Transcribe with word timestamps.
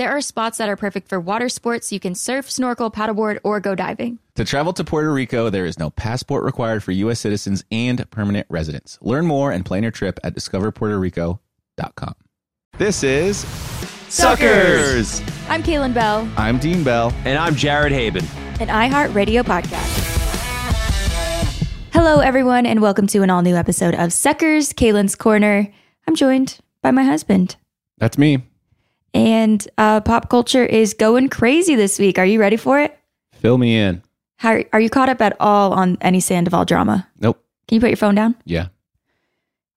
There 0.00 0.16
are 0.16 0.22
spots 0.22 0.56
that 0.56 0.70
are 0.70 0.76
perfect 0.76 1.08
for 1.10 1.20
water 1.20 1.50
sports. 1.50 1.92
You 1.92 2.00
can 2.00 2.14
surf, 2.14 2.50
snorkel, 2.50 2.90
paddleboard, 2.90 3.38
or 3.44 3.60
go 3.60 3.74
diving. 3.74 4.18
To 4.36 4.46
travel 4.46 4.72
to 4.72 4.82
Puerto 4.82 5.12
Rico, 5.12 5.50
there 5.50 5.66
is 5.66 5.78
no 5.78 5.90
passport 5.90 6.42
required 6.42 6.82
for 6.82 6.92
U.S. 6.92 7.20
citizens 7.20 7.64
and 7.70 8.10
permanent 8.10 8.46
residents. 8.48 8.96
Learn 9.02 9.26
more 9.26 9.52
and 9.52 9.62
plan 9.62 9.82
your 9.82 9.92
trip 9.92 10.18
at 10.24 10.34
discoverpuertorico.com. 10.34 12.14
This 12.78 13.02
is 13.02 13.40
Suckers. 14.08 15.20
I'm 15.50 15.62
Caelynn 15.62 15.92
Bell, 15.92 16.26
I'm 16.34 16.58
Dean 16.58 16.82
Bell. 16.82 17.12
And 17.26 17.38
I'm 17.38 17.54
Jared 17.54 17.92
Haibon. 17.92 18.24
an 18.58 18.68
iHeartRadio 18.68 19.42
podcast. 19.42 20.06
Hello, 21.92 22.20
everyone, 22.20 22.64
and 22.64 22.80
welcome 22.80 23.06
to 23.08 23.20
an 23.20 23.28
all 23.28 23.42
new 23.42 23.54
episode 23.54 23.94
of 23.94 24.14
Suckers, 24.14 24.72
Caelynn's 24.72 25.14
Corner. 25.14 25.70
I'm 26.08 26.16
joined 26.16 26.58
by 26.80 26.90
my 26.90 27.02
husband. 27.02 27.56
That's 27.98 28.16
me. 28.16 28.38
And 29.12 29.66
uh, 29.76 30.00
pop 30.00 30.28
culture 30.28 30.64
is 30.64 30.94
going 30.94 31.28
crazy 31.28 31.74
this 31.74 31.98
week. 31.98 32.18
Are 32.18 32.26
you 32.26 32.40
ready 32.40 32.56
for 32.56 32.80
it? 32.80 32.98
Fill 33.32 33.58
me 33.58 33.76
in. 33.76 34.02
How, 34.36 34.62
are 34.72 34.80
you 34.80 34.88
caught 34.88 35.08
up 35.08 35.20
at 35.20 35.36
all 35.40 35.72
on 35.72 35.98
any 36.00 36.20
Sandoval 36.20 36.64
drama? 36.64 37.08
Nope. 37.18 37.44
Can 37.68 37.76
you 37.76 37.80
put 37.80 37.90
your 37.90 37.96
phone 37.96 38.14
down? 38.14 38.36
Yeah. 38.44 38.68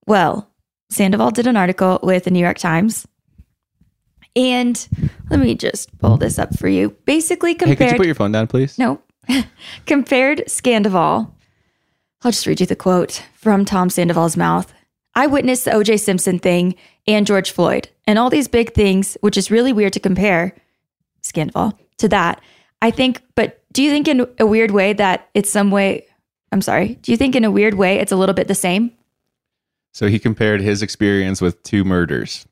Well, 0.06 0.50
Sandoval 0.90 1.32
did 1.32 1.48
an 1.48 1.58
article 1.58 2.00
with 2.04 2.26
the 2.26 2.32
New 2.32 2.40
York 2.40 2.58
Times. 2.58 3.08
And 4.36 4.88
let 5.30 5.40
me 5.40 5.56
just 5.56 5.98
pull 6.00 6.18
this 6.18 6.40
up 6.40 6.58
for 6.58 6.68
you. 6.68 6.92
Basically, 7.06 7.54
compared. 7.54 7.78
Hey, 7.78 7.86
could 7.86 7.92
you 7.92 7.98
put 7.98 8.06
your 8.06 8.16
phone 8.16 8.32
down, 8.32 8.48
please? 8.48 8.78
no. 8.78 9.02
compared 9.86 10.40
Scandoval. 10.48 11.32
I'll 12.24 12.32
just 12.32 12.46
read 12.46 12.60
you 12.60 12.66
the 12.66 12.76
quote 12.76 13.24
from 13.36 13.64
Tom 13.64 13.90
Sandoval's 13.90 14.36
mouth. 14.36 14.74
I 15.16 15.28
witnessed 15.28 15.66
the 15.66 15.72
OJ 15.72 16.00
Simpson 16.00 16.40
thing 16.40 16.76
and 17.08 17.26
George 17.28 17.52
Floyd 17.52 17.90
and 18.08 18.18
all 18.18 18.30
these 18.30 18.48
big 18.48 18.74
things, 18.74 19.18
which 19.22 19.38
is 19.38 19.52
really 19.52 19.74
weird 19.74 19.94
to 19.94 20.00
compare 20.00 20.56
Scandoval 21.22 21.78
to 21.98 22.08
that. 22.10 22.42
I 22.82 22.92
think, 22.92 23.22
but 23.36 23.64
do 23.72 23.82
you 23.82 23.90
think 23.90 24.08
in 24.08 24.28
a 24.40 24.46
weird 24.46 24.72
way 24.72 24.94
that 24.94 25.30
it's 25.34 25.50
some 25.50 25.72
way, 25.72 26.06
I'm 26.52 26.62
sorry, 26.62 26.96
do 27.02 27.12
you 27.12 27.18
think 27.18 27.36
in 27.36 27.44
a 27.46 27.52
weird 27.52 27.76
way 27.76 28.00
it's 28.00 28.12
a 28.12 28.16
little 28.16 28.36
bit 28.36 28.48
the 28.48 28.56
same? 28.56 28.92
So 29.94 30.08
he 30.08 30.20
compared 30.20 30.62
his 30.62 30.82
experience 30.82 31.40
with 31.40 31.62
two 31.64 31.84
murders. 31.84 32.46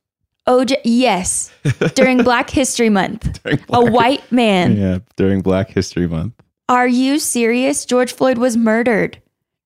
Oh, 0.48 0.64
OJ, 0.66 0.76
yes, 0.84 1.52
during 1.96 2.24
Black 2.24 2.50
History 2.50 2.90
Month, 2.90 3.44
During 3.44 3.60
a 3.70 3.92
white 3.92 4.32
man. 4.32 4.76
Yeah, 4.76 5.00
during 5.16 5.42
Black 5.42 5.70
History 5.70 6.08
Month. 6.08 6.34
Are 6.68 6.88
you 6.88 7.20
serious? 7.20 7.86
George 7.86 8.14
Floyd 8.14 8.38
was 8.38 8.58
murdered. 8.58 9.22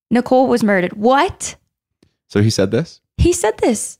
Nicole 0.10 0.48
was 0.48 0.64
murdered. 0.64 0.94
What? 0.94 1.56
So 2.28 2.42
he 2.42 2.50
said 2.50 2.72
this? 2.72 3.00
He 3.18 3.32
said 3.32 3.58
this. 3.60 3.98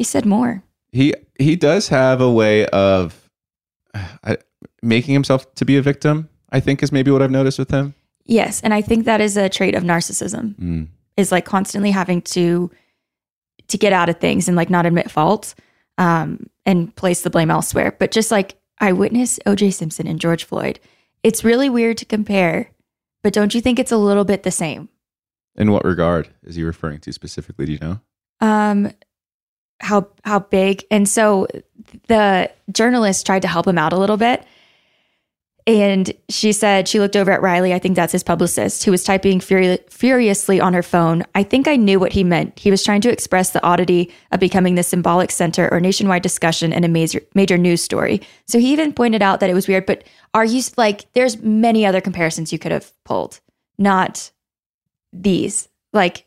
He 0.00 0.04
said 0.04 0.24
more. 0.24 0.62
He 0.92 1.12
he 1.38 1.56
does 1.56 1.88
have 1.88 2.22
a 2.22 2.30
way 2.32 2.64
of 2.68 3.28
uh, 4.24 4.36
making 4.80 5.12
himself 5.12 5.54
to 5.56 5.66
be 5.66 5.76
a 5.76 5.82
victim. 5.82 6.30
I 6.48 6.58
think 6.58 6.82
is 6.82 6.90
maybe 6.90 7.10
what 7.10 7.20
I've 7.20 7.30
noticed 7.30 7.58
with 7.58 7.70
him. 7.70 7.92
Yes, 8.24 8.62
and 8.62 8.72
I 8.72 8.80
think 8.80 9.04
that 9.04 9.20
is 9.20 9.36
a 9.36 9.50
trait 9.50 9.74
of 9.74 9.82
narcissism. 9.82 10.54
Mm. 10.54 10.88
Is 11.18 11.30
like 11.30 11.44
constantly 11.44 11.90
having 11.90 12.22
to 12.32 12.70
to 13.68 13.76
get 13.76 13.92
out 13.92 14.08
of 14.08 14.18
things 14.18 14.48
and 14.48 14.56
like 14.56 14.70
not 14.70 14.86
admit 14.86 15.10
fault 15.10 15.54
um, 15.98 16.48
and 16.64 16.96
place 16.96 17.20
the 17.20 17.28
blame 17.28 17.50
elsewhere. 17.50 17.94
But 17.98 18.10
just 18.10 18.30
like 18.30 18.56
I 18.78 18.92
witnessed 18.92 19.40
O.J. 19.44 19.72
Simpson 19.72 20.06
and 20.06 20.18
George 20.18 20.44
Floyd, 20.44 20.80
it's 21.22 21.44
really 21.44 21.68
weird 21.68 21.98
to 21.98 22.06
compare. 22.06 22.70
But 23.22 23.34
don't 23.34 23.54
you 23.54 23.60
think 23.60 23.78
it's 23.78 23.92
a 23.92 23.98
little 23.98 24.24
bit 24.24 24.44
the 24.44 24.50
same? 24.50 24.88
In 25.56 25.72
what 25.72 25.84
regard 25.84 26.30
is 26.42 26.54
he 26.54 26.62
referring 26.62 27.00
to 27.00 27.12
specifically? 27.12 27.66
Do 27.66 27.72
you 27.72 27.78
know? 27.80 28.00
um 28.40 28.90
how 29.80 30.06
how 30.24 30.38
big 30.38 30.84
and 30.90 31.08
so 31.08 31.46
the 32.08 32.50
journalist 32.70 33.26
tried 33.26 33.42
to 33.42 33.48
help 33.48 33.66
him 33.66 33.78
out 33.78 33.92
a 33.92 33.98
little 33.98 34.16
bit 34.16 34.44
and 35.66 36.12
she 36.28 36.52
said 36.52 36.88
she 36.88 36.98
looked 37.00 37.16
over 37.16 37.30
at 37.30 37.42
Riley 37.42 37.72
I 37.72 37.78
think 37.78 37.96
that's 37.96 38.12
his 38.12 38.22
publicist 38.22 38.84
who 38.84 38.90
was 38.90 39.04
typing 39.04 39.40
furi- 39.40 39.90
furiously 39.90 40.60
on 40.60 40.74
her 40.74 40.82
phone 40.82 41.24
I 41.34 41.42
think 41.42 41.66
I 41.66 41.76
knew 41.76 41.98
what 41.98 42.12
he 42.12 42.24
meant 42.24 42.58
he 42.58 42.70
was 42.70 42.84
trying 42.84 43.00
to 43.02 43.10
express 43.10 43.50
the 43.50 43.62
oddity 43.64 44.12
of 44.32 44.40
becoming 44.40 44.74
the 44.74 44.82
symbolic 44.82 45.30
center 45.30 45.72
or 45.72 45.80
nationwide 45.80 46.22
discussion 46.22 46.72
in 46.72 46.84
a 46.84 46.88
major 46.88 47.22
major 47.34 47.56
news 47.56 47.82
story 47.82 48.20
so 48.46 48.58
he 48.58 48.72
even 48.72 48.92
pointed 48.92 49.22
out 49.22 49.40
that 49.40 49.50
it 49.50 49.54
was 49.54 49.66
weird 49.68 49.86
but 49.86 50.04
are 50.34 50.44
you 50.44 50.62
like 50.76 51.10
there's 51.14 51.38
many 51.42 51.86
other 51.86 52.00
comparisons 52.00 52.52
you 52.52 52.58
could 52.58 52.72
have 52.72 52.92
pulled 53.04 53.40
not 53.78 54.30
these 55.12 55.68
like 55.92 56.26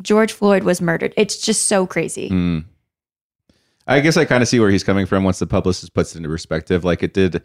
George 0.00 0.32
Floyd 0.32 0.62
was 0.62 0.80
murdered. 0.80 1.12
It's 1.16 1.36
just 1.36 1.66
so 1.66 1.86
crazy. 1.86 2.30
Mm. 2.30 2.64
I 3.86 4.00
guess 4.00 4.16
I 4.16 4.24
kind 4.24 4.42
of 4.42 4.48
see 4.48 4.60
where 4.60 4.70
he's 4.70 4.84
coming 4.84 5.06
from 5.06 5.24
once 5.24 5.38
the 5.38 5.46
publicist 5.46 5.94
puts 5.94 6.14
it 6.14 6.18
into 6.18 6.28
perspective. 6.28 6.84
Like 6.84 7.02
it 7.02 7.14
did 7.14 7.42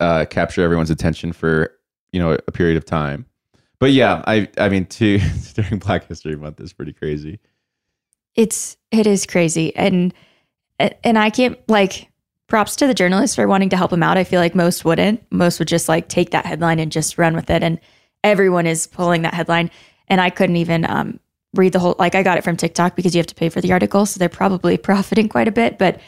uh, 0.00 0.24
capture 0.26 0.62
everyone's 0.62 0.90
attention 0.90 1.32
for 1.32 1.72
you 2.12 2.20
know 2.20 2.38
a 2.46 2.52
period 2.52 2.76
of 2.76 2.84
time. 2.84 3.26
But 3.78 3.92
yeah, 3.92 4.22
I 4.26 4.48
I 4.58 4.68
mean, 4.68 4.86
to, 4.86 5.18
during 5.54 5.78
Black 5.78 6.06
History 6.06 6.36
Month 6.36 6.60
is 6.60 6.72
pretty 6.72 6.92
crazy. 6.92 7.40
It's 8.34 8.76
it 8.90 9.06
is 9.06 9.26
crazy, 9.26 9.74
and 9.76 10.14
and 10.78 11.18
I 11.18 11.30
can't 11.30 11.58
like 11.68 12.08
props 12.46 12.76
to 12.76 12.86
the 12.86 12.94
journalist 12.94 13.36
for 13.36 13.46
wanting 13.46 13.70
to 13.70 13.76
help 13.76 13.92
him 13.92 14.02
out. 14.02 14.16
I 14.16 14.24
feel 14.24 14.40
like 14.40 14.54
most 14.54 14.84
wouldn't. 14.84 15.24
Most 15.30 15.58
would 15.58 15.68
just 15.68 15.88
like 15.88 16.08
take 16.08 16.30
that 16.30 16.46
headline 16.46 16.78
and 16.78 16.90
just 16.90 17.18
run 17.18 17.34
with 17.34 17.50
it, 17.50 17.62
and 17.62 17.80
everyone 18.22 18.66
is 18.66 18.86
pulling 18.86 19.22
that 19.22 19.34
headline. 19.34 19.70
And 20.08 20.20
I 20.20 20.30
couldn't 20.30 20.56
even 20.56 20.84
um, 20.84 21.18
read 21.54 21.72
the 21.72 21.78
whole. 21.78 21.96
Like 21.98 22.14
I 22.14 22.22
got 22.22 22.38
it 22.38 22.44
from 22.44 22.56
TikTok 22.56 22.96
because 22.96 23.14
you 23.14 23.18
have 23.18 23.26
to 23.26 23.34
pay 23.34 23.48
for 23.48 23.60
the 23.60 23.72
article, 23.72 24.06
so 24.06 24.18
they're 24.18 24.28
probably 24.28 24.76
profiting 24.90 25.28
quite 25.28 25.48
a 25.48 25.52
bit. 25.52 25.78
But 25.78 26.00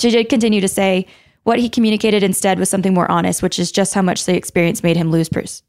she 0.00 0.10
did 0.10 0.28
continue 0.28 0.60
to 0.60 0.68
say 0.68 1.06
what 1.44 1.58
he 1.58 1.68
communicated 1.68 2.22
instead 2.22 2.58
was 2.58 2.68
something 2.68 2.94
more 2.94 3.10
honest, 3.10 3.42
which 3.42 3.58
is 3.58 3.72
just 3.72 3.94
how 3.94 4.02
much 4.02 4.26
the 4.26 4.36
experience 4.36 4.82
made 4.82 4.96
him 4.96 5.10
lose 5.10 5.28
pers- 5.28 5.62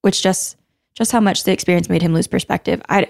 which 0.00 0.22
just 0.22 0.56
just 0.94 1.12
how 1.12 1.20
much 1.20 1.44
the 1.44 1.52
experience 1.52 1.88
made 1.88 2.02
him 2.02 2.12
lose 2.12 2.26
perspective. 2.26 2.82
I 2.88 3.06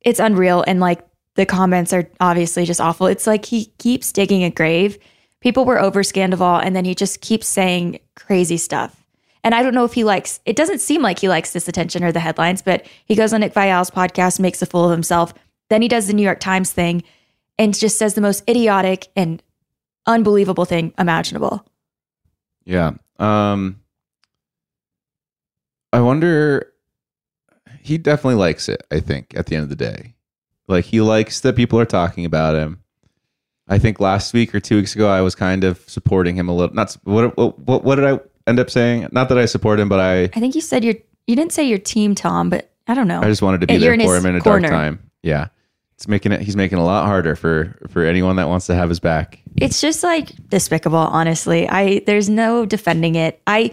it's 0.00 0.20
unreal 0.20 0.64
and 0.66 0.80
like 0.80 1.04
the 1.34 1.46
comments 1.46 1.92
are 1.92 2.08
obviously 2.20 2.64
just 2.64 2.80
awful. 2.80 3.06
It's 3.06 3.26
like 3.26 3.44
he 3.44 3.66
keeps 3.78 4.12
digging 4.12 4.44
a 4.44 4.50
grave. 4.50 4.98
People 5.40 5.64
were 5.64 5.80
over 5.80 6.02
Scandoval 6.02 6.62
and 6.64 6.74
then 6.74 6.84
he 6.84 6.94
just 6.94 7.20
keeps 7.20 7.46
saying 7.46 7.98
crazy 8.14 8.56
stuff. 8.56 9.05
And 9.44 9.54
I 9.54 9.62
don't 9.62 9.74
know 9.74 9.84
if 9.84 9.92
he 9.92 10.04
likes 10.04 10.40
it 10.44 10.56
doesn't 10.56 10.80
seem 10.80 11.02
like 11.02 11.18
he 11.18 11.28
likes 11.28 11.52
this 11.52 11.68
attention 11.68 12.02
or 12.02 12.12
the 12.12 12.20
headlines, 12.20 12.62
but 12.62 12.86
he 13.04 13.14
goes 13.14 13.32
on 13.32 13.40
Nick 13.40 13.52
Viall's 13.52 13.90
podcast, 13.90 14.40
makes 14.40 14.62
a 14.62 14.66
fool 14.66 14.84
of 14.84 14.90
himself. 14.90 15.34
Then 15.68 15.82
he 15.82 15.88
does 15.88 16.06
the 16.06 16.12
New 16.12 16.22
York 16.22 16.40
Times 16.40 16.72
thing 16.72 17.02
and 17.58 17.76
just 17.76 17.98
says 17.98 18.14
the 18.14 18.20
most 18.20 18.48
idiotic 18.48 19.08
and 19.16 19.42
unbelievable 20.06 20.64
thing 20.64 20.92
imaginable. 20.98 21.66
Yeah. 22.64 22.92
Um 23.18 23.80
I 25.92 26.00
wonder 26.00 26.72
he 27.80 27.98
definitely 27.98 28.34
likes 28.34 28.68
it. 28.68 28.84
I 28.90 29.00
think 29.00 29.32
at 29.36 29.46
the 29.46 29.56
end 29.56 29.62
of 29.62 29.68
the 29.68 29.76
day, 29.76 30.14
like 30.68 30.84
he 30.84 31.00
likes 31.00 31.40
that 31.40 31.56
people 31.56 31.78
are 31.78 31.86
talking 31.86 32.24
about 32.24 32.56
him. 32.56 32.82
I 33.68 33.78
think 33.78 33.98
last 34.00 34.32
week 34.32 34.54
or 34.54 34.60
two 34.60 34.76
weeks 34.76 34.94
ago, 34.94 35.08
I 35.08 35.20
was 35.20 35.34
kind 35.34 35.64
of 35.64 35.78
supporting 35.88 36.36
him 36.36 36.48
a 36.48 36.54
little. 36.54 36.74
Not 36.74 36.96
what 37.04 37.36
what 37.36 37.84
what 37.84 37.94
did 37.96 38.04
I 38.04 38.20
end 38.46 38.58
up 38.60 38.70
saying? 38.70 39.08
Not 39.12 39.28
that 39.28 39.38
I 39.38 39.46
support 39.46 39.80
him, 39.80 39.88
but 39.88 40.00
I 40.00 40.22
I 40.24 40.28
think 40.40 40.54
you 40.54 40.60
said 40.60 40.84
you're 40.84 40.94
you 41.26 41.34
didn't 41.36 41.52
say 41.52 41.64
your 41.64 41.78
team, 41.78 42.14
Tom, 42.14 42.50
but 42.50 42.70
I 42.86 42.94
don't 42.94 43.08
know. 43.08 43.20
I 43.20 43.26
just 43.26 43.42
wanted 43.42 43.60
to 43.62 43.66
be 43.66 43.78
there 43.78 43.96
for 43.98 44.16
him 44.16 44.26
in 44.26 44.36
a 44.36 44.40
corner. 44.40 44.68
dark 44.68 44.72
time. 44.72 45.10
Yeah, 45.22 45.48
it's 45.94 46.06
making 46.06 46.32
it. 46.32 46.40
He's 46.40 46.54
making 46.56 46.78
it 46.78 46.80
a 46.80 46.84
lot 46.84 47.06
harder 47.06 47.34
for 47.36 47.76
for 47.90 48.04
anyone 48.04 48.36
that 48.36 48.48
wants 48.48 48.66
to 48.66 48.74
have 48.74 48.88
his 48.88 49.00
back. 49.00 49.40
it's 49.56 49.80
just 49.80 50.02
like 50.02 50.30
despicable 50.50 50.98
honestly 50.98 51.66
i 51.68 52.00
there's 52.06 52.28
no 52.28 52.66
defending 52.66 53.14
it 53.14 53.40
i 53.46 53.72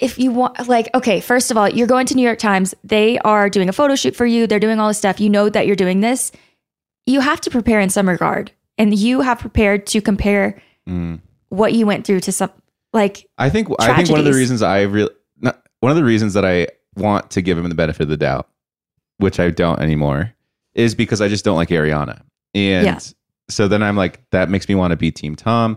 if 0.00 0.18
you 0.18 0.32
want 0.32 0.68
like 0.68 0.88
okay 0.94 1.20
first 1.20 1.50
of 1.52 1.56
all 1.56 1.68
you're 1.68 1.86
going 1.86 2.04
to 2.06 2.14
new 2.16 2.22
york 2.24 2.38
times 2.40 2.74
they 2.82 3.16
are 3.20 3.48
doing 3.48 3.68
a 3.68 3.72
photo 3.72 3.94
shoot 3.94 4.16
for 4.16 4.26
you 4.26 4.46
they're 4.48 4.58
doing 4.58 4.80
all 4.80 4.88
this 4.88 4.98
stuff 4.98 5.20
you 5.20 5.30
know 5.30 5.48
that 5.48 5.66
you're 5.68 5.76
doing 5.76 6.00
this 6.00 6.32
you 7.06 7.20
have 7.20 7.40
to 7.40 7.48
prepare 7.50 7.78
in 7.80 7.88
some 7.90 8.08
regard 8.08 8.50
and 8.76 8.92
you 8.98 9.20
have 9.20 9.38
prepared 9.38 9.86
to 9.86 10.00
compare 10.00 10.60
Mm. 10.88 11.20
what 11.48 11.72
you 11.72 11.86
went 11.86 12.04
through 12.04 12.20
to 12.20 12.30
some 12.32 12.50
like 12.94 13.26
I 13.36 13.50
think 13.50 13.68
I 13.78 13.94
think 13.94 14.08
one 14.08 14.18
of 14.20 14.24
the 14.24 14.32
reasons 14.32 14.62
I 14.62 14.82
really 14.82 15.10
one 15.80 15.90
of 15.90 15.96
the 15.96 16.04
reasons 16.04 16.32
that 16.32 16.44
I 16.46 16.68
want 16.96 17.30
to 17.32 17.42
give 17.42 17.58
him 17.58 17.68
the 17.68 17.74
benefit 17.74 18.04
of 18.04 18.08
the 18.08 18.16
doubt, 18.16 18.48
which 19.18 19.38
I 19.38 19.50
don't 19.50 19.80
anymore, 19.80 20.32
is 20.74 20.94
because 20.94 21.20
I 21.20 21.28
just 21.28 21.44
don't 21.44 21.56
like 21.56 21.68
Ariana, 21.68 22.22
and 22.54 22.86
Yeah. 22.86 22.98
so 23.50 23.68
then 23.68 23.82
I'm 23.82 23.96
like 23.96 24.22
that 24.30 24.48
makes 24.48 24.66
me 24.68 24.74
want 24.74 24.92
to 24.92 24.96
be 24.96 25.10
Team 25.10 25.36
Tom. 25.36 25.76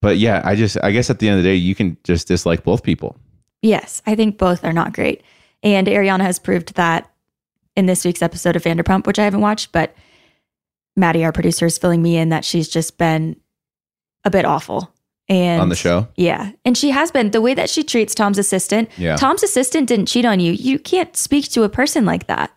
But 0.00 0.18
yeah, 0.18 0.42
I 0.44 0.54
just 0.54 0.76
I 0.84 0.92
guess 0.92 1.10
at 1.10 1.18
the 1.18 1.28
end 1.28 1.38
of 1.38 1.42
the 1.42 1.48
day, 1.50 1.56
you 1.56 1.74
can 1.74 1.96
just 2.04 2.28
dislike 2.28 2.62
both 2.62 2.82
people. 2.84 3.16
yes 3.62 4.00
i 4.06 4.14
think 4.14 4.38
both 4.38 4.62
are 4.64 4.72
not 4.72 4.92
great 4.92 5.20
and 5.64 5.88
ariana 5.88 6.20
has 6.20 6.38
proved 6.38 6.74
that 6.76 7.10
in 7.74 7.86
this 7.86 8.04
week's 8.04 8.22
episode 8.22 8.54
of 8.54 8.62
vanderpump 8.62 9.04
which 9.04 9.18
i 9.18 9.24
haven't 9.24 9.40
watched 9.40 9.72
but 9.72 9.96
maddie 10.96 11.24
our 11.24 11.32
producer 11.32 11.66
is 11.66 11.76
filling 11.76 12.00
me 12.00 12.16
in 12.16 12.28
that 12.28 12.44
she's 12.44 12.68
just 12.68 12.98
been 12.98 13.34
a 14.24 14.30
bit 14.30 14.44
awful 14.44 14.94
and 15.28 15.60
On 15.62 15.68
the 15.68 15.76
show? 15.76 16.08
yeah 16.16 16.52
and 16.64 16.76
she 16.76 16.90
has 16.90 17.10
been 17.10 17.30
the 17.32 17.40
way 17.40 17.54
that 17.54 17.68
she 17.70 17.82
treats 17.82 18.14
tom's 18.14 18.38
assistant 18.38 18.88
Yeah. 18.96 19.16
tom's 19.16 19.42
assistant 19.42 19.88
didn't 19.88 20.06
cheat 20.06 20.24
on 20.24 20.40
you 20.40 20.52
you 20.52 20.78
can't 20.78 21.16
speak 21.16 21.48
to 21.50 21.62
a 21.64 21.68
person 21.68 22.04
like 22.04 22.26
that 22.28 22.50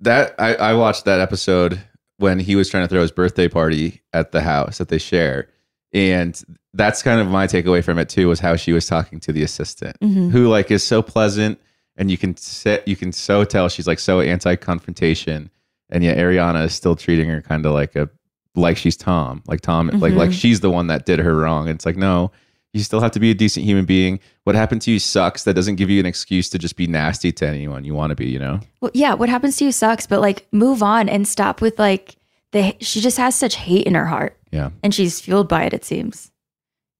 That 0.00 0.34
I, 0.38 0.54
I 0.54 0.74
watched 0.74 1.04
that 1.04 1.20
episode 1.20 1.80
when 2.18 2.38
he 2.38 2.56
was 2.56 2.68
trying 2.68 2.84
to 2.84 2.88
throw 2.88 3.00
his 3.02 3.10
birthday 3.12 3.48
party 3.48 4.02
at 4.12 4.32
the 4.32 4.42
house 4.42 4.78
that 4.78 4.88
they 4.88 4.98
share. 4.98 5.48
And 5.92 6.40
that's 6.72 7.02
kind 7.02 7.20
of 7.20 7.26
my 7.28 7.46
takeaway 7.46 7.82
from 7.84 7.98
it 7.98 8.08
too 8.08 8.28
was 8.28 8.40
how 8.40 8.56
she 8.56 8.72
was 8.72 8.86
talking 8.86 9.18
to 9.20 9.32
the 9.32 9.42
assistant, 9.42 9.96
Mhm. 10.00 10.30
who 10.30 10.48
like 10.48 10.70
is 10.70 10.82
so 10.84 11.02
pleasant 11.02 11.60
and 11.96 12.10
you 12.10 12.16
can 12.18 12.36
sit 12.36 12.86
you 12.86 12.96
can 12.96 13.12
so 13.12 13.44
tell 13.44 13.68
she's 13.68 13.86
like 13.86 13.98
so 13.98 14.20
anti-confrontation. 14.20 15.50
And 15.90 16.02
yet 16.04 16.16
Ariana 16.16 16.64
is 16.64 16.72
still 16.74 16.96
treating 16.96 17.28
her 17.28 17.42
kind 17.42 17.66
of 17.66 17.72
like 17.72 17.94
a 17.96 18.08
like 18.54 18.76
she's 18.76 18.96
Tom. 18.96 19.42
Like 19.46 19.60
Tom 19.60 19.88
like 19.88 20.14
like 20.14 20.30
Mhm. 20.30 20.34
she's 20.40 20.60
the 20.60 20.70
one 20.70 20.86
that 20.88 21.06
did 21.06 21.18
her 21.18 21.34
wrong. 21.36 21.68
And 21.68 21.74
it's 21.76 21.86
like, 21.86 21.96
no, 21.96 22.30
you 22.74 22.82
still 22.82 23.00
have 23.00 23.10
to 23.12 23.20
be 23.20 23.30
a 23.30 23.34
decent 23.34 23.64
human 23.66 23.84
being. 23.84 24.18
What 24.44 24.54
happened 24.56 24.82
to 24.82 24.90
you 24.90 24.98
sucks. 24.98 25.44
That 25.44 25.54
doesn't 25.54 25.76
give 25.76 25.88
you 25.90 26.00
an 26.00 26.06
excuse 26.06 26.48
to 26.50 26.58
just 26.58 26.76
be 26.76 26.86
nasty 26.86 27.32
to 27.32 27.46
anyone 27.46 27.84
you 27.84 27.94
want 27.94 28.10
to 28.10 28.14
be, 28.16 28.26
you 28.28 28.38
know? 28.38 28.60
well 28.80 28.90
yeah 28.94 29.14
what 29.14 29.28
happens 29.28 29.56
to 29.56 29.64
you 29.64 29.72
sucks 29.72 30.06
but 30.06 30.20
like 30.20 30.46
move 30.52 30.82
on 30.82 31.08
and 31.08 31.26
stop 31.28 31.60
with 31.60 31.78
like 31.78 32.16
the 32.52 32.74
she 32.80 33.00
just 33.00 33.16
has 33.18 33.34
such 33.34 33.54
hate 33.56 33.86
in 33.86 33.94
her 33.94 34.06
heart 34.06 34.36
Yeah. 34.50 34.70
and 34.82 34.94
she's 34.94 35.20
fueled 35.20 35.48
by 35.48 35.64
it 35.64 35.72
it 35.72 35.84
seems 35.84 36.30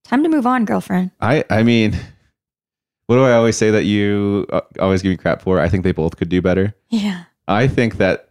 time 0.04 0.22
to 0.22 0.28
move 0.30 0.46
on 0.46 0.64
girlfriend 0.64 1.10
I 1.20 1.44
I 1.50 1.62
mean, 1.62 1.92
what 3.06 3.16
do 3.16 3.24
I 3.24 3.32
always 3.32 3.56
say 3.58 3.70
that 3.72 3.84
you 3.84 4.46
uh, 4.52 4.60
always 4.80 5.02
give 5.02 5.10
me 5.10 5.16
crap 5.18 5.42
for? 5.42 5.60
I 5.60 5.68
think 5.68 5.84
they 5.84 5.92
both 5.92 6.16
could 6.16 6.28
do 6.30 6.40
better. 6.40 6.74
yeah 6.88 7.24
I 7.48 7.66
think 7.68 7.96
that 7.98 8.30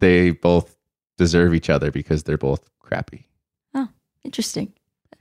they 0.00 0.30
both 0.32 0.76
deserve 1.22 1.54
each 1.54 1.70
other 1.70 1.90
because 1.90 2.24
they're 2.24 2.38
both 2.38 2.68
crappy. 2.80 3.28
Oh, 3.74 3.88
interesting. 4.24 4.72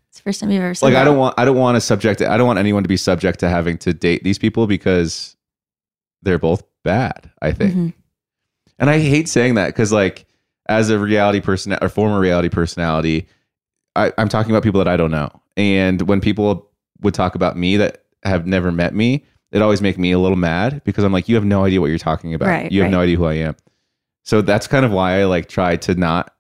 It's 0.09 0.17
the 0.17 0.23
first 0.23 0.39
time 0.41 0.51
you've 0.51 0.63
ever 0.63 0.73
said 0.73 0.87
Like 0.87 0.93
that. 0.95 1.01
I 1.01 1.05
don't 1.05 1.17
want 1.17 1.35
I 1.37 1.45
don't 1.45 1.57
want 1.57 1.75
to 1.75 1.81
subject 1.81 2.21
I 2.21 2.35
don't 2.37 2.47
want 2.47 2.59
anyone 2.59 2.83
to 2.83 2.89
be 2.89 2.97
subject 2.97 3.39
to 3.39 3.49
having 3.49 3.77
to 3.79 3.93
date 3.93 4.23
these 4.23 4.37
people 4.37 4.67
because 4.67 5.35
they're 6.21 6.39
both 6.39 6.63
bad, 6.83 7.31
I 7.41 7.51
think. 7.51 7.73
Mhm. 7.75 7.93
And 8.79 8.89
I 8.89 8.99
hate 8.99 9.29
saying 9.29 9.55
that 9.55 9.67
because 9.67 9.91
like 9.93 10.25
as 10.67 10.89
a 10.89 10.99
reality 10.99 11.39
person 11.39 11.77
or 11.81 11.89
former 11.89 12.19
reality 12.19 12.49
personality, 12.49 13.27
I, 13.95 14.11
I'm 14.17 14.27
talking 14.29 14.51
about 14.51 14.63
people 14.63 14.79
that 14.79 14.87
I 14.87 14.97
don't 14.97 15.11
know. 15.11 15.29
And 15.55 16.01
when 16.03 16.19
people 16.21 16.69
would 17.01 17.13
talk 17.13 17.35
about 17.35 17.57
me 17.57 17.77
that 17.77 18.03
have 18.23 18.45
never 18.45 18.71
met 18.71 18.93
me, 18.93 19.23
it 19.51 19.61
always 19.61 19.81
make 19.81 19.97
me 19.97 20.11
a 20.11 20.19
little 20.19 20.37
mad 20.37 20.81
because 20.83 21.03
I'm 21.03 21.11
like, 21.11 21.27
you 21.27 21.35
have 21.35 21.45
no 21.45 21.65
idea 21.65 21.81
what 21.81 21.87
you're 21.87 21.97
talking 21.97 22.33
about. 22.33 22.47
Right, 22.47 22.71
you 22.71 22.81
have 22.81 22.87
right. 22.87 22.91
no 22.91 23.01
idea 23.01 23.17
who 23.17 23.25
I 23.25 23.33
am. 23.35 23.55
So 24.23 24.41
that's 24.41 24.67
kind 24.67 24.85
of 24.85 24.91
why 24.91 25.19
I 25.19 25.25
like 25.25 25.49
try 25.49 25.75
to 25.77 25.95
not, 25.95 26.33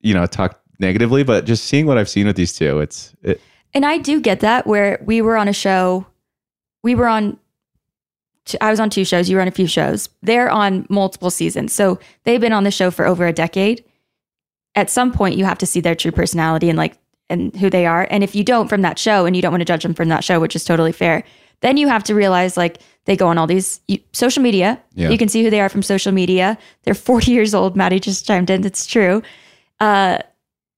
you 0.00 0.14
know, 0.14 0.26
talk 0.26 0.60
negatively, 0.78 1.22
but 1.22 1.44
just 1.44 1.64
seeing 1.64 1.86
what 1.86 1.98
I've 1.98 2.08
seen 2.08 2.26
with 2.26 2.36
these 2.36 2.52
two, 2.52 2.80
it's 2.80 3.14
it, 3.22 3.40
And 3.74 3.86
I 3.86 3.98
do 3.98 4.20
get 4.20 4.40
that 4.40 4.66
where 4.66 5.00
we 5.04 5.22
were 5.22 5.36
on 5.36 5.48
a 5.48 5.52
show, 5.52 6.06
we 6.82 6.94
were 6.94 7.06
on, 7.06 7.38
I 8.60 8.70
was 8.70 8.80
on 8.80 8.90
two 8.90 9.04
shows, 9.04 9.30
you 9.30 9.36
were 9.36 9.42
on 9.42 9.48
a 9.48 9.52
few 9.52 9.68
shows. 9.68 10.08
They're 10.22 10.50
on 10.50 10.86
multiple 10.88 11.30
seasons. 11.30 11.72
So 11.72 12.00
they've 12.24 12.40
been 12.40 12.52
on 12.52 12.64
the 12.64 12.70
show 12.70 12.90
for 12.90 13.06
over 13.06 13.26
a 13.26 13.32
decade. 13.32 13.84
At 14.74 14.90
some 14.90 15.12
point, 15.12 15.36
you 15.36 15.44
have 15.44 15.58
to 15.58 15.66
see 15.66 15.80
their 15.80 15.94
true 15.94 16.12
personality 16.12 16.68
and 16.68 16.76
like, 16.76 16.98
and 17.30 17.54
who 17.56 17.70
they 17.70 17.86
are. 17.86 18.06
And 18.10 18.24
if 18.24 18.34
you 18.34 18.42
don't 18.42 18.68
from 18.68 18.82
that 18.82 18.98
show 18.98 19.24
and 19.26 19.36
you 19.36 19.42
don't 19.42 19.52
want 19.52 19.60
to 19.60 19.66
judge 19.66 19.84
them 19.84 19.94
from 19.94 20.08
that 20.08 20.24
show, 20.24 20.40
which 20.40 20.56
is 20.56 20.64
totally 20.64 20.92
fair, 20.92 21.24
then 21.62 21.76
you 21.76 21.88
have 21.88 22.04
to 22.04 22.14
realize 22.14 22.56
like 22.56 22.80
they 23.06 23.16
go 23.16 23.26
on 23.28 23.38
all 23.38 23.46
these 23.46 23.80
you, 23.88 23.98
social 24.12 24.42
media. 24.42 24.80
Yeah. 24.94 25.10
You 25.10 25.18
can 25.18 25.28
see 25.28 25.42
who 25.42 25.50
they 25.50 25.60
are 25.60 25.68
from 25.68 25.82
social 25.82 26.12
media. 26.12 26.58
They're 26.82 26.94
40 27.10 27.30
years 27.30 27.54
old. 27.54 27.76
Maddie 27.76 28.00
just 28.00 28.26
chimed 28.26 28.50
in. 28.50 28.64
It's 28.64 28.86
true. 28.86 29.22
Uh, 29.80 30.18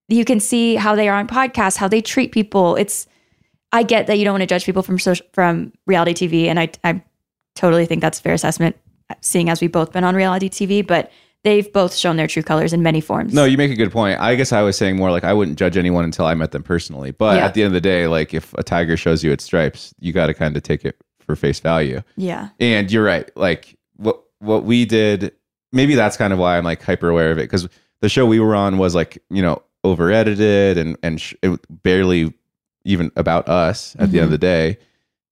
you 0.09 0.25
can 0.25 0.41
see 0.41 0.77
how 0.77 0.95
they 0.95 1.09
are 1.09 1.17
on 1.17 1.27
podcasts, 1.27 1.77
how 1.77 1.89
they 1.89 2.01
treat 2.01 2.33
people. 2.33 2.77
It's 2.77 3.07
I 3.73 3.83
get 3.83 4.07
that 4.07 4.19
you 4.19 4.25
don't 4.25 4.35
want 4.35 4.43
to 4.43 4.47
judge 4.47 4.65
people 4.65 4.83
from 4.83 4.99
social, 4.99 5.27
from 5.33 5.73
reality 5.87 6.29
TV, 6.29 6.47
and 6.47 6.61
I 6.61 6.71
I 6.85 7.03
totally 7.55 7.87
think 7.87 8.03
that's 8.03 8.21
a 8.21 8.23
fair 8.23 8.35
assessment, 8.35 8.77
seeing 9.21 9.49
as 9.49 9.61
we've 9.61 9.73
both 9.73 9.93
been 9.93 10.05
on 10.05 10.15
reality 10.15 10.49
TV. 10.49 10.87
But 10.87 11.11
they've 11.45 11.71
both 11.73 11.95
shown 11.95 12.17
their 12.17 12.27
true 12.27 12.43
colors 12.43 12.73
in 12.73 12.83
many 12.83 13.01
forms. 13.01 13.33
No, 13.33 13.45
you 13.45 13.57
make 13.57 13.71
a 13.71 13.77
good 13.77 13.93
point. 13.93 14.19
I 14.19 14.35
guess 14.35 14.53
I 14.53 14.63
was 14.63 14.77
saying 14.77 14.97
more 14.97 15.11
like 15.11 15.25
I 15.25 15.33
wouldn't 15.33 15.59
judge 15.59 15.77
anyone 15.77 16.05
until 16.05 16.27
I 16.27 16.35
met 16.35 16.51
them 16.51 16.63
personally. 16.63 17.13
But 17.13 17.37
Yeah. 17.37 17.45
at 17.45 17.55
the 17.55 17.63
end 17.63 17.69
of 17.69 17.75
the 17.75 17.81
day, 17.81 18.09
like 18.09 18.35
if 18.35 18.53
a 18.55 18.63
tiger 18.63 18.97
shows 18.97 19.23
you 19.23 19.31
its 19.31 19.45
stripes, 19.45 19.95
you 20.01 20.13
got 20.13 20.27
to 20.27 20.35
kind 20.35 20.57
of 20.57 20.63
take 20.63 20.85
it 20.85 20.97
for 21.21 21.37
face 21.37 21.61
value. 21.61 22.03
yeah, 22.17 22.49
And 22.59 22.91
you're 22.91 23.05
right. 23.05 23.31
Like 23.37 23.79
what 23.97 24.21
what 24.41 24.65
we 24.65 24.85
did, 24.85 25.33
maybe 25.73 25.95
that's 25.95 26.17
kind 26.17 26.33
of 26.33 26.39
why 26.39 26.59
I'm 26.59 26.65
like 26.65 26.83
hyper 26.83 27.09
aware 27.09 27.31
of 27.31 27.39
it 27.39 27.43
because 27.43 27.69
the 28.01 28.09
show 28.09 28.27
we 28.27 28.41
were 28.41 28.55
on 28.55 28.79
was 28.79 28.95
like 28.95 29.23
you 29.31 29.41
know 29.41 29.63
over 29.85 30.11
edited 30.11 30.79
and 30.79 30.97
and 31.03 31.21
sh- 31.21 31.35
it 31.43 31.61
barely 31.83 32.33
even 32.85 33.11
about 33.17 33.49
us 33.49 33.95
at 33.99 34.11
the 34.11 34.19
end 34.19 34.25
of 34.25 34.25
mm-hmm. 34.25 34.31
the 34.33 34.39
day. 34.39 34.79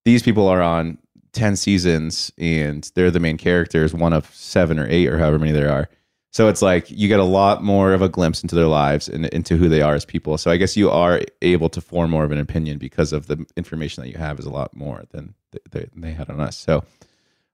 These 0.04 0.22
people 0.22 0.48
are 0.48 0.62
on 0.62 0.98
ten 1.32 1.56
seasons 1.56 2.32
and 2.38 2.90
they're 2.94 3.10
the 3.10 3.20
main 3.20 3.38
characters, 3.38 3.94
one 3.94 4.12
of 4.12 4.34
seven 4.34 4.78
or 4.78 4.86
eight 4.88 5.08
or 5.08 5.18
however 5.18 5.38
many 5.38 5.52
there 5.52 5.70
are. 5.70 5.88
So 6.32 6.48
it's 6.48 6.62
like 6.62 6.90
you 6.90 7.08
get 7.08 7.20
a 7.20 7.24
lot 7.24 7.62
more 7.62 7.92
of 7.92 8.00
a 8.00 8.08
glimpse 8.08 8.42
into 8.42 8.54
their 8.54 8.66
lives 8.66 9.06
and 9.06 9.26
into 9.26 9.58
who 9.58 9.68
they 9.68 9.82
are 9.82 9.94
as 9.94 10.06
people. 10.06 10.38
So 10.38 10.50
I 10.50 10.56
guess 10.56 10.78
you 10.78 10.90
are 10.90 11.20
able 11.42 11.68
to 11.68 11.80
form 11.82 12.10
more 12.10 12.24
of 12.24 12.32
an 12.32 12.38
opinion 12.38 12.78
because 12.78 13.12
of 13.12 13.26
the 13.26 13.44
information 13.54 14.02
that 14.02 14.08
you 14.08 14.16
have 14.16 14.38
is 14.38 14.46
a 14.46 14.50
lot 14.50 14.74
more 14.74 15.04
than 15.10 15.34
th- 15.52 15.62
th- 15.70 15.90
they 15.94 16.12
had 16.12 16.30
on 16.30 16.40
us. 16.40 16.56
So 16.56 16.84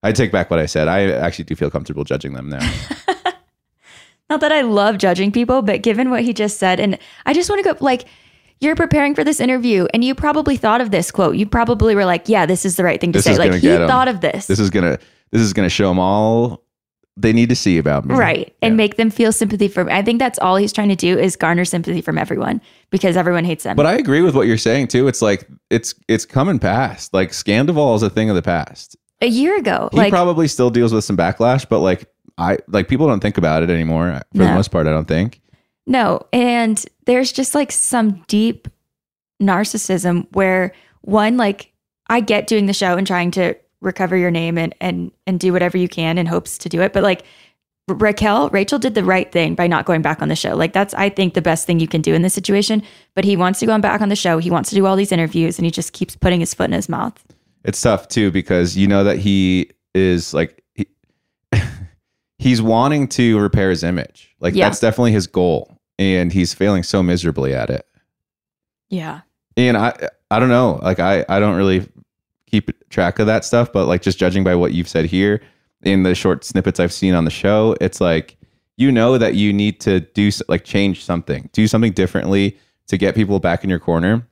I 0.05 0.13
take 0.13 0.31
back 0.31 0.49
what 0.49 0.61
I 0.61 0.67
said. 0.67 0.87
I 0.87 1.11
actually 1.11 1.47
do 1.47 1.57
feel 1.57 1.73
comfortable 1.73 2.05
judging 2.05 2.35
them 2.35 2.49
now. 2.49 2.61
not 4.31 4.41
that 4.41 4.53
I 4.53 4.61
love 4.61 4.97
judging 4.99 5.33
people, 5.33 5.61
but 5.61 5.83
given 5.83 6.09
what 6.09 6.23
he 6.23 6.33
just 6.33 6.59
said, 6.59 6.79
and 6.79 7.01
I 7.27 7.35
just 7.35 7.51
want 7.51 7.63
to 7.65 7.75
go 7.75 7.85
like. 7.85 8.05
You're 8.61 8.75
preparing 8.75 9.15
for 9.15 9.23
this 9.23 9.39
interview, 9.39 9.87
and 9.95 10.03
you 10.03 10.17
probably 10.17 10.57
thought 10.57 10.81
of 10.81 10.91
this 10.91 11.13
quote. 11.13 11.37
You 11.37 11.47
probably 11.47 11.95
were 11.95 12.05
like, 12.05 12.29
"Yeah, 12.29 12.45
this 12.45 12.65
is 12.65 12.75
the 12.75 12.83
right 12.83 13.01
thing 13.01 13.13
to 13.13 13.19
This 13.19 13.25
say." 13.25 13.39
Like 13.39 13.53
he 13.53 13.69
thought 13.69 14.09
of 14.09 14.21
this, 14.21 14.49
this 14.49 14.59
is 14.59 14.69
gonna 14.69 14.99
this 15.31 15.43
is 15.43 15.53
gonna 15.53 15.69
show 15.69 15.87
them 15.87 16.01
all 16.01 16.65
they 17.21 17.33
need 17.33 17.49
to 17.49 17.57
see 17.57 17.79
about 17.79 18.05
me. 18.05 18.15
right, 18.15 18.55
and 18.63 18.73
Yeah. 18.73 18.77
make 18.77 18.97
them 18.97 19.11
feel 19.11 19.33
sympathy 19.33 19.67
for. 19.69 19.85
Me. 19.85 19.93
I 19.93 20.03
think 20.03 20.19
that's 20.19 20.39
all 20.39 20.57
he's 20.57 20.73
trying 20.73 20.89
to 20.91 20.97
do 20.97 21.19
is 21.19 21.35
garner 21.37 21.65
sympathy 21.65 22.01
from 22.01 22.17
everyone 22.19 22.61
because 22.91 23.17
everyone 23.17 23.45
hates 23.45 23.65
them. 23.65 23.75
But 23.77 23.87
I 23.87 23.95
agree 23.95 24.23
with 24.23 24.35
what 24.35 24.47
you're 24.47 24.57
saying 24.59 24.89
too. 24.89 25.09
It's 25.09 25.21
like 25.21 25.49
it's 25.71 25.95
it's 26.07 26.25
coming 26.25 26.59
past. 26.59 27.13
Like 27.13 27.31
Scandoval 27.33 27.97
is 27.97 28.03
a 28.03 28.11
thing 28.11 28.31
of 28.31 28.37
the 28.37 28.43
past. 28.43 28.97
a 29.21 29.27
year 29.27 29.57
ago, 29.59 29.89
He 29.91 29.97
like 29.99 30.11
probably 30.13 30.47
still 30.47 30.71
deals 30.71 30.93
with 30.95 31.03
some 31.05 31.17
backlash, 31.17 31.69
but 31.69 31.81
like 31.81 32.09
I 32.39 32.59
like 32.69 32.87
people 32.89 33.09
don't 33.09 33.21
think 33.21 33.37
about 33.37 33.63
it 33.65 33.71
anymore 33.71 34.09
uh, 34.11 34.21
for 34.33 34.45
the 34.45 34.53
most 34.53 34.69
part. 34.71 34.87
I 34.87 34.91
don't 34.91 35.09
think. 35.09 35.41
No, 35.87 36.21
and 36.33 36.85
there's 37.07 37.33
just 37.33 37.55
like 37.55 37.73
some 37.73 38.23
deep 38.29 38.69
narcissism 39.43 40.27
where 40.33 40.73
one 41.03 41.37
like 41.37 41.73
I 42.09 42.21
get 42.21 42.47
doing 42.47 42.67
the 42.67 42.73
show 42.73 42.97
and 42.97 43.07
trying 43.07 43.31
to 43.33 43.55
recover 43.81 44.17
your 44.17 44.31
name 44.31 44.59
and 44.59 44.75
and 44.81 45.13
and 45.27 45.39
do 45.41 45.53
whatever 45.53 45.77
you 45.79 45.89
can 45.89 46.19
in 46.19 46.27
hopes 46.27 46.59
to 46.59 46.69
do 46.69 46.81
it, 46.83 46.93
but 46.93 47.03
like 47.03 47.23
Raquel, 47.89 48.51
Rachel 48.51 48.79
did 48.79 48.95
the 48.95 49.03
right 49.05 49.31
thing 49.33 49.55
by 49.55 49.67
not 49.67 49.87
going 49.87 50.03
back 50.03 50.21
on 50.21 50.29
the 50.29 50.37
show. 50.37 50.55
Like 50.55 50.73
that's 50.75 50.93
I 50.95 51.09
think 51.09 51.33
the 51.35 51.41
best 51.43 51.67
thing 51.67 51.81
you 51.81 51.89
can 51.89 52.03
do 52.03 52.13
in 52.15 52.23
this 52.23 52.35
situation, 52.35 52.83
but 53.15 53.25
he 53.25 53.37
wants 53.37 53.61
to 53.61 53.67
go 53.67 53.73
on 53.73 53.81
back 53.81 54.01
on 54.03 54.09
the 54.11 54.17
show. 54.17 54.39
He 54.39 54.51
wants 54.51 54.69
to 54.71 54.75
do 54.77 54.85
all 54.85 54.95
these 54.97 55.13
interviews 55.13 55.59
and 55.59 55.65
he 55.65 55.71
just 55.71 55.93
keeps 55.95 56.15
putting 56.15 56.41
his 56.41 56.53
foot 56.53 56.67
in 56.67 56.73
his 56.73 56.89
mouth. 56.89 57.23
It's 57.65 57.81
tough 57.81 58.09
too 58.09 58.31
because 58.31 58.77
you 58.77 58.87
know 58.87 59.05
that 59.05 59.19
he 59.19 59.71
is 59.95 60.35
like 60.35 60.63
he, 60.75 60.87
he's 62.39 62.61
wanting 62.61 63.09
to 63.09 63.39
repair 63.39 63.71
his 63.71 63.83
image. 63.83 64.35
Like 64.41 64.55
Yeah. 64.55 64.69
that's 64.69 64.81
definitely 64.81 65.13
his 65.13 65.27
goal, 65.27 65.79
and 65.99 66.33
he's 66.33 66.53
failing 66.53 66.83
so 66.83 67.03
miserably 67.03 67.55
at 67.55 67.71
it. 67.71 67.87
Yeah. 68.91 69.21
And 69.57 69.77
I 69.77 69.95
I 70.31 70.39
don't 70.41 70.51
know. 70.51 70.79
Like 70.83 70.99
I 71.01 71.25
I 71.29 71.41
don't 71.41 71.57
really 71.57 71.89
keep 72.49 72.89
track 72.91 73.19
of 73.19 73.27
that 73.27 73.45
stuff, 73.45 73.73
but 73.73 73.87
like 73.87 74.03
just 74.03 74.19
judging 74.19 74.45
by 74.45 74.55
what 74.55 74.73
you've 74.73 74.89
said 74.89 75.05
here 75.07 75.41
in 75.83 76.03
the 76.03 76.15
short 76.15 76.45
snippets 76.45 76.81
I've 76.81 76.93
seen 76.93 77.15
on 77.15 77.25
the 77.25 77.31
show, 77.31 77.77
it's 77.81 78.01
like 78.01 78.37
you 78.77 78.93
know 78.93 79.19
that 79.19 79.35
you 79.35 79.53
need 79.53 79.81
to 79.81 80.01
do 80.01 80.31
like 80.49 80.65
change 80.65 81.05
something, 81.05 81.49
do 81.53 81.67
something 81.67 81.93
differently 81.93 82.59
to 82.87 82.97
get 82.97 83.15
people 83.15 83.39
back 83.41 83.65
in 83.65 83.71
your 83.71 83.79
corner, 83.79 84.27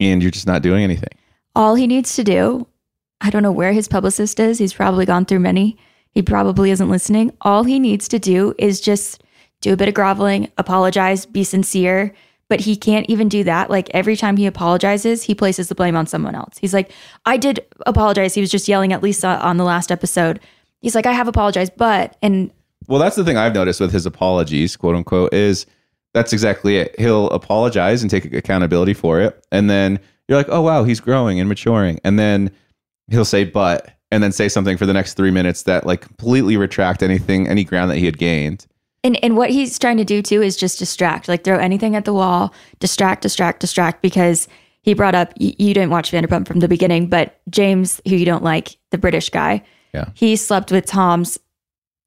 and 0.00 0.22
you're 0.22 0.30
just 0.30 0.46
not 0.46 0.62
doing 0.62 0.82
anything. 0.82 1.10
All 1.54 1.74
he 1.74 1.86
needs 1.86 2.16
to 2.16 2.24
do, 2.24 2.66
I 3.20 3.30
don't 3.30 3.42
know 3.42 3.52
where 3.52 3.72
his 3.72 3.88
publicist 3.88 4.40
is. 4.40 4.58
He's 4.58 4.72
probably 4.72 5.06
gone 5.06 5.26
through 5.26 5.40
many. 5.40 5.76
He 6.10 6.22
probably 6.22 6.70
isn't 6.70 6.88
listening. 6.90 7.32
All 7.40 7.64
he 7.64 7.78
needs 7.78 8.08
to 8.08 8.18
do 8.18 8.54
is 8.58 8.80
just 8.80 9.22
do 9.60 9.72
a 9.72 9.76
bit 9.76 9.88
of 9.88 9.94
groveling, 9.94 10.50
apologize, 10.58 11.24
be 11.24 11.44
sincere. 11.44 12.14
But 12.52 12.60
he 12.60 12.76
can't 12.76 13.08
even 13.08 13.30
do 13.30 13.44
that. 13.44 13.70
Like 13.70 13.88
every 13.94 14.14
time 14.14 14.36
he 14.36 14.44
apologizes, 14.44 15.22
he 15.22 15.34
places 15.34 15.70
the 15.70 15.74
blame 15.74 15.96
on 15.96 16.06
someone 16.06 16.34
else. 16.34 16.58
He's 16.58 16.74
like, 16.74 16.92
I 17.24 17.38
did 17.38 17.64
apologize. 17.86 18.34
He 18.34 18.42
was 18.42 18.50
just 18.50 18.68
yelling 18.68 18.92
at 18.92 19.02
Lisa 19.02 19.40
on 19.42 19.56
the 19.56 19.64
last 19.64 19.90
episode. 19.90 20.38
He's 20.82 20.94
like, 20.94 21.06
I 21.06 21.12
have 21.12 21.28
apologized, 21.28 21.72
but, 21.78 22.14
and 22.20 22.50
Well, 22.88 23.00
that's 23.00 23.16
the 23.16 23.24
thing 23.24 23.38
I've 23.38 23.54
noticed 23.54 23.80
with 23.80 23.90
his 23.90 24.04
apologies, 24.04 24.76
quote 24.76 24.94
unquote, 24.94 25.32
is 25.32 25.64
that's 26.12 26.34
exactly 26.34 26.76
it. 26.76 26.94
He'll 27.00 27.30
apologize 27.30 28.02
and 28.02 28.10
take 28.10 28.30
accountability 28.34 28.92
for 28.92 29.18
it. 29.18 29.42
And 29.50 29.70
then 29.70 29.98
you're 30.28 30.36
like, 30.36 30.50
oh, 30.50 30.60
wow, 30.60 30.84
he's 30.84 31.00
growing 31.00 31.40
and 31.40 31.48
maturing. 31.48 32.00
And 32.04 32.18
then 32.18 32.50
he'll 33.10 33.24
say, 33.24 33.44
but, 33.44 33.92
and 34.10 34.22
then 34.22 34.30
say 34.30 34.50
something 34.50 34.76
for 34.76 34.84
the 34.84 34.92
next 34.92 35.14
three 35.14 35.30
minutes 35.30 35.62
that 35.62 35.86
like 35.86 36.02
completely 36.02 36.58
retract 36.58 37.02
anything, 37.02 37.48
any 37.48 37.64
ground 37.64 37.90
that 37.90 37.96
he 37.96 38.04
had 38.04 38.18
gained. 38.18 38.66
And 39.04 39.22
and 39.24 39.36
what 39.36 39.50
he's 39.50 39.78
trying 39.78 39.96
to 39.96 40.04
do 40.04 40.22
too 40.22 40.42
is 40.42 40.56
just 40.56 40.78
distract, 40.78 41.28
like 41.28 41.44
throw 41.44 41.58
anything 41.58 41.96
at 41.96 42.04
the 42.04 42.12
wall, 42.12 42.54
distract, 42.78 43.22
distract, 43.22 43.60
distract. 43.60 44.00
Because 44.02 44.46
he 44.82 44.94
brought 44.94 45.14
up 45.14 45.32
you, 45.38 45.52
you 45.58 45.74
didn't 45.74 45.90
watch 45.90 46.12
Vanderpump 46.12 46.46
from 46.46 46.60
the 46.60 46.68
beginning, 46.68 47.08
but 47.08 47.40
James, 47.50 48.00
who 48.08 48.16
you 48.16 48.24
don't 48.24 48.44
like, 48.44 48.76
the 48.90 48.98
British 48.98 49.30
guy, 49.30 49.62
Yeah. 49.92 50.06
he 50.14 50.36
slept 50.36 50.70
with 50.72 50.86
Tom's. 50.86 51.38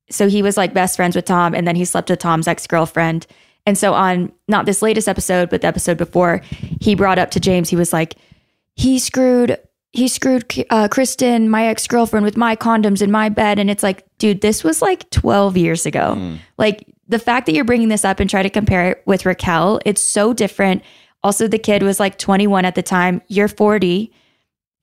So 0.10 0.30
he 0.30 0.42
was 0.42 0.56
like 0.58 0.74
best 0.74 0.96
friends 0.96 1.16
with 1.16 1.26
Tom, 1.26 1.54
and 1.56 1.68
then 1.68 1.76
he 1.76 1.84
slept 1.86 2.10
with 2.10 2.20
Tom's 2.20 2.48
ex 2.48 2.68
girlfriend. 2.68 3.26
And 3.66 3.78
so 3.78 3.94
on 3.94 4.32
not 4.48 4.66
this 4.68 4.82
latest 4.84 5.08
episode, 5.08 5.50
but 5.50 5.62
the 5.62 5.68
episode 5.68 5.98
before, 5.98 6.42
he 6.80 6.94
brought 6.96 7.18
up 7.18 7.32
to 7.32 7.40
James, 7.40 7.70
he 7.70 7.76
was 7.76 7.92
like, 7.92 8.16
he 8.76 9.00
screwed 9.00 9.58
he 9.96 10.08
screwed 10.08 10.46
uh, 10.70 10.88
Kristen, 10.90 11.50
my 11.50 11.68
ex 11.68 11.88
girlfriend, 11.88 12.26
with 12.26 12.38
my 12.38 12.56
condoms 12.56 13.02
in 13.02 13.12
my 13.12 13.30
bed. 13.30 13.60
And 13.60 13.70
it's 13.70 13.84
like, 13.84 14.06
dude, 14.18 14.42
this 14.42 14.64
was 14.64 14.82
like 14.82 15.10
12 15.10 15.56
years 15.58 15.86
ago. 15.86 16.16
Like 16.58 16.86
the 17.08 17.20
fact 17.20 17.46
that 17.46 17.54
you're 17.54 17.66
bringing 17.66 17.88
this 17.90 18.04
up 18.04 18.20
and 18.20 18.30
try 18.30 18.44
to 18.44 18.50
compare 18.50 18.92
it 18.92 19.04
with 19.06 19.26
Raquel, 19.26 19.80
it's 19.86 20.02
so 20.02 20.34
different. 20.34 20.84
Also, 21.24 21.48
the 21.48 21.58
kid 21.58 21.82
was 21.82 22.00
like 22.00 22.18
21 22.18 22.66
at 22.66 22.76
the 22.76 22.84
time. 22.84 23.22
You're 23.28 23.48
40. 23.48 24.12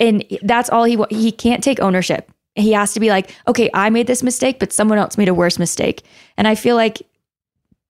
And 0.01 0.25
that's 0.43 0.71
all 0.71 0.85
he, 0.85 0.99
he 1.11 1.31
can't 1.31 1.63
take 1.63 1.79
ownership. 1.81 2.31
He 2.55 2.73
has 2.73 2.95
to 2.95 3.01
be 3.01 3.09
like, 3.09 3.35
okay, 3.47 3.71
I 3.73 3.91
made 3.91 4.07
this 4.07 4.23
mistake, 4.23 4.59
but 4.59 4.73
someone 4.73 4.99
else 4.99 5.17
made 5.17 5.29
a 5.29 5.35
worse 5.35 5.59
mistake. 5.59 6.03
And 6.37 6.49
I 6.49 6.55
feel 6.55 6.77
like 6.77 7.03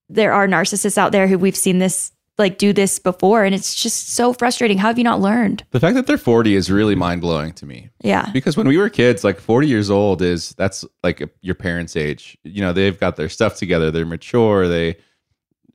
there 0.08 0.32
are 0.32 0.46
narcissists 0.46 0.98
out 0.98 1.12
there 1.12 1.26
who 1.26 1.38
we've 1.38 1.56
seen 1.56 1.78
this, 1.78 2.12
like 2.42 2.58
do 2.58 2.72
this 2.72 2.98
before. 2.98 3.44
And 3.44 3.54
it's 3.54 3.74
just 3.74 4.10
so 4.10 4.32
frustrating. 4.32 4.78
How 4.78 4.88
have 4.88 4.98
you 4.98 5.04
not 5.04 5.20
learned? 5.20 5.64
The 5.70 5.80
fact 5.80 5.94
that 5.94 6.06
they're 6.06 6.18
40 6.18 6.54
is 6.54 6.70
really 6.70 6.94
mind 6.94 7.20
blowing 7.20 7.52
to 7.54 7.66
me. 7.66 7.88
Yeah. 8.02 8.28
Because 8.32 8.56
when 8.56 8.68
we 8.68 8.76
were 8.76 8.90
kids, 8.90 9.24
like 9.24 9.40
40 9.40 9.66
years 9.66 9.90
old 9.90 10.20
is 10.20 10.50
that's 10.58 10.84
like 11.02 11.22
your 11.40 11.54
parents' 11.54 11.96
age. 11.96 12.36
You 12.44 12.60
know, 12.60 12.72
they've 12.72 12.98
got 12.98 13.16
their 13.16 13.28
stuff 13.28 13.56
together, 13.56 13.90
they're 13.90 14.04
mature, 14.04 14.68
they 14.68 14.96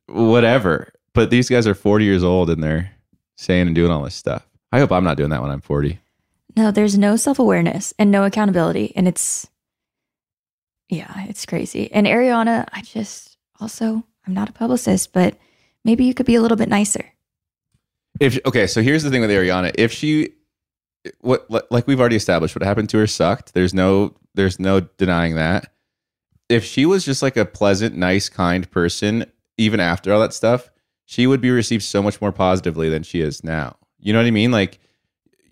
whatever. 0.06 0.92
But 1.14 1.30
these 1.30 1.48
guys 1.48 1.66
are 1.66 1.74
40 1.74 2.04
years 2.04 2.22
old 2.22 2.50
and 2.50 2.62
they're 2.62 2.92
saying 3.36 3.66
and 3.66 3.74
doing 3.74 3.90
all 3.90 4.02
this 4.02 4.14
stuff. 4.14 4.46
I 4.70 4.78
hope 4.78 4.92
I'm 4.92 5.04
not 5.04 5.16
doing 5.16 5.30
that 5.30 5.42
when 5.42 5.50
I'm 5.50 5.60
40. 5.60 5.98
No, 6.56 6.70
there's 6.70 6.98
no 6.98 7.16
self 7.16 7.38
awareness 7.38 7.94
and 7.98 8.10
no 8.10 8.24
accountability. 8.24 8.92
And 8.94 9.08
it's, 9.08 9.48
yeah, 10.88 11.24
it's 11.28 11.46
crazy. 11.46 11.90
And 11.92 12.06
Ariana, 12.06 12.66
I 12.72 12.82
just 12.82 13.36
also, 13.60 14.04
I'm 14.26 14.34
not 14.34 14.50
a 14.50 14.52
publicist, 14.52 15.12
but 15.12 15.36
maybe 15.84 16.04
you 16.04 16.14
could 16.14 16.26
be 16.26 16.34
a 16.34 16.42
little 16.42 16.56
bit 16.56 16.68
nicer. 16.68 17.12
If 18.20 18.38
okay, 18.46 18.66
so 18.66 18.82
here's 18.82 19.02
the 19.02 19.10
thing 19.10 19.20
with 19.20 19.30
Ariana. 19.30 19.72
If 19.76 19.92
she 19.92 20.34
what 21.20 21.70
like 21.70 21.86
we've 21.86 22.00
already 22.00 22.16
established 22.16 22.54
what 22.54 22.62
happened 22.62 22.88
to 22.90 22.98
her 22.98 23.06
sucked. 23.06 23.54
There's 23.54 23.74
no 23.74 24.14
there's 24.34 24.58
no 24.58 24.80
denying 24.80 25.34
that. 25.36 25.72
If 26.48 26.64
she 26.64 26.86
was 26.86 27.04
just 27.04 27.22
like 27.22 27.36
a 27.36 27.44
pleasant, 27.44 27.96
nice, 27.96 28.28
kind 28.28 28.70
person 28.70 29.26
even 29.56 29.80
after 29.80 30.12
all 30.12 30.20
that 30.20 30.32
stuff, 30.32 30.70
she 31.04 31.26
would 31.26 31.40
be 31.40 31.50
received 31.50 31.82
so 31.82 32.02
much 32.02 32.20
more 32.20 32.32
positively 32.32 32.88
than 32.88 33.02
she 33.02 33.20
is 33.20 33.42
now. 33.42 33.76
You 33.98 34.12
know 34.12 34.20
what 34.20 34.26
I 34.26 34.30
mean? 34.30 34.50
Like 34.50 34.78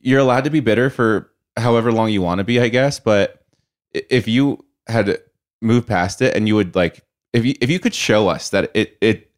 you're 0.00 0.20
allowed 0.20 0.44
to 0.44 0.50
be 0.50 0.60
bitter 0.60 0.90
for 0.90 1.30
however 1.56 1.90
long 1.92 2.10
you 2.10 2.22
want 2.22 2.38
to 2.38 2.44
be, 2.44 2.60
I 2.60 2.68
guess, 2.68 3.00
but 3.00 3.44
if 3.92 4.28
you 4.28 4.64
had 4.86 5.18
moved 5.60 5.88
past 5.88 6.22
it 6.22 6.36
and 6.36 6.46
you 6.46 6.54
would 6.54 6.74
like 6.74 7.04
if 7.32 7.44
you 7.44 7.54
if 7.60 7.70
you 7.70 7.80
could 7.80 7.94
show 7.94 8.28
us 8.28 8.50
that 8.50 8.70
it 8.74 8.96
it 9.00 9.30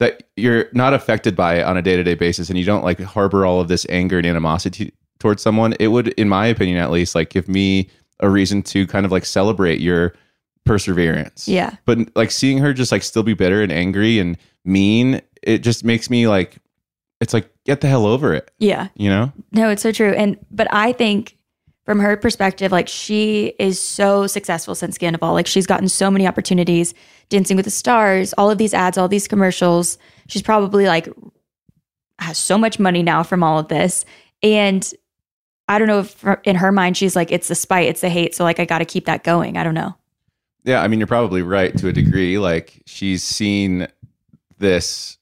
that 0.00 0.22
you're 0.36 0.66
not 0.72 0.94
affected 0.94 1.34
by 1.34 1.56
it 1.56 1.62
on 1.62 1.76
a 1.76 1.82
day-to-day 1.82 2.14
basis 2.14 2.48
and 2.48 2.58
you 2.58 2.64
don't 2.64 2.84
like 2.84 3.00
harbor 3.00 3.44
all 3.44 3.60
of 3.60 3.68
this 3.68 3.84
anger 3.88 4.18
and 4.18 4.26
animosity 4.26 4.92
towards 5.18 5.42
someone 5.42 5.74
it 5.80 5.88
would 5.88 6.08
in 6.08 6.28
my 6.28 6.46
opinion 6.46 6.78
at 6.78 6.90
least 6.90 7.14
like 7.14 7.30
give 7.30 7.48
me 7.48 7.88
a 8.20 8.28
reason 8.30 8.62
to 8.62 8.86
kind 8.86 9.04
of 9.06 9.10
like 9.12 9.24
celebrate 9.24 9.80
your 9.80 10.14
perseverance 10.64 11.48
Yeah. 11.48 11.76
but 11.86 11.98
like 12.14 12.30
seeing 12.30 12.58
her 12.58 12.72
just 12.74 12.92
like 12.92 13.02
still 13.02 13.22
be 13.22 13.34
bitter 13.34 13.62
and 13.62 13.72
angry 13.72 14.18
and 14.18 14.36
mean 14.64 15.22
it 15.42 15.58
just 15.58 15.82
makes 15.84 16.10
me 16.10 16.28
like 16.28 16.58
it's 17.20 17.32
like 17.32 17.50
get 17.64 17.80
the 17.80 17.88
hell 17.88 18.04
over 18.06 18.34
it 18.34 18.50
Yeah. 18.58 18.88
you 18.94 19.08
know 19.08 19.32
No, 19.52 19.70
it's 19.70 19.82
so 19.82 19.92
true. 19.92 20.12
And, 20.12 20.36
but 20.50 20.68
I 20.72 20.92
think 20.92 21.37
from 21.88 22.00
her 22.00 22.18
perspective, 22.18 22.70
like 22.70 22.86
she 22.86 23.54
is 23.58 23.80
so 23.80 24.26
successful 24.26 24.74
since 24.74 24.96
Scandal. 24.96 25.32
Like 25.32 25.46
she's 25.46 25.66
gotten 25.66 25.88
so 25.88 26.10
many 26.10 26.26
opportunities, 26.26 26.92
Dancing 27.30 27.56
with 27.56 27.64
the 27.64 27.70
Stars, 27.70 28.34
all 28.36 28.50
of 28.50 28.58
these 28.58 28.74
ads, 28.74 28.98
all 28.98 29.08
these 29.08 29.26
commercials. 29.26 29.96
She's 30.26 30.42
probably 30.42 30.84
like 30.84 31.08
has 32.18 32.36
so 32.36 32.58
much 32.58 32.78
money 32.78 33.02
now 33.02 33.22
from 33.22 33.42
all 33.42 33.58
of 33.58 33.68
this. 33.68 34.04
And 34.42 34.86
I 35.66 35.78
don't 35.78 35.88
know 35.88 36.00
if 36.00 36.22
in 36.44 36.56
her 36.56 36.72
mind, 36.72 36.98
she's 36.98 37.16
like, 37.16 37.32
it's 37.32 37.48
the 37.48 37.54
spite, 37.54 37.88
it's 37.88 38.02
the 38.02 38.10
hate. 38.10 38.34
So 38.34 38.44
like, 38.44 38.60
I 38.60 38.66
got 38.66 38.80
to 38.80 38.84
keep 38.84 39.06
that 39.06 39.24
going. 39.24 39.56
I 39.56 39.64
don't 39.64 39.72
know. 39.72 39.96
Yeah, 40.64 40.82
I 40.82 40.88
mean, 40.88 41.00
you're 41.00 41.06
probably 41.06 41.40
right 41.40 41.74
to 41.78 41.88
a 41.88 41.92
degree. 41.94 42.38
Like 42.38 42.82
she's 42.84 43.24
seen 43.24 43.88
this, 44.58 45.16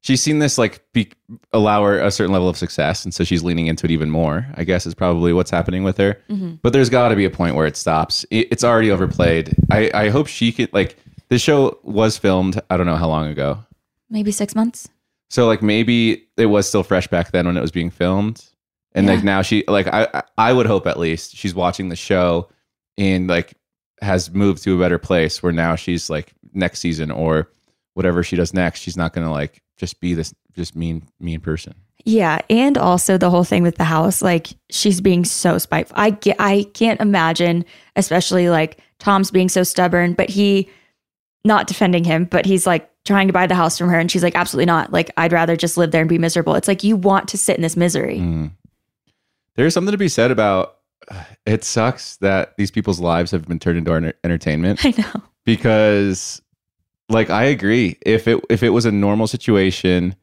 she's 0.00 0.22
seen 0.22 0.38
this 0.38 0.58
like 0.58 0.82
be, 0.92 1.10
allow 1.52 1.82
her 1.84 1.98
a 2.00 2.10
certain 2.10 2.32
level 2.32 2.48
of 2.48 2.56
success, 2.56 3.04
and 3.04 3.12
so 3.12 3.24
she's 3.24 3.42
leaning 3.42 3.66
into 3.66 3.84
it 3.86 3.90
even 3.90 4.10
more. 4.10 4.46
I 4.54 4.64
guess 4.64 4.86
is 4.86 4.94
probably 4.94 5.32
what's 5.32 5.50
happening 5.50 5.84
with 5.84 5.96
her. 5.98 6.20
Mm-hmm. 6.30 6.54
But 6.62 6.72
there's 6.72 6.90
got 6.90 7.08
to 7.08 7.16
be 7.16 7.24
a 7.24 7.30
point 7.30 7.56
where 7.56 7.66
it 7.66 7.76
stops. 7.76 8.24
It, 8.30 8.48
it's 8.50 8.64
already 8.64 8.90
overplayed. 8.90 9.54
I 9.70 9.90
I 9.94 10.08
hope 10.10 10.26
she 10.26 10.52
could 10.52 10.72
like 10.72 10.96
this 11.28 11.42
show 11.42 11.78
was 11.82 12.16
filmed. 12.18 12.60
I 12.70 12.76
don't 12.76 12.86
know 12.86 12.96
how 12.96 13.08
long 13.08 13.26
ago. 13.26 13.64
Maybe 14.10 14.30
six 14.32 14.54
months. 14.54 14.88
So 15.30 15.46
like 15.46 15.60
maybe 15.62 16.26
it 16.38 16.46
was 16.46 16.66
still 16.68 16.82
fresh 16.82 17.06
back 17.08 17.32
then 17.32 17.46
when 17.46 17.56
it 17.56 17.60
was 17.60 17.70
being 17.72 17.90
filmed, 17.90 18.42
and 18.94 19.06
Yeah. 19.06 19.14
like 19.14 19.24
now 19.24 19.42
she 19.42 19.64
like 19.68 19.86
I 19.88 20.08
I- 20.14 20.22
I 20.38 20.52
would 20.52 20.66
hope 20.66 20.86
at 20.86 20.98
least 20.98 21.36
she's 21.36 21.54
watching 21.54 21.88
the 21.90 21.96
show 21.96 22.48
and 22.96 23.28
like 23.28 23.54
has 24.00 24.30
moved 24.30 24.62
to 24.62 24.76
a 24.76 24.78
better 24.78 24.98
place 24.98 25.42
where 25.42 25.52
now 25.52 25.74
she's 25.74 26.08
like 26.08 26.32
next 26.54 26.78
season 26.78 27.10
or 27.10 27.50
whatever 27.94 28.22
she 28.22 28.36
does 28.36 28.54
next, 28.54 28.80
she's 28.80 28.96
not 28.96 29.12
gonna 29.12 29.30
like 29.32 29.60
just 29.78 30.00
be 30.00 30.14
this 30.14 30.34
just 30.54 30.76
mean 30.76 31.08
mean 31.20 31.40
person. 31.40 31.74
Yeah, 32.04 32.40
and 32.48 32.78
also 32.78 33.18
the 33.18 33.30
whole 33.30 33.44
thing 33.44 33.62
with 33.62 33.76
the 33.76 33.84
house, 33.84 34.22
like 34.22 34.48
she's 34.70 35.00
being 35.00 35.24
so 35.24 35.58
spiteful. 35.58 35.96
I 35.98 36.10
get, 36.10 36.36
I 36.38 36.66
can't 36.74 37.00
imagine, 37.00 37.64
especially 37.96 38.48
like 38.48 38.80
Tom's 38.98 39.30
being 39.30 39.48
so 39.48 39.62
stubborn, 39.62 40.14
but 40.14 40.30
he 40.30 40.70
not 41.44 41.66
defending 41.66 42.04
him, 42.04 42.24
but 42.24 42.46
he's 42.46 42.66
like 42.66 42.90
trying 43.04 43.26
to 43.26 43.32
buy 43.32 43.46
the 43.46 43.54
house 43.54 43.78
from 43.78 43.88
her, 43.88 43.98
and 43.98 44.10
she's 44.10 44.22
like, 44.22 44.36
absolutely 44.36 44.66
not. 44.66 44.92
Like 44.92 45.10
I'd 45.16 45.32
rather 45.32 45.56
just 45.56 45.76
live 45.76 45.90
there 45.90 46.00
and 46.02 46.08
be 46.08 46.18
miserable. 46.18 46.54
It's 46.54 46.68
like 46.68 46.84
you 46.84 46.96
want 46.96 47.28
to 47.28 47.38
sit 47.38 47.56
in 47.56 47.62
this 47.62 47.76
misery. 47.76 48.18
Mm. 48.18 48.52
There's 49.54 49.74
something 49.74 49.92
to 49.92 49.98
be 49.98 50.08
said 50.08 50.30
about 50.30 50.76
it 51.46 51.64
sucks 51.64 52.16
that 52.18 52.56
these 52.56 52.70
people's 52.70 53.00
lives 53.00 53.30
have 53.30 53.46
been 53.46 53.58
turned 53.58 53.78
into 53.78 53.92
enter- 53.92 54.14
entertainment. 54.24 54.80
I 54.84 54.94
know. 54.96 55.22
because 55.44 56.42
like 57.08 57.30
I 57.30 57.44
agree. 57.44 57.96
If 58.02 58.28
it 58.28 58.44
if 58.50 58.62
it 58.62 58.70
was 58.70 58.84
a 58.84 58.92
normal 58.92 59.26
situation, 59.26 60.14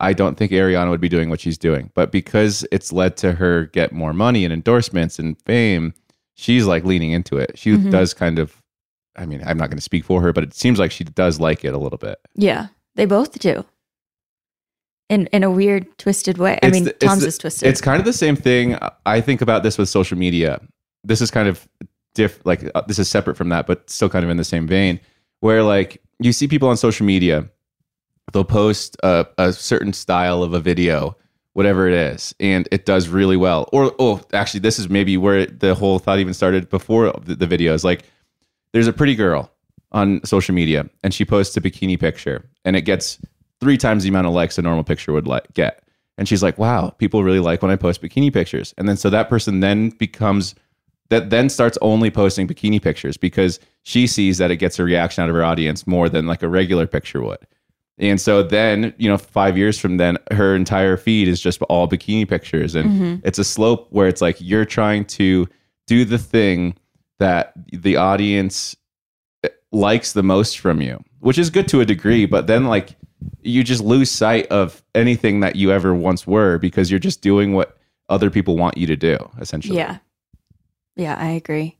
I 0.00 0.12
don't 0.12 0.36
think 0.36 0.50
Ariana 0.52 0.90
would 0.90 1.00
be 1.00 1.08
doing 1.08 1.30
what 1.30 1.40
she's 1.40 1.58
doing. 1.58 1.90
But 1.94 2.10
because 2.12 2.66
it's 2.72 2.92
led 2.92 3.16
to 3.18 3.32
her 3.32 3.66
get 3.66 3.92
more 3.92 4.12
money 4.12 4.44
and 4.44 4.52
endorsements 4.52 5.18
and 5.18 5.40
fame, 5.42 5.94
she's 6.34 6.66
like 6.66 6.84
leaning 6.84 7.12
into 7.12 7.36
it. 7.36 7.52
She 7.56 7.72
Mhm. 7.72 7.90
does 7.90 8.14
kind 8.14 8.38
of 8.38 8.56
I 9.14 9.26
mean, 9.26 9.42
I'm 9.44 9.58
not 9.58 9.68
going 9.68 9.76
to 9.76 9.82
speak 9.82 10.04
for 10.06 10.22
her, 10.22 10.32
but 10.32 10.42
it 10.42 10.54
seems 10.54 10.78
like 10.78 10.90
she 10.90 11.04
does 11.04 11.38
like 11.38 11.66
it 11.66 11.74
a 11.74 11.78
little 11.78 11.98
bit. 11.98 12.18
Yeah, 12.34 12.68
they 12.94 13.04
both 13.04 13.38
do. 13.38 13.66
In 15.10 15.26
in 15.26 15.44
a 15.44 15.50
weird, 15.50 15.86
twisted 15.98 16.38
way. 16.38 16.58
I 16.62 16.68
It's 16.68 16.72
mean, 16.74 16.84
the- 16.84 16.92
Tom's 16.94 17.20
the- 17.22 17.28
is 17.28 17.36
twisted. 17.38 17.68
It's 17.68 17.80
kind 17.82 17.98
of 18.00 18.06
the 18.06 18.12
same 18.14 18.36
thing 18.36 18.78
I 19.04 19.20
think 19.20 19.42
about 19.42 19.62
this 19.62 19.76
with 19.78 19.88
social 19.88 20.16
media. 20.18 20.60
this 21.04 21.20
is 21.20 21.32
kind 21.32 21.48
of 21.48 21.66
diff 22.14 22.38
like 22.46 22.70
uh, 22.76 22.80
this 22.86 22.98
is 22.98 23.08
separate 23.08 23.36
from 23.36 23.48
that, 23.48 23.66
but 23.66 23.90
still 23.90 24.08
kind 24.08 24.24
of 24.24 24.30
in 24.30 24.36
the 24.36 24.44
same 24.44 24.66
vein, 24.68 25.00
where 25.40 25.62
like 25.64 26.00
you 26.24 26.32
see 26.32 26.48
people 26.48 26.68
on 26.68 26.76
social 26.76 27.06
media, 27.06 27.48
they'll 28.32 28.44
post 28.44 28.96
a, 29.02 29.26
a 29.38 29.52
certain 29.52 29.92
style 29.92 30.42
of 30.42 30.54
a 30.54 30.60
video, 30.60 31.16
whatever 31.52 31.88
it 31.88 31.94
is, 31.94 32.34
and 32.40 32.68
it 32.70 32.86
does 32.86 33.08
really 33.08 33.36
well. 33.36 33.68
Or 33.72 33.94
oh, 33.98 34.20
actually, 34.32 34.60
this 34.60 34.78
is 34.78 34.88
maybe 34.88 35.16
where 35.16 35.46
the 35.46 35.74
whole 35.74 35.98
thought 35.98 36.18
even 36.18 36.34
started 36.34 36.68
before 36.68 37.12
the, 37.24 37.34
the 37.34 37.46
video. 37.46 37.74
Is 37.74 37.84
like 37.84 38.04
there's 38.72 38.86
a 38.86 38.92
pretty 38.92 39.14
girl 39.14 39.50
on 39.92 40.24
social 40.24 40.54
media, 40.54 40.88
and 41.02 41.12
she 41.12 41.24
posts 41.24 41.56
a 41.56 41.60
bikini 41.60 41.98
picture, 41.98 42.48
and 42.64 42.76
it 42.76 42.82
gets 42.82 43.18
three 43.60 43.76
times 43.76 44.02
the 44.02 44.08
amount 44.08 44.26
of 44.26 44.32
likes 44.32 44.58
a 44.58 44.62
normal 44.62 44.84
picture 44.84 45.12
would 45.12 45.26
like 45.26 45.52
get. 45.54 45.82
And 46.18 46.28
she's 46.28 46.42
like, 46.42 46.58
"Wow, 46.58 46.90
people 46.90 47.24
really 47.24 47.40
like 47.40 47.62
when 47.62 47.70
I 47.70 47.76
post 47.76 48.02
bikini 48.02 48.32
pictures." 48.32 48.74
And 48.76 48.88
then 48.88 48.96
so 48.96 49.10
that 49.10 49.28
person 49.28 49.60
then 49.60 49.90
becomes 49.90 50.54
that 51.10 51.30
then 51.30 51.48
starts 51.48 51.76
only 51.82 52.10
posting 52.10 52.48
bikini 52.48 52.80
pictures 52.80 53.16
because 53.16 53.60
she 53.82 54.06
sees 54.06 54.38
that 54.38 54.50
it 54.50 54.56
gets 54.56 54.78
a 54.78 54.84
reaction 54.84 55.22
out 55.22 55.28
of 55.28 55.34
her 55.36 55.44
audience 55.44 55.86
more 55.86 56.08
than 56.08 56.26
like 56.26 56.42
a 56.42 56.48
regular 56.48 56.86
picture 56.86 57.22
would. 57.22 57.38
And 57.98 58.20
so 58.20 58.42
then, 58.42 58.94
you 58.96 59.08
know, 59.08 59.18
five 59.18 59.56
years 59.56 59.78
from 59.78 59.98
then, 59.98 60.16
her 60.30 60.56
entire 60.56 60.96
feed 60.96 61.28
is 61.28 61.40
just 61.40 61.60
all 61.62 61.86
bikini 61.86 62.28
pictures. 62.28 62.74
And 62.74 63.22
it's 63.24 63.38
a 63.38 63.44
slope 63.44 63.86
where 63.90 64.08
it's 64.08 64.22
like 64.22 64.36
you're 64.40 64.64
trying 64.64 65.04
to 65.06 65.46
do 65.86 66.04
the 66.04 66.18
thing 66.18 66.74
that 67.18 67.52
the 67.70 67.96
audience 67.96 68.74
eh, 69.44 69.48
likes 69.70 70.14
the 70.14 70.22
most 70.22 70.58
from 70.58 70.80
you, 70.80 71.02
which 71.20 71.38
is 71.38 71.50
good 71.50 71.68
to 71.68 71.80
a 71.80 71.84
degree, 71.84 72.26
but 72.26 72.46
then 72.46 72.64
like 72.64 72.96
you 73.42 73.62
just 73.62 73.82
lose 73.82 74.10
sight 74.10 74.46
of 74.46 74.82
anything 74.94 75.40
that 75.40 75.56
you 75.56 75.70
ever 75.70 75.94
once 75.94 76.26
were 76.26 76.58
because 76.58 76.90
you're 76.90 76.98
just 76.98 77.20
doing 77.20 77.52
what 77.52 77.78
other 78.08 78.30
people 78.30 78.56
want 78.56 78.76
you 78.76 78.86
to 78.86 78.96
do, 78.96 79.16
essentially. 79.38 79.76
Yeah. 79.76 79.98
Yeah, 80.96 81.16
I 81.18 81.30
agree. 81.30 81.78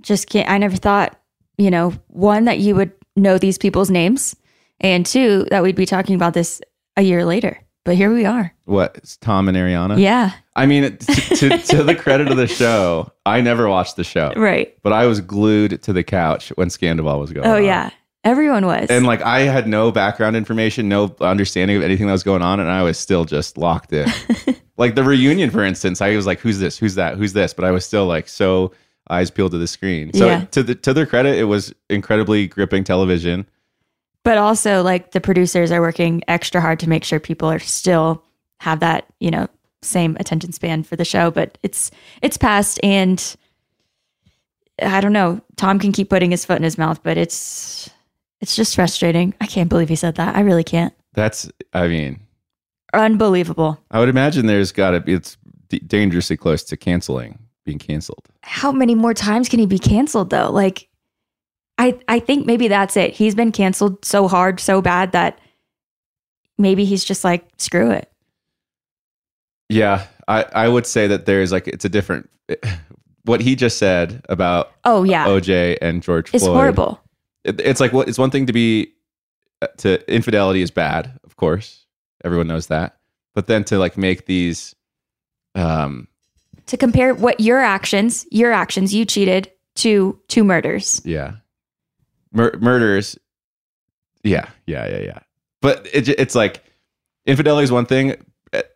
Just 0.00 0.28
can't, 0.28 0.48
I 0.50 0.58
never 0.58 0.76
thought, 0.76 1.18
you 1.58 1.70
know, 1.70 1.90
one, 2.08 2.44
that 2.46 2.58
you 2.58 2.74
would 2.74 2.92
know 3.16 3.38
these 3.38 3.58
people's 3.58 3.90
names, 3.90 4.34
and 4.80 5.04
two, 5.06 5.46
that 5.50 5.62
we'd 5.62 5.76
be 5.76 5.86
talking 5.86 6.14
about 6.16 6.34
this 6.34 6.60
a 6.96 7.02
year 7.02 7.24
later. 7.24 7.60
But 7.84 7.96
here 7.96 8.12
we 8.14 8.24
are. 8.24 8.54
What? 8.64 8.96
It's 8.96 9.16
Tom 9.16 9.48
and 9.48 9.56
Ariana? 9.56 9.98
Yeah. 10.00 10.32
I 10.54 10.66
mean, 10.66 10.96
to, 10.96 11.36
to, 11.36 11.58
to 11.58 11.82
the 11.82 11.94
credit 11.96 12.28
of 12.28 12.36
the 12.36 12.46
show, 12.46 13.10
I 13.26 13.40
never 13.40 13.68
watched 13.68 13.96
the 13.96 14.04
show, 14.04 14.32
Right. 14.36 14.76
but 14.82 14.92
I 14.92 15.06
was 15.06 15.20
glued 15.20 15.82
to 15.82 15.92
the 15.92 16.04
couch 16.04 16.50
when 16.56 16.70
Scandal 16.70 17.18
was 17.18 17.32
going 17.32 17.46
Oh, 17.46 17.56
on. 17.56 17.64
yeah. 17.64 17.90
Everyone 18.24 18.66
was. 18.66 18.88
And 18.88 19.04
like 19.06 19.20
I 19.22 19.40
had 19.40 19.66
no 19.66 19.90
background 19.90 20.36
information, 20.36 20.88
no 20.88 21.14
understanding 21.20 21.76
of 21.76 21.82
anything 21.82 22.06
that 22.06 22.12
was 22.12 22.22
going 22.22 22.42
on, 22.42 22.60
and 22.60 22.70
I 22.70 22.82
was 22.82 22.98
still 22.98 23.24
just 23.24 23.58
locked 23.58 23.92
in. 23.92 24.08
like 24.76 24.94
the 24.94 25.02
reunion, 25.02 25.50
for 25.50 25.64
instance, 25.64 26.00
I 26.00 26.14
was 26.14 26.26
like, 26.26 26.38
"Who's 26.40 26.58
this? 26.60 26.78
Who's 26.78 26.94
that? 26.94 27.16
Who's 27.16 27.32
this?" 27.32 27.52
But 27.52 27.64
I 27.64 27.70
was 27.72 27.84
still 27.84 28.06
like 28.06 28.28
so 28.28 28.72
eyes 29.10 29.30
peeled 29.30 29.50
to 29.52 29.58
the 29.58 29.66
screen. 29.66 30.12
So 30.14 30.26
Yeah. 30.28 30.44
to 30.52 30.62
the 30.62 30.74
to 30.76 30.94
their 30.94 31.06
credit, 31.06 31.36
it 31.36 31.44
was 31.44 31.74
incredibly 31.90 32.46
gripping 32.46 32.84
television. 32.84 33.46
but 34.24 34.38
also, 34.38 34.82
like, 34.84 35.10
the 35.10 35.20
producers 35.20 35.72
are 35.72 35.80
working 35.80 36.22
extra 36.28 36.60
hard 36.60 36.78
to 36.78 36.88
make 36.88 37.02
sure 37.02 37.18
people 37.18 37.50
are 37.50 37.58
still 37.58 38.22
have 38.60 38.78
that, 38.78 39.04
you 39.18 39.32
know, 39.32 39.48
same 39.82 40.16
attention 40.20 40.52
span 40.52 40.84
for 40.84 40.94
the 40.94 41.04
show. 41.04 41.32
But 41.32 41.58
it's, 41.64 41.90
it's 42.22 42.36
past. 42.36 42.78
And 42.84 43.18
I 44.80 45.00
don't 45.00 45.12
know. 45.12 45.40
Tom 45.56 45.80
can 45.80 45.90
keep 45.90 46.08
putting 46.08 46.30
his 46.30 46.44
foot 46.44 46.56
in 46.58 46.62
his 46.62 46.78
mouth, 46.78 47.02
but 47.02 47.16
it's, 47.18 47.90
it's 48.42 48.54
just 48.54 48.74
frustrating. 48.74 49.32
I 49.40 49.46
can't 49.46 49.70
believe 49.70 49.88
he 49.88 49.96
said 49.96 50.16
that. 50.16 50.36
I 50.36 50.40
really 50.40 50.64
can't. 50.64 50.92
That's, 51.14 51.50
I 51.72 51.88
mean, 51.88 52.20
Unbelievable. 52.94 53.80
I 53.90 54.00
would 54.00 54.10
imagine 54.10 54.44
there's 54.44 54.70
got 54.72 54.90
to 54.90 55.00
be 55.00 55.14
it's 55.14 55.38
d- 55.68 55.78
dangerously 55.78 56.36
close 56.36 56.62
to 56.64 56.76
canceling, 56.76 57.38
being 57.64 57.78
canceled. 57.78 58.28
how 58.42 58.70
many 58.70 58.94
more 58.94 59.14
times 59.14 59.48
can 59.48 59.58
he 59.60 59.64
be 59.66 59.78
canceled 59.78 60.28
though? 60.28 60.50
Like 60.50 60.88
I 61.78 61.98
I 62.08 62.18
think 62.18 62.44
maybe 62.44 62.68
that's 62.68 62.98
it. 62.98 63.14
He's 63.14 63.34
been 63.34 63.50
canceled 63.50 64.04
so 64.04 64.28
hard, 64.28 64.60
so 64.60 64.82
bad 64.82 65.12
that 65.12 65.38
maybe 66.58 66.84
he's 66.84 67.02
just 67.02 67.24
like, 67.24 67.48
screw 67.56 67.90
it. 67.90 68.12
Yeah, 69.70 70.06
I 70.28 70.44
I 70.54 70.68
would 70.68 70.86
say 70.86 71.06
that 71.06 71.24
there's 71.24 71.50
like 71.50 71.66
it's 71.68 71.86
a 71.86 71.88
different. 71.88 72.28
Eh, 72.50 72.56
what 73.24 73.40
he 73.40 73.54
just 73.56 73.78
said 73.78 74.20
about 74.28 74.72
Oh 74.84 75.02
yeah. 75.04 75.24
OJ 75.26 75.78
and 75.80 76.02
George 76.02 76.34
it's 76.34 76.44
Floyd. 76.44 76.56
horrible. 76.56 77.00
It, 77.44 77.60
it's 77.60 77.80
like 77.80 77.92
well, 77.92 78.02
it's 78.06 78.18
one 78.18 78.30
thing 78.30 78.46
to 78.46 78.52
be 78.52 78.92
uh, 79.60 79.66
to 79.78 80.12
infidelity 80.12 80.62
is 80.62 80.70
bad, 80.70 81.18
of 81.24 81.36
course, 81.36 81.86
everyone 82.24 82.48
knows 82.48 82.66
that. 82.68 82.96
But 83.34 83.46
then 83.46 83.64
to 83.64 83.78
like 83.78 83.96
make 83.96 84.26
these, 84.26 84.74
um, 85.54 86.08
To 86.66 86.76
compare 86.76 87.14
what 87.14 87.40
your 87.40 87.58
actions, 87.60 88.26
your 88.30 88.52
actions, 88.52 88.94
you 88.94 89.04
cheated 89.04 89.50
to 89.76 90.18
two 90.28 90.44
murders. 90.44 91.00
yeah, 91.04 91.36
Mur- 92.32 92.58
murders, 92.60 93.18
yeah, 94.22 94.48
yeah, 94.66 94.86
yeah, 94.88 94.98
yeah. 94.98 95.18
But 95.60 95.88
it, 95.92 96.08
it's 96.08 96.34
like 96.34 96.62
infidelity 97.26 97.64
is 97.64 97.72
one 97.72 97.86
thing, 97.86 98.16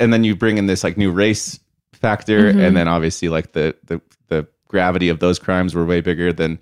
and 0.00 0.12
then 0.12 0.24
you 0.24 0.34
bring 0.36 0.56
in 0.58 0.66
this 0.66 0.82
like 0.84 0.96
new 0.96 1.10
race 1.12 1.58
factor, 1.92 2.52
Mhm. 2.52 2.66
and 2.66 2.76
then 2.76 2.88
obviously 2.88 3.28
like 3.28 3.52
the 3.52 3.74
the 3.84 4.00
the 4.28 4.46
gravity 4.68 5.08
of 5.08 5.18
those 5.20 5.38
crimes 5.38 5.74
were 5.74 5.84
way 5.84 6.00
bigger 6.00 6.32
than 6.32 6.58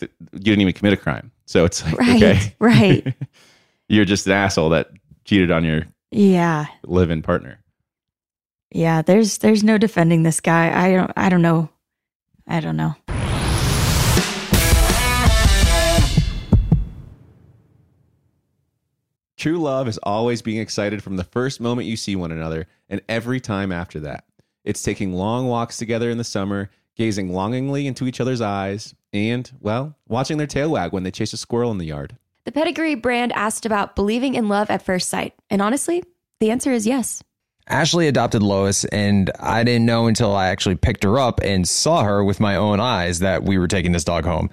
you 0.00 0.08
didn't 0.32 0.60
even 0.60 0.72
commit 0.74 0.92
a 0.92 0.96
crime. 0.96 1.30
So 1.46 1.64
it's 1.64 1.84
like 1.84 1.98
Right. 1.98 2.22
okay, 2.22 2.54
Right. 2.58 3.14
you're 3.88 4.04
just 4.04 4.26
an 4.26 4.32
asshole 4.32 4.70
that 4.70 4.90
cheated 5.24 5.50
on 5.50 5.64
your 5.64 5.86
yeah. 6.10 6.66
live-in 6.84 7.22
partner. 7.22 7.58
Yeah. 8.72 9.02
There's 9.02 9.38
there's 9.38 9.62
no 9.64 9.78
defending 9.78 10.22
this 10.22 10.40
guy. 10.40 10.72
I 10.86 10.92
don't 10.92 11.12
I 11.16 11.28
don't 11.28 11.42
know. 11.42 11.68
I 12.46 12.60
don't 12.60 12.76
know. 12.76 12.94
True 19.36 19.58
love 19.58 19.86
is 19.86 19.98
always 19.98 20.40
being 20.40 20.58
excited 20.60 21.02
from 21.02 21.16
the 21.16 21.24
first 21.24 21.60
moment 21.60 21.86
you 21.88 21.96
see 21.96 22.16
one 22.16 22.32
another 22.32 22.66
and 22.88 23.02
every 23.08 23.38
time 23.38 23.70
after 23.70 24.00
that. 24.00 24.24
It's 24.64 24.82
taking 24.82 25.12
long 25.12 25.46
walks 25.46 25.76
together 25.76 26.10
in 26.10 26.18
the 26.18 26.24
summer, 26.24 26.70
gazing 26.96 27.32
longingly 27.32 27.86
into 27.86 28.06
each 28.06 28.20
other's 28.20 28.40
eyes, 28.40 28.94
and, 29.12 29.50
well, 29.60 29.96
watching 30.08 30.38
their 30.38 30.46
tail 30.46 30.70
wag 30.70 30.92
when 30.92 31.02
they 31.04 31.10
chase 31.10 31.32
a 31.32 31.36
squirrel 31.36 31.70
in 31.70 31.78
the 31.78 31.86
yard. 31.86 32.16
The 32.44 32.52
Pedigree 32.52 32.94
brand 32.94 33.32
asked 33.32 33.66
about 33.66 33.96
believing 33.96 34.34
in 34.34 34.48
love 34.48 34.70
at 34.70 34.82
first 34.82 35.08
sight. 35.08 35.34
And 35.50 35.60
honestly, 35.62 36.02
the 36.40 36.50
answer 36.50 36.72
is 36.72 36.86
yes. 36.86 37.22
Ashley 37.68 38.06
adopted 38.06 38.42
Lois, 38.42 38.84
and 38.84 39.30
I 39.40 39.64
didn't 39.64 39.86
know 39.86 40.06
until 40.06 40.34
I 40.34 40.48
actually 40.48 40.76
picked 40.76 41.02
her 41.02 41.18
up 41.18 41.40
and 41.42 41.66
saw 41.68 42.04
her 42.04 42.22
with 42.22 42.38
my 42.38 42.54
own 42.54 42.78
eyes 42.78 43.18
that 43.18 43.42
we 43.42 43.58
were 43.58 43.66
taking 43.66 43.92
this 43.92 44.04
dog 44.04 44.24
home. 44.24 44.50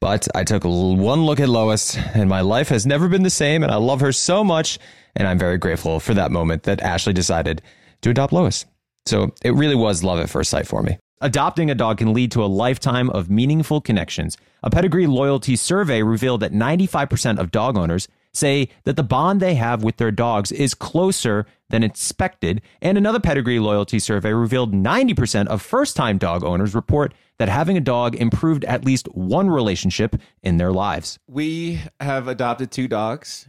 But 0.00 0.26
I 0.34 0.44
took 0.44 0.64
one 0.64 1.26
look 1.26 1.40
at 1.40 1.48
Lois, 1.48 1.96
and 1.96 2.28
my 2.28 2.40
life 2.40 2.70
has 2.70 2.86
never 2.86 3.08
been 3.08 3.22
the 3.22 3.30
same, 3.30 3.62
and 3.62 3.70
I 3.70 3.76
love 3.76 4.00
her 4.00 4.12
so 4.12 4.42
much. 4.42 4.78
And 5.14 5.28
I'm 5.28 5.38
very 5.38 5.58
grateful 5.58 6.00
for 6.00 6.14
that 6.14 6.30
moment 6.30 6.64
that 6.64 6.80
Ashley 6.80 7.12
decided 7.12 7.60
to 8.00 8.10
adopt 8.10 8.32
Lois. 8.32 8.64
So 9.06 9.34
it 9.44 9.54
really 9.54 9.76
was 9.76 10.02
love 10.02 10.18
at 10.18 10.30
first 10.30 10.50
sight 10.50 10.66
for 10.66 10.82
me. 10.82 10.98
Adopting 11.20 11.70
a 11.70 11.74
dog 11.74 11.98
can 11.98 12.12
lead 12.12 12.32
to 12.32 12.42
a 12.42 12.46
lifetime 12.46 13.08
of 13.10 13.30
meaningful 13.30 13.80
connections. 13.80 14.36
A 14.62 14.70
pedigree 14.70 15.06
loyalty 15.06 15.56
survey 15.56 16.02
revealed 16.02 16.40
that 16.40 16.52
95% 16.52 17.38
of 17.38 17.50
dog 17.50 17.78
owners 17.78 18.08
say 18.32 18.68
that 18.82 18.96
the 18.96 19.02
bond 19.02 19.40
they 19.40 19.54
have 19.54 19.84
with 19.84 19.96
their 19.96 20.10
dogs 20.10 20.50
is 20.50 20.74
closer 20.74 21.46
than 21.70 21.84
expected. 21.84 22.60
And 22.82 22.98
another 22.98 23.20
pedigree 23.20 23.60
loyalty 23.60 24.00
survey 24.00 24.32
revealed 24.32 24.72
90% 24.72 25.46
of 25.46 25.62
first 25.62 25.96
time 25.96 26.18
dog 26.18 26.42
owners 26.42 26.74
report 26.74 27.14
that 27.38 27.48
having 27.48 27.76
a 27.76 27.80
dog 27.80 28.16
improved 28.16 28.64
at 28.64 28.84
least 28.84 29.06
one 29.14 29.48
relationship 29.48 30.16
in 30.42 30.56
their 30.56 30.72
lives. 30.72 31.18
We 31.28 31.80
have 32.00 32.28
adopted 32.28 32.70
two 32.70 32.88
dogs. 32.88 33.48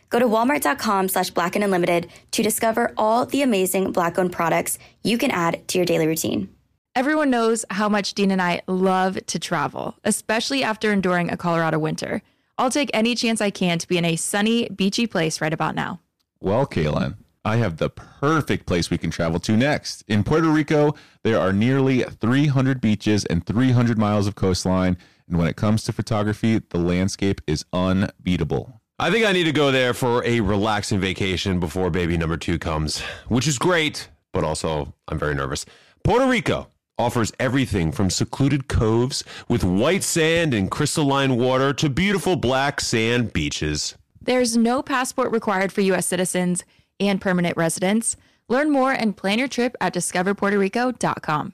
Go 0.11 0.19
to 0.19 0.27
walmart.com 0.27 1.07
slash 1.07 1.29
black 1.31 1.55
and 1.55 1.63
unlimited 1.63 2.09
to 2.31 2.43
discover 2.43 2.93
all 2.97 3.25
the 3.25 3.41
amazing 3.41 3.93
black 3.93 4.19
owned 4.19 4.33
products 4.33 4.77
you 5.03 5.17
can 5.17 5.31
add 5.31 5.67
to 5.69 5.77
your 5.77 5.85
daily 5.85 6.05
routine. 6.05 6.49
Everyone 6.93 7.29
knows 7.29 7.63
how 7.69 7.87
much 7.87 8.13
Dean 8.13 8.31
and 8.31 8.41
I 8.41 8.61
love 8.67 9.25
to 9.27 9.39
travel, 9.39 9.95
especially 10.03 10.65
after 10.65 10.91
enduring 10.91 11.31
a 11.31 11.37
Colorado 11.37 11.79
winter. 11.79 12.21
I'll 12.57 12.69
take 12.69 12.91
any 12.93 13.15
chance 13.15 13.39
I 13.39 13.49
can 13.51 13.79
to 13.79 13.87
be 13.87 13.97
in 13.97 14.03
a 14.03 14.17
sunny, 14.17 14.67
beachy 14.67 15.07
place 15.07 15.39
right 15.39 15.53
about 15.53 15.73
now. 15.73 16.01
Well, 16.41 16.67
Caelynn, 16.67 17.15
I 17.45 17.55
have 17.55 17.77
the 17.77 17.89
perfect 17.89 18.65
place 18.65 18.89
we 18.89 18.97
can 18.97 19.11
travel 19.11 19.39
to 19.39 19.55
next. 19.55 20.03
In 20.09 20.25
Puerto 20.25 20.49
Rico, 20.49 20.93
there 21.23 21.39
are 21.39 21.53
nearly 21.53 22.03
300 22.03 22.81
beaches 22.81 23.23
and 23.23 23.45
300 23.45 23.97
miles 23.97 24.27
of 24.27 24.35
coastline. 24.35 24.97
And 25.29 25.37
when 25.37 25.47
it 25.47 25.55
comes 25.55 25.85
to 25.85 25.93
photography, 25.93 26.59
the 26.59 26.79
landscape 26.79 27.39
is 27.47 27.63
unbeatable. 27.71 28.80
I 29.01 29.09
think 29.09 29.25
I 29.25 29.31
need 29.31 29.45
to 29.45 29.51
go 29.51 29.71
there 29.71 29.95
for 29.95 30.23
a 30.25 30.41
relaxing 30.41 30.99
vacation 30.99 31.59
before 31.59 31.89
baby 31.89 32.17
number 32.17 32.37
two 32.37 32.59
comes, 32.59 32.99
which 33.29 33.47
is 33.47 33.57
great, 33.57 34.07
but 34.31 34.43
also 34.43 34.93
I'm 35.07 35.17
very 35.17 35.33
nervous. 35.33 35.65
Puerto 36.03 36.27
Rico 36.27 36.69
offers 36.99 37.33
everything 37.39 37.91
from 37.91 38.11
secluded 38.11 38.67
coves 38.67 39.23
with 39.49 39.63
white 39.63 40.03
sand 40.03 40.53
and 40.53 40.69
crystalline 40.69 41.37
water 41.37 41.73
to 41.73 41.89
beautiful 41.89 42.35
black 42.35 42.79
sand 42.79 43.33
beaches. 43.33 43.97
There's 44.21 44.55
no 44.55 44.83
passport 44.83 45.31
required 45.31 45.71
for 45.71 45.81
U.S. 45.81 46.05
citizens 46.05 46.63
and 46.99 47.19
permanent 47.19 47.57
residents. 47.57 48.17
Learn 48.49 48.69
more 48.69 48.91
and 48.91 49.17
plan 49.17 49.39
your 49.39 49.47
trip 49.47 49.75
at 49.81 49.95
discoverpuertorico.com. 49.95 51.53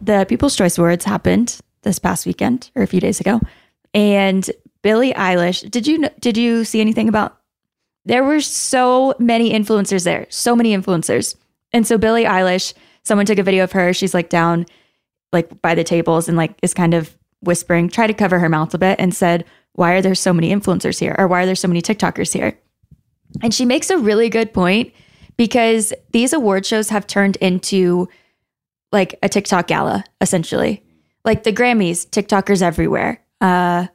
The 0.00 0.26
People's 0.28 0.54
Choice 0.54 0.78
Awards 0.78 1.04
happened 1.04 1.60
this 1.82 1.98
past 1.98 2.26
weekend 2.26 2.70
or 2.74 2.82
a 2.82 2.86
few 2.86 3.00
days 3.00 3.20
ago, 3.20 3.40
and 3.94 4.50
Billie 4.82 5.12
Eilish. 5.12 5.70
Did 5.70 5.86
you 5.86 6.08
did 6.20 6.36
you 6.36 6.64
see 6.64 6.80
anything 6.80 7.08
about? 7.08 7.38
There 8.04 8.24
were 8.24 8.40
so 8.40 9.14
many 9.18 9.52
influencers 9.52 10.04
there, 10.04 10.26
so 10.30 10.56
many 10.56 10.76
influencers, 10.76 11.36
and 11.72 11.86
so 11.86 11.98
Billie 11.98 12.24
Eilish. 12.24 12.72
Someone 13.02 13.26
took 13.26 13.38
a 13.38 13.42
video 13.42 13.64
of 13.64 13.72
her. 13.72 13.92
She's 13.92 14.14
like 14.14 14.28
down, 14.28 14.66
like 15.32 15.60
by 15.62 15.74
the 15.74 15.84
tables, 15.84 16.28
and 16.28 16.36
like 16.36 16.54
is 16.62 16.74
kind 16.74 16.94
of 16.94 17.16
whispering, 17.40 17.88
try 17.88 18.06
to 18.06 18.14
cover 18.14 18.38
her 18.38 18.48
mouth 18.48 18.74
a 18.74 18.78
bit, 18.78 18.98
and 18.98 19.14
said, 19.14 19.44
"Why 19.72 19.92
are 19.92 20.02
there 20.02 20.14
so 20.14 20.32
many 20.32 20.54
influencers 20.54 20.98
here? 20.98 21.14
Or 21.18 21.28
why 21.28 21.42
are 21.42 21.46
there 21.46 21.54
so 21.54 21.68
many 21.68 21.82
TikTokers 21.82 22.32
here?" 22.32 22.58
And 23.42 23.54
she 23.54 23.64
makes 23.64 23.90
a 23.90 23.98
really 23.98 24.28
good 24.28 24.52
point 24.52 24.92
because 25.36 25.92
these 26.12 26.32
award 26.32 26.66
shows 26.66 26.88
have 26.90 27.06
turned 27.06 27.36
into 27.36 28.08
like 28.92 29.18
a 29.22 29.28
TikTok 29.28 29.68
gala, 29.68 30.04
essentially. 30.20 30.82
Like 31.24 31.42
the 31.42 31.52
Grammys, 31.52 32.08
TikTokers 32.08 32.62
everywhere. 32.62 33.22
Uh, 33.40 33.86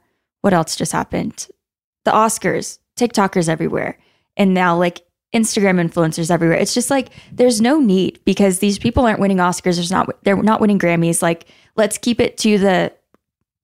what 0.42 0.52
else 0.52 0.76
just 0.76 0.92
happened? 0.92 1.48
The 2.04 2.12
Oscars, 2.12 2.78
TikTokers 2.96 3.48
everywhere. 3.48 3.98
And 4.36 4.54
now 4.54 4.76
like 4.76 5.02
Instagram 5.34 5.80
influencers 5.84 6.30
everywhere. 6.30 6.56
It's 6.58 6.74
just 6.74 6.90
like 6.90 7.08
there's 7.32 7.60
no 7.60 7.80
need 7.80 8.20
because 8.24 8.60
these 8.60 8.78
people 8.78 9.04
aren't 9.04 9.18
winning 9.20 9.38
Oscars. 9.38 9.74
There's 9.74 9.90
not 9.90 10.08
they're 10.22 10.40
not 10.42 10.60
winning 10.60 10.78
Grammys. 10.78 11.20
Like 11.22 11.46
let's 11.74 11.98
keep 11.98 12.20
it 12.20 12.36
to 12.38 12.58
the 12.58 12.92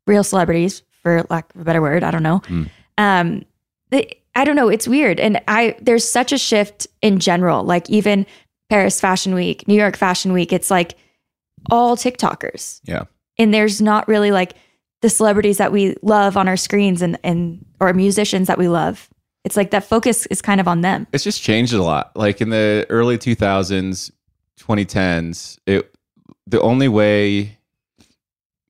real 0.07 0.25
celebrities, 0.25 0.83
for 1.03 1.25
lack 1.31 1.55
of 1.55 1.61
a 1.61 1.65
better 1.65 1.81
word. 1.81 2.03
I 2.05 2.11
don't 2.11 2.23
know. 2.23 2.43
Um, 2.99 3.45
the, 3.91 4.09
I 4.35 4.45
don't 4.45 4.57
know. 4.57 4.69
It's 4.69 4.89
weird, 4.89 5.21
and 5.21 5.41
I 5.47 5.77
there's 5.81 6.09
such 6.11 6.33
a 6.33 6.39
shift 6.39 6.87
in 7.01 7.19
general. 7.21 7.65
Like 7.65 7.89
even 7.91 8.27
Paris 8.69 9.01
Fashion 9.01 9.35
Week, 9.35 9.67
New 9.69 9.75
York 9.75 9.97
Fashion 9.97 10.33
Week. 10.33 10.53
It's 10.53 10.71
like 10.71 10.95
all 11.71 11.97
TikTokers, 11.97 12.81
Yeah. 12.85 13.05
And 13.43 13.53
there's 13.53 13.83
not 13.83 14.07
really 14.09 14.31
like 14.31 14.55
the 15.03 15.11
celebrities 15.11 15.59
that 15.59 15.73
we 15.73 15.97
love 16.01 16.37
on 16.37 16.49
our 16.49 16.57
screens 16.57 17.03
and 17.03 17.19
and 17.25 17.65
or 17.81 17.93
musicians 17.93 18.47
that 18.47 18.57
we 18.57 18.69
love. 18.69 19.11
It's 19.45 19.57
like 19.57 19.73
that 19.73 19.85
focus 19.85 20.27
is 20.27 20.41
kind 20.41 20.61
of 20.61 20.69
on 20.69 20.83
them. 20.83 21.09
It's 21.13 21.25
just 21.25 21.43
changed 21.43 21.73
a 21.73 21.83
lot. 21.83 22.17
Like 22.17 22.41
in 22.41 22.51
the 22.51 22.87
early 22.89 23.19
2000s, 23.19 24.13
2010s, 24.61 25.59
it 25.67 25.93
the 26.47 26.61
only 26.61 26.87
way 26.89 27.59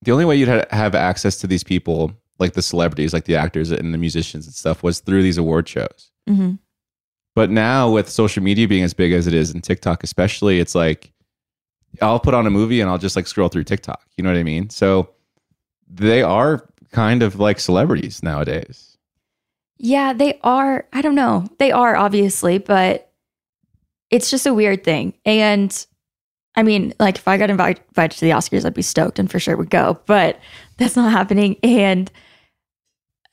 the 0.01 0.11
only 0.11 0.25
way 0.25 0.35
you'd 0.35 0.49
ha- 0.49 0.65
have 0.71 0.95
access 0.95 1.37
to 1.37 1.47
these 1.47 1.63
people, 1.63 2.11
like 2.39 2.53
the 2.53 2.61
celebrities, 2.61 3.13
like 3.13 3.25
the 3.25 3.35
actors 3.35 3.71
and 3.71 3.93
the 3.93 3.97
musicians 3.97 4.47
and 4.47 4.55
stuff, 4.55 4.83
was 4.83 4.99
through 4.99 5.21
these 5.21 5.37
award 5.37 5.69
shows. 5.69 6.11
Mm-hmm. 6.27 6.55
But 7.35 7.49
now 7.51 7.91
with 7.91 8.09
social 8.09 8.43
media 8.43 8.67
being 8.67 8.83
as 8.83 8.93
big 8.93 9.13
as 9.13 9.27
it 9.27 9.33
is 9.33 9.51
and 9.51 9.63
TikTok 9.63 10.03
especially, 10.03 10.59
it's 10.59 10.75
like 10.75 11.12
I'll 12.01 12.19
put 12.19 12.33
on 12.33 12.47
a 12.47 12.49
movie 12.49 12.81
and 12.81 12.89
I'll 12.89 12.97
just 12.97 13.15
like 13.15 13.27
scroll 13.27 13.49
through 13.49 13.65
TikTok. 13.65 14.01
You 14.17 14.23
know 14.23 14.31
what 14.31 14.39
I 14.39 14.43
mean? 14.43 14.69
So 14.69 15.09
they 15.87 16.21
are 16.21 16.67
kind 16.91 17.23
of 17.23 17.39
like 17.39 17.59
celebrities 17.59 18.23
nowadays. 18.23 18.97
Yeah, 19.77 20.13
they 20.13 20.39
are. 20.43 20.87
I 20.93 21.01
don't 21.01 21.15
know. 21.15 21.47
They 21.59 21.71
are 21.71 21.95
obviously, 21.95 22.57
but 22.57 23.11
it's 24.09 24.29
just 24.29 24.45
a 24.45 24.53
weird 24.53 24.83
thing. 24.83 25.13
And 25.25 25.85
I 26.55 26.63
mean, 26.63 26.93
like 26.99 27.17
if 27.17 27.27
I 27.27 27.37
got 27.37 27.49
invited, 27.49 27.81
to 27.95 28.19
the 28.21 28.31
Oscars, 28.31 28.65
I'd 28.65 28.73
be 28.73 28.81
stoked 28.81 29.19
and 29.19 29.29
for 29.29 29.39
sure 29.39 29.57
would 29.57 29.69
go, 29.69 29.99
but 30.05 30.39
that's 30.77 30.95
not 30.95 31.11
happening. 31.11 31.57
And 31.63 32.11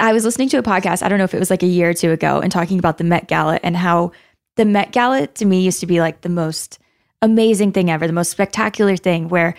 I 0.00 0.14
was 0.14 0.24
listening 0.24 0.48
to 0.50 0.58
a 0.58 0.62
podcast, 0.62 1.02
I 1.02 1.08
don't 1.08 1.18
know 1.18 1.24
if 1.24 1.34
it 1.34 1.38
was 1.38 1.50
like 1.50 1.62
a 1.62 1.66
year 1.66 1.90
or 1.90 1.94
two 1.94 2.10
ago, 2.10 2.40
and 2.40 2.50
talking 2.50 2.78
about 2.78 2.96
the 2.96 3.04
Met 3.04 3.28
Gala 3.28 3.60
and 3.62 3.76
how 3.76 4.12
the 4.56 4.64
Met 4.64 4.92
Gala 4.92 5.26
to 5.26 5.44
me 5.44 5.60
used 5.60 5.80
to 5.80 5.86
be 5.86 6.00
like 6.00 6.22
the 6.22 6.30
most 6.30 6.78
amazing 7.22 7.72
thing 7.72 7.90
ever, 7.90 8.06
the 8.06 8.12
most 8.12 8.30
spectacular 8.30 8.96
thing 8.96 9.28
where 9.28 9.54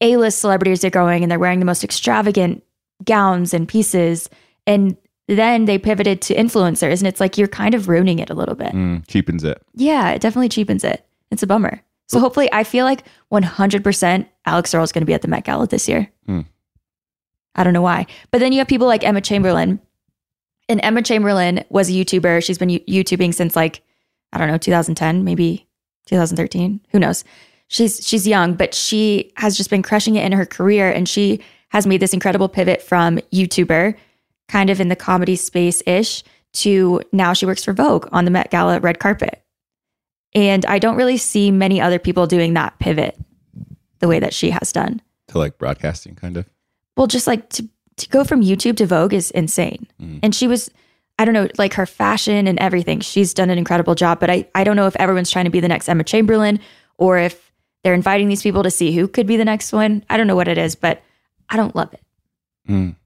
A 0.00 0.16
list 0.16 0.38
celebrities 0.38 0.84
are 0.84 0.90
going 0.90 1.22
and 1.22 1.30
they're 1.30 1.38
wearing 1.38 1.60
the 1.60 1.66
most 1.66 1.84
extravagant 1.84 2.62
gowns 3.04 3.54
and 3.54 3.68
pieces. 3.68 4.28
And 4.66 4.96
then 5.28 5.64
they 5.64 5.78
pivoted 5.78 6.20
to 6.22 6.34
influencers, 6.34 6.98
and 6.98 7.06
it's 7.06 7.20
like 7.20 7.38
you're 7.38 7.48
kind 7.48 7.74
of 7.74 7.88
ruining 7.88 8.18
it 8.18 8.30
a 8.30 8.34
little 8.34 8.54
bit. 8.54 8.72
Mm, 8.72 9.06
cheapens 9.06 9.44
it. 9.44 9.62
Yeah, 9.74 10.10
it 10.10 10.20
definitely 10.20 10.48
cheapens 10.48 10.84
it. 10.84 11.06
It's 11.30 11.42
a 11.42 11.46
bummer. 11.46 11.80
So 12.08 12.20
hopefully, 12.20 12.52
I 12.52 12.64
feel 12.64 12.84
like 12.84 13.04
100% 13.32 14.28
Alex 14.44 14.74
Earle 14.74 14.82
is 14.82 14.92
going 14.92 15.02
to 15.02 15.06
be 15.06 15.14
at 15.14 15.22
the 15.22 15.28
Met 15.28 15.44
Gala 15.44 15.66
this 15.66 15.88
year. 15.88 16.10
Hmm. 16.26 16.40
I 17.54 17.64
don't 17.64 17.72
know 17.72 17.82
why. 17.82 18.06
But 18.30 18.38
then 18.38 18.52
you 18.52 18.58
have 18.58 18.68
people 18.68 18.86
like 18.86 19.04
Emma 19.04 19.20
Chamberlain. 19.20 19.80
And 20.68 20.80
Emma 20.82 21.02
Chamberlain 21.02 21.64
was 21.70 21.88
a 21.88 21.92
YouTuber. 21.92 22.44
She's 22.44 22.58
been 22.58 22.68
YouTubing 22.68 23.34
since 23.34 23.56
like, 23.56 23.82
I 24.32 24.38
don't 24.38 24.48
know, 24.48 24.58
2010, 24.58 25.24
maybe 25.24 25.66
2013. 26.06 26.80
Who 26.90 26.98
knows? 26.98 27.24
She's 27.68 28.06
she's 28.06 28.26
young, 28.26 28.54
but 28.54 28.74
she 28.74 29.32
has 29.36 29.56
just 29.56 29.70
been 29.70 29.82
crushing 29.82 30.16
it 30.16 30.24
in 30.24 30.32
her 30.32 30.44
career 30.44 30.90
and 30.90 31.08
she 31.08 31.40
has 31.70 31.86
made 31.86 32.00
this 32.00 32.12
incredible 32.12 32.48
pivot 32.48 32.82
from 32.82 33.16
YouTuber 33.32 33.94
kind 34.48 34.68
of 34.68 34.80
in 34.80 34.88
the 34.88 34.96
comedy 34.96 35.36
space 35.36 35.82
ish 35.86 36.22
to 36.52 37.00
now 37.12 37.32
she 37.32 37.46
works 37.46 37.64
for 37.64 37.72
Vogue 37.72 38.06
on 38.12 38.26
the 38.26 38.30
Met 38.30 38.50
Gala 38.50 38.78
red 38.80 38.98
carpet. 38.98 39.42
And 40.34 40.64
I 40.66 40.78
don't 40.78 40.96
really 40.96 41.16
see 41.16 41.50
many 41.50 41.80
other 41.80 41.98
people 41.98 42.26
doing 42.26 42.54
that 42.54 42.78
pivot 42.78 43.18
the 44.00 44.08
way 44.08 44.18
that 44.18 44.34
she 44.34 44.50
has 44.50 44.72
done. 44.72 45.00
To 45.28 45.38
like 45.38 45.58
broadcasting, 45.58 46.14
kind 46.14 46.36
of. 46.36 46.46
Well, 46.96 47.06
just 47.06 47.26
like 47.26 47.48
to, 47.50 47.68
to 47.96 48.08
go 48.08 48.24
from 48.24 48.42
YouTube 48.42 48.76
to 48.78 48.86
Vogue 48.86 49.14
is 49.14 49.30
insane. 49.30 49.86
Mm-hmm. 50.00 50.18
And 50.22 50.34
she 50.34 50.46
was, 50.46 50.70
I 51.18 51.24
don't 51.24 51.34
know, 51.34 51.48
like 51.58 51.74
her 51.74 51.86
fashion 51.86 52.46
and 52.46 52.58
everything. 52.58 53.00
She's 53.00 53.34
done 53.34 53.50
an 53.50 53.58
incredible 53.58 53.94
job. 53.94 54.18
But 54.20 54.30
I, 54.30 54.48
I 54.54 54.64
don't 54.64 54.76
know 54.76 54.86
if 54.86 54.96
everyone's 54.96 55.30
trying 55.30 55.44
to 55.44 55.50
be 55.50 55.60
the 55.60 55.68
next 55.68 55.88
Emma 55.88 56.04
Chamberlain 56.04 56.58
or 56.98 57.18
if 57.18 57.52
they're 57.84 57.94
inviting 57.94 58.28
these 58.28 58.42
people 58.42 58.62
to 58.62 58.70
see 58.70 58.92
who 58.92 59.06
could 59.08 59.26
be 59.26 59.36
the 59.36 59.44
next 59.44 59.72
one. 59.72 60.04
I 60.08 60.16
don't 60.16 60.26
know 60.26 60.36
what 60.36 60.48
it 60.48 60.58
is, 60.58 60.74
but 60.74 61.02
I 61.48 61.56
don't 61.56 61.76
love 61.76 61.92
it. 61.92 62.00
Mm. 62.68 62.96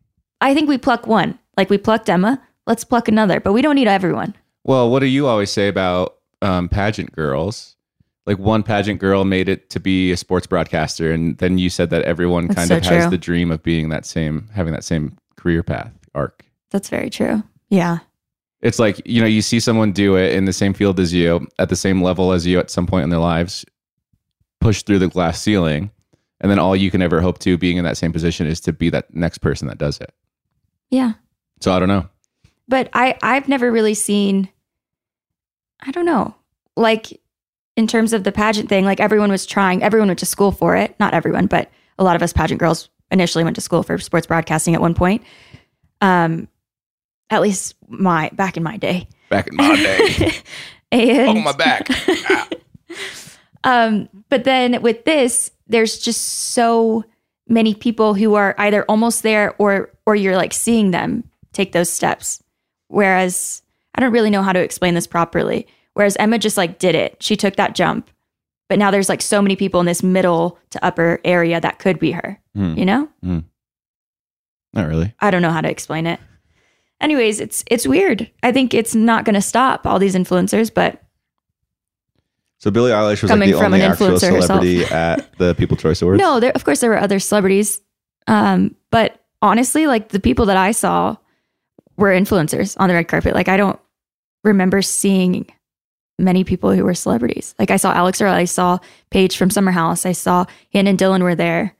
I 0.40 0.54
think 0.54 0.68
we 0.68 0.78
pluck 0.78 1.06
one. 1.06 1.38
Like 1.56 1.70
we 1.70 1.78
plucked 1.78 2.08
Emma, 2.08 2.42
let's 2.66 2.84
pluck 2.84 3.08
another, 3.08 3.40
but 3.40 3.52
we 3.52 3.62
don't 3.62 3.76
need 3.76 3.88
everyone. 3.88 4.34
Well, 4.64 4.90
what 4.90 5.00
do 5.00 5.06
you 5.06 5.26
always 5.26 5.50
say 5.50 5.68
about 5.68 6.16
um, 6.42 6.68
pageant 6.68 7.12
girls. 7.12 7.76
Like 8.26 8.38
one 8.38 8.62
pageant 8.62 9.00
girl 9.00 9.24
made 9.24 9.48
it 9.48 9.70
to 9.70 9.80
be 9.80 10.10
a 10.10 10.16
sports 10.16 10.46
broadcaster, 10.46 11.12
and 11.12 11.38
then 11.38 11.58
you 11.58 11.70
said 11.70 11.90
that 11.90 12.02
everyone 12.02 12.48
That's 12.48 12.56
kind 12.56 12.68
so 12.68 12.76
of 12.76 12.84
has 12.84 13.10
the 13.10 13.18
dream 13.18 13.52
of 13.52 13.62
being 13.62 13.90
that 13.90 14.04
same, 14.04 14.48
having 14.52 14.72
that 14.72 14.84
same 14.84 15.16
career 15.36 15.62
path 15.62 15.92
arc. 16.14 16.44
That's 16.70 16.88
very 16.88 17.08
true. 17.08 17.44
Yeah. 17.68 17.98
It's 18.60 18.78
like 18.78 19.00
you 19.04 19.20
know 19.20 19.26
you 19.26 19.42
see 19.42 19.60
someone 19.60 19.92
do 19.92 20.16
it 20.16 20.34
in 20.34 20.44
the 20.44 20.52
same 20.52 20.74
field 20.74 20.98
as 20.98 21.12
you, 21.12 21.46
at 21.58 21.68
the 21.68 21.76
same 21.76 22.02
level 22.02 22.32
as 22.32 22.46
you 22.46 22.58
at 22.58 22.70
some 22.70 22.86
point 22.86 23.04
in 23.04 23.10
their 23.10 23.20
lives, 23.20 23.64
push 24.60 24.82
through 24.82 24.98
the 24.98 25.08
glass 25.08 25.40
ceiling, 25.40 25.90
and 26.40 26.50
then 26.50 26.58
all 26.58 26.74
you 26.74 26.90
can 26.90 27.02
ever 27.02 27.20
hope 27.20 27.38
to 27.40 27.58
being 27.58 27.76
in 27.76 27.84
that 27.84 27.96
same 27.96 28.12
position 28.12 28.46
is 28.46 28.60
to 28.62 28.72
be 28.72 28.90
that 28.90 29.14
next 29.14 29.38
person 29.38 29.68
that 29.68 29.78
does 29.78 30.00
it. 30.00 30.12
Yeah. 30.90 31.12
So 31.60 31.72
I 31.72 31.78
don't 31.78 31.88
know. 31.88 32.08
But 32.68 32.88
I 32.92 33.16
I've 33.22 33.48
never 33.48 33.70
really 33.70 33.94
seen 33.94 34.48
I 35.80 35.90
don't 35.90 36.06
know. 36.06 36.34
Like 36.76 37.20
in 37.76 37.86
terms 37.86 38.12
of 38.12 38.24
the 38.24 38.32
pageant 38.32 38.68
thing, 38.68 38.84
like 38.84 39.00
everyone 39.00 39.30
was 39.30 39.44
trying, 39.44 39.82
everyone 39.82 40.08
went 40.08 40.18
to 40.20 40.26
school 40.26 40.50
for 40.50 40.74
it. 40.76 40.98
Not 40.98 41.14
everyone, 41.14 41.46
but 41.46 41.70
a 41.98 42.04
lot 42.04 42.16
of 42.16 42.22
us 42.22 42.32
pageant 42.32 42.58
girls 42.58 42.88
initially 43.10 43.44
went 43.44 43.56
to 43.56 43.62
school 43.62 43.82
for 43.82 43.98
sports 43.98 44.26
broadcasting 44.26 44.74
at 44.74 44.80
one 44.80 44.94
point. 44.94 45.22
Um 46.00 46.48
at 47.30 47.42
least 47.42 47.74
my 47.88 48.30
back 48.32 48.56
in 48.56 48.62
my 48.62 48.76
day. 48.76 49.08
Back 49.28 49.48
in 49.48 49.56
my 49.56 49.76
day, 49.76 50.32
and 50.92 51.38
oh 51.38 51.40
my 51.40 51.52
back. 51.52 51.88
um, 53.64 54.08
but 54.28 54.44
then 54.44 54.82
with 54.82 55.04
this, 55.04 55.50
there's 55.66 55.98
just 55.98 56.20
so 56.20 57.04
many 57.48 57.74
people 57.74 58.14
who 58.14 58.34
are 58.34 58.54
either 58.58 58.84
almost 58.84 59.22
there 59.22 59.54
or 59.58 59.90
or 60.06 60.14
you're 60.14 60.36
like 60.36 60.52
seeing 60.52 60.90
them 60.90 61.24
take 61.52 61.72
those 61.72 61.90
steps. 61.90 62.42
Whereas 62.88 63.62
I 63.94 64.00
don't 64.00 64.12
really 64.12 64.30
know 64.30 64.42
how 64.42 64.52
to 64.52 64.60
explain 64.60 64.94
this 64.94 65.06
properly. 65.06 65.66
Whereas 65.94 66.16
Emma 66.16 66.38
just 66.38 66.56
like 66.56 66.78
did 66.78 66.94
it. 66.94 67.22
She 67.22 67.36
took 67.36 67.56
that 67.56 67.74
jump. 67.74 68.10
But 68.68 68.78
now 68.78 68.90
there's 68.90 69.08
like 69.08 69.22
so 69.22 69.40
many 69.40 69.56
people 69.56 69.80
in 69.80 69.86
this 69.86 70.02
middle 70.02 70.58
to 70.70 70.84
upper 70.84 71.20
area 71.24 71.60
that 71.60 71.78
could 71.78 71.98
be 71.98 72.12
her. 72.12 72.40
Hmm. 72.54 72.74
You 72.76 72.84
know? 72.84 73.08
Not 74.72 74.88
really. 74.88 75.14
I 75.20 75.30
don't 75.30 75.42
know 75.42 75.50
how 75.50 75.62
to 75.62 75.70
explain 75.70 76.06
it. 76.06 76.20
Anyways, 77.00 77.40
it's 77.40 77.62
it's 77.70 77.86
weird. 77.86 78.30
I 78.42 78.52
think 78.52 78.72
it's 78.74 78.94
not 78.94 79.24
going 79.24 79.34
to 79.34 79.42
stop 79.42 79.86
all 79.86 79.98
these 79.98 80.14
influencers, 80.14 80.72
but 80.72 81.02
So 82.58 82.70
Billie 82.70 82.90
Eilish 82.90 83.22
was 83.22 83.30
Coming 83.30 83.50
like 83.50 83.54
the 83.54 83.58
from 83.58 83.74
only 83.74 83.84
an 83.84 83.92
actual 83.92 84.08
influencer 84.08 84.32
herself. 84.34 84.46
celebrity 84.46 84.84
at 84.84 85.38
the 85.38 85.54
People 85.54 85.76
Choice 85.76 86.00
Awards. 86.02 86.20
No, 86.20 86.40
there 86.40 86.52
of 86.52 86.64
course 86.64 86.80
there 86.80 86.90
were 86.90 86.98
other 87.00 87.18
celebrities. 87.18 87.80
Um, 88.26 88.74
but 88.90 89.22
honestly, 89.42 89.86
like 89.86 90.08
the 90.08 90.20
people 90.20 90.46
that 90.46 90.56
I 90.56 90.72
saw 90.72 91.16
were 91.96 92.10
influencers 92.10 92.76
on 92.80 92.88
the 92.88 92.94
red 92.94 93.08
carpet. 93.08 93.34
Like 93.34 93.48
I 93.48 93.56
don't 93.56 93.78
remember 94.42 94.80
seeing 94.82 95.46
many 96.18 96.44
people 96.44 96.72
who 96.72 96.82
were 96.84 96.94
celebrities. 96.94 97.54
Like 97.58 97.70
I 97.70 97.76
saw 97.76 97.92
Alex 97.92 98.22
Earle, 98.22 98.32
I 98.32 98.46
saw 98.46 98.78
Paige 99.10 99.36
from 99.36 99.50
Summer 99.50 99.70
House, 99.70 100.06
I 100.06 100.12
saw 100.12 100.46
Hannah 100.72 100.90
and 100.90 100.98
Dylan 100.98 101.22
were 101.22 101.34
there. 101.34 101.74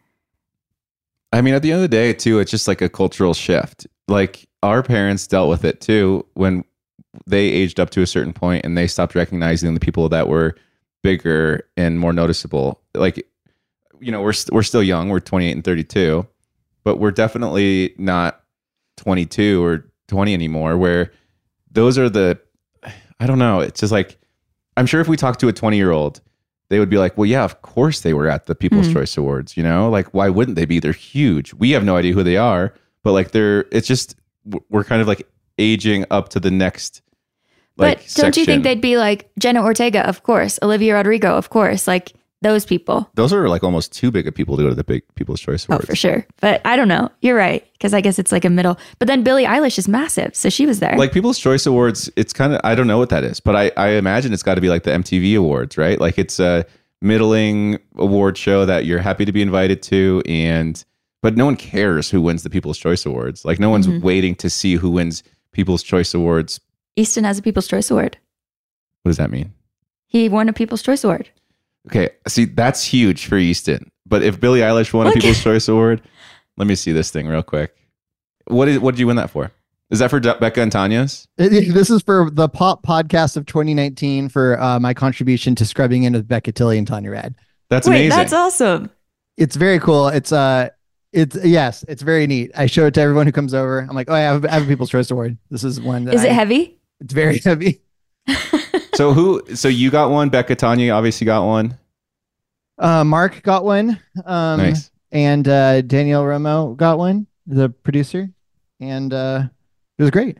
I 1.32 1.40
mean, 1.40 1.54
at 1.54 1.62
the 1.62 1.72
end 1.72 1.78
of 1.78 1.82
the 1.82 1.88
day, 1.96 2.12
too, 2.12 2.38
it's 2.38 2.50
just 2.50 2.68
like 2.68 2.80
a 2.82 2.88
cultural 2.88 3.34
shift. 3.34 3.86
Like 4.08 4.45
our 4.62 4.82
parents 4.82 5.26
dealt 5.26 5.48
with 5.50 5.64
it 5.64 5.80
too 5.80 6.26
when 6.34 6.64
they 7.26 7.46
aged 7.48 7.80
up 7.80 7.90
to 7.90 8.02
a 8.02 8.06
certain 8.06 8.32
point 8.32 8.64
and 8.64 8.76
they 8.76 8.86
stopped 8.86 9.14
recognizing 9.14 9.74
the 9.74 9.80
people 9.80 10.08
that 10.08 10.28
were 10.28 10.54
bigger 11.02 11.66
and 11.76 11.98
more 12.00 12.12
noticeable. 12.12 12.80
Like, 12.94 13.26
you 14.00 14.12
know, 14.12 14.20
we're 14.22 14.32
st- 14.32 14.52
we're 14.54 14.62
still 14.62 14.82
young. 14.82 15.08
We're 15.08 15.20
28 15.20 15.52
and 15.52 15.64
32, 15.64 16.26
but 16.84 16.96
we're 16.98 17.10
definitely 17.12 17.94
not 17.96 18.42
22 18.98 19.64
or 19.64 19.86
20 20.08 20.34
anymore. 20.34 20.76
Where 20.76 21.10
those 21.70 21.96
are 21.98 22.08
the, 22.10 22.38
I 23.20 23.26
don't 23.26 23.38
know. 23.38 23.60
It's 23.60 23.80
just 23.80 23.92
like 23.92 24.18
I'm 24.76 24.86
sure 24.86 25.00
if 25.00 25.08
we 25.08 25.16
talked 25.16 25.40
to 25.40 25.48
a 25.48 25.52
20 25.52 25.76
year 25.76 25.90
old, 25.90 26.20
they 26.68 26.78
would 26.78 26.90
be 26.90 26.98
like, 26.98 27.16
well, 27.16 27.26
yeah, 27.26 27.44
of 27.44 27.62
course 27.62 28.00
they 28.00 28.12
were 28.12 28.28
at 28.28 28.46
the 28.46 28.54
People's 28.54 28.88
Mhm. 28.88 28.92
Choice 28.94 29.16
Awards. 29.16 29.56
You 29.56 29.62
know, 29.62 29.88
like 29.88 30.12
why 30.12 30.28
wouldn't 30.28 30.56
they 30.56 30.64
be? 30.66 30.80
They're 30.80 30.92
huge. 30.92 31.54
We 31.54 31.70
have 31.70 31.84
no 31.84 31.96
idea 31.96 32.12
who 32.12 32.22
they 32.24 32.36
are, 32.36 32.74
but 33.04 33.12
like 33.12 33.30
they're. 33.30 33.64
It's 33.72 33.86
just 33.88 34.16
we're 34.70 34.84
kind 34.84 35.00
of 35.02 35.08
like 35.08 35.26
aging 35.58 36.04
up 36.10 36.28
to 36.30 36.40
the 36.40 36.50
next. 36.50 37.02
Like, 37.76 37.98
but 37.98 38.12
don't 38.16 38.36
you 38.36 38.44
think 38.46 38.62
they'd 38.62 38.80
be 38.80 38.96
like 38.96 39.30
Jenna 39.38 39.62
Ortega, 39.62 40.06
of 40.08 40.22
course, 40.22 40.58
Olivia 40.62 40.94
Rodrigo, 40.94 41.36
of 41.36 41.50
course, 41.50 41.86
like 41.86 42.12
those 42.42 42.64
people. 42.66 43.10
those 43.14 43.32
are 43.32 43.48
like 43.48 43.64
almost 43.64 43.92
too 43.92 44.10
big 44.10 44.28
of 44.28 44.34
people 44.34 44.56
to 44.56 44.62
go 44.62 44.68
to 44.68 44.74
the 44.74 44.84
big 44.84 45.02
People's 45.14 45.40
Choice 45.40 45.66
Oh, 45.68 45.74
Awards? 45.74 45.86
for 45.86 45.96
sure. 45.96 46.26
But 46.40 46.60
I 46.64 46.76
don't 46.76 46.86
know. 46.88 47.10
You're 47.20 47.34
right. 47.36 47.66
Because 47.72 47.92
I 47.94 48.00
guess 48.02 48.18
it's 48.18 48.30
like 48.30 48.44
a 48.44 48.50
middle. 48.50 48.78
But 48.98 49.08
then 49.08 49.22
Billie 49.22 49.44
Eilish 49.44 49.78
is 49.78 49.88
massive. 49.88 50.36
So 50.36 50.48
she 50.50 50.64
was 50.66 50.78
there. 50.80 50.96
Like 50.96 51.12
People's 51.12 51.38
Choice 51.38 51.66
Awards, 51.66 52.10
it's 52.16 52.32
kind 52.32 52.52
of 52.54 52.60
I 52.62 52.74
don't 52.74 52.86
know 52.86 52.98
what 52.98 53.08
that 53.08 53.24
is, 53.24 53.40
but 53.40 53.56
I 53.56 53.72
I 53.76 53.88
imagine 53.92 54.32
it's 54.32 54.42
got 54.42 54.54
to 54.56 54.60
be 54.60 54.68
like 54.68 54.84
the 54.84 54.90
MTV 54.92 55.36
Awards, 55.38 55.76
right? 55.76 55.98
Like 56.00 56.18
it's 56.18 56.38
a 56.38 56.64
middling 57.02 57.78
award 57.96 58.36
show 58.38 58.64
that 58.66 58.84
you're 58.84 59.00
happy 59.00 59.24
to 59.24 59.32
be 59.32 59.42
invited 59.42 59.82
to, 59.84 60.22
and 60.26 60.82
but 61.26 61.36
no 61.36 61.44
one 61.44 61.56
cares 61.56 62.08
who 62.08 62.20
wins 62.22 62.44
the 62.44 62.50
People's 62.50 62.78
Choice 62.78 63.04
Awards. 63.04 63.44
Like 63.44 63.58
no 63.58 63.68
one's 63.68 63.88
Mhm. 63.88 64.00
waiting 64.00 64.36
to 64.36 64.48
see 64.48 64.74
who 64.76 64.90
wins 64.90 65.24
People's 65.50 65.82
Choice 65.82 66.14
Awards. 66.14 66.60
Easton 66.94 67.24
has 67.24 67.36
a 67.38 67.42
People's 67.42 67.66
Choice 67.66 67.90
Award. 67.90 68.16
What 69.02 69.08
does 69.10 69.16
that 69.16 69.32
mean? 69.32 69.52
He 70.06 70.28
won 70.28 70.48
a 70.48 70.52
People's 70.52 70.82
Choice 70.82 71.02
Award. 71.02 71.28
Okay, 71.88 72.10
see 72.28 72.44
that's 72.44 72.84
huge 72.84 73.26
for 73.26 73.38
Easton. 73.38 73.90
But 74.06 74.22
if 74.22 74.38
Billie 74.40 74.60
Eilish 74.60 74.92
won 74.92 75.08
a 75.08 75.12
People's 75.12 75.42
Choice 75.42 75.66
Award, 75.66 76.00
let 76.56 76.68
me 76.68 76.76
see 76.76 76.92
this 76.92 77.10
thing 77.10 77.26
real 77.26 77.42
quick. 77.42 77.74
What 78.46 78.68
is 78.68 78.78
what 78.78 78.92
did 78.94 79.00
you 79.00 79.08
win 79.08 79.16
that 79.16 79.30
for? 79.30 79.50
Is 79.90 79.98
that 80.00 80.10
for 80.10 80.20
De- 80.20 80.38
Becca 80.38 80.60
and 80.62 80.70
Tanya's? 80.70 81.26
It- 81.38 81.72
this 81.74 81.90
is 81.90 82.02
for 82.02 82.30
the 82.30 82.48
pop 82.48 82.84
podcast 82.86 83.36
of 83.36 83.46
2019 83.46 84.28
for 84.28 84.60
uh, 84.60 84.78
my 84.80 84.94
contribution 84.94 85.54
to 85.56 85.64
scrubbing 85.64 86.04
in 86.04 86.12
with 86.12 86.26
Becca 86.28 86.52
Tilley 86.52 86.78
and 86.78 86.86
Tanya 86.86 87.10
Rad. 87.10 87.34
That's 87.70 87.88
Wait, 87.88 87.96
amazing. 88.06 88.16
that's 88.18 88.32
awesome. 88.32 88.90
It's 89.36 89.56
very 89.56 89.78
cool. 89.80 90.08
It's 90.08 90.32
uh, 90.32 90.70
it's 91.12 91.36
yes, 91.44 91.84
it's 91.88 92.02
very 92.02 92.26
neat. 92.26 92.50
I 92.54 92.66
show 92.66 92.86
it 92.86 92.94
to 92.94 93.00
everyone 93.00 93.26
who 93.26 93.32
comes 93.32 93.54
over. 93.54 93.80
I'm 93.80 93.94
like, 93.94 94.10
oh, 94.10 94.14
I 94.14 94.20
have, 94.20 94.44
I 94.44 94.50
have 94.50 94.62
a 94.64 94.66
People's 94.66 94.90
Choice 94.90 95.10
Award. 95.10 95.36
This 95.50 95.64
is 95.64 95.80
one. 95.80 96.04
That 96.04 96.14
Is 96.14 96.24
it 96.24 96.30
I- 96.30 96.34
heavy? 96.34 96.78
It's 97.00 97.12
very 97.12 97.38
heavy. 97.44 97.80
so 98.94 99.12
who? 99.12 99.42
So 99.54 99.68
you 99.68 99.90
got 99.90 100.10
one. 100.10 100.28
Becca, 100.30 100.56
Tanya 100.56 100.92
obviously 100.92 101.24
got 101.24 101.44
one. 101.46 101.78
Uh, 102.78 103.04
Mark 103.04 103.42
got 103.42 103.64
one. 103.64 104.00
Um, 104.24 104.58
nice. 104.60 104.90
and 105.12 105.46
uh, 105.48 105.80
Danielle 105.82 106.24
Romo 106.24 106.76
got 106.76 106.98
one, 106.98 107.26
the 107.46 107.68
producer, 107.70 108.28
and 108.80 109.12
uh, 109.12 109.42
it 109.98 110.02
was 110.02 110.10
great. 110.10 110.38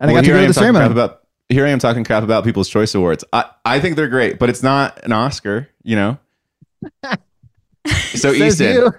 And 0.00 0.10
I 0.10 0.12
Well, 0.12 0.14
got 0.16 0.20
to 0.20 0.26
here 0.26 0.34
go 0.34 0.38
to 0.40 0.44
am 0.44 0.48
the 0.48 0.54
talking 0.54 0.72
crap 0.72 0.82
ceremony. 0.82 0.92
about 0.92 1.22
here 1.48 1.66
I 1.66 1.70
am 1.70 1.78
talking 1.78 2.04
crap 2.04 2.22
about 2.22 2.44
People's 2.44 2.68
Choice 2.68 2.94
Awards. 2.94 3.24
I, 3.32 3.44
I 3.64 3.80
think 3.80 3.96
they're 3.96 4.08
great, 4.08 4.38
but 4.38 4.50
it's 4.50 4.62
not 4.62 5.02
an 5.04 5.12
Oscar, 5.12 5.68
you 5.82 5.96
know. 5.96 6.18
so 7.86 8.32
Says 8.32 8.60
Easton, 8.60 8.74
you. 8.74 8.92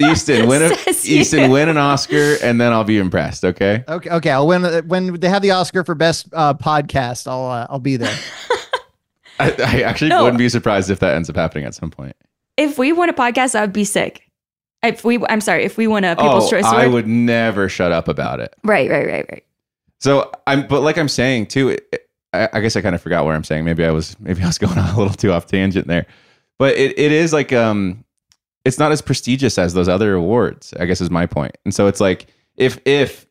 Easton, 0.00 0.46
win 0.48 0.62
a, 0.62 0.68
Says 0.76 1.08
you. 1.08 1.20
Easton, 1.20 1.50
win 1.50 1.68
an 1.68 1.76
Oscar, 1.76 2.36
and 2.42 2.60
then 2.60 2.72
I'll 2.72 2.84
be 2.84 2.98
impressed. 2.98 3.44
Okay. 3.44 3.84
Okay, 3.88 4.10
okay. 4.10 4.30
I'll 4.30 4.46
win 4.46 4.62
when 4.88 5.18
they 5.18 5.28
have 5.28 5.42
the 5.42 5.50
Oscar 5.50 5.82
for 5.84 5.94
best 5.94 6.28
uh, 6.32 6.54
podcast. 6.54 7.26
I'll 7.26 7.46
uh, 7.46 7.66
I'll 7.68 7.80
be 7.80 7.96
there. 7.96 8.16
I, 9.40 9.50
I 9.58 9.82
actually 9.82 10.10
No. 10.10 10.22
wouldn't 10.24 10.38
be 10.38 10.48
surprised 10.48 10.90
if 10.90 10.98
that 11.00 11.14
ends 11.14 11.28
up 11.30 11.36
happening 11.36 11.64
at 11.64 11.74
some 11.74 11.90
point. 11.90 12.16
If 12.56 12.78
we 12.78 12.92
won 12.92 13.08
a 13.08 13.12
podcast, 13.12 13.54
I 13.54 13.60
would 13.60 13.72
be 13.72 13.84
sick. 13.84 14.22
If 14.82 15.04
we, 15.04 15.18
I'm 15.28 15.40
sorry, 15.40 15.64
if 15.64 15.76
we 15.76 15.86
won 15.88 16.04
a 16.04 16.14
People's 16.16 16.46
oh, 16.46 16.50
Choice 16.50 16.64
I 16.64 16.82
Award. 16.84 16.92
would 16.92 17.06
never 17.08 17.68
shut 17.68 17.90
up 17.92 18.06
about 18.08 18.40
it. 18.40 18.54
Right, 18.64 18.88
right, 18.90 19.06
right, 19.06 19.26
right. 19.30 19.44
So 20.00 20.30
I'm, 20.46 20.66
but 20.68 20.82
like 20.82 20.98
I'm 20.98 21.08
saying 21.08 21.46
too, 21.46 21.70
it, 21.70 22.08
I, 22.32 22.48
I 22.52 22.60
guess 22.60 22.76
I 22.76 22.80
kind 22.80 22.94
of 22.94 23.02
forgot 23.02 23.24
where 23.24 23.34
I'm 23.34 23.42
saying. 23.44 23.64
Maybe 23.64 23.84
I 23.84 23.90
was, 23.90 24.18
maybe 24.20 24.42
I 24.42 24.46
was 24.46 24.58
going 24.58 24.78
on 24.78 24.94
a 24.94 24.98
little 24.98 25.14
too 25.14 25.32
off 25.32 25.46
tangent 25.46 25.86
there. 25.88 26.06
But 26.58 26.76
it, 26.76 26.96
it 26.98 27.10
is 27.12 27.32
like, 27.32 27.52
um, 27.52 28.04
it's 28.68 28.78
not 28.78 28.92
as 28.92 29.02
prestigious 29.02 29.58
as 29.58 29.74
those 29.74 29.88
other 29.88 30.14
awards. 30.14 30.72
I 30.78 30.86
guess 30.86 31.00
is 31.00 31.10
my 31.10 31.26
point. 31.26 31.56
And 31.64 31.74
so 31.74 31.86
it's 31.88 32.00
like, 32.00 32.26
if 32.56 32.78
if 32.84 33.26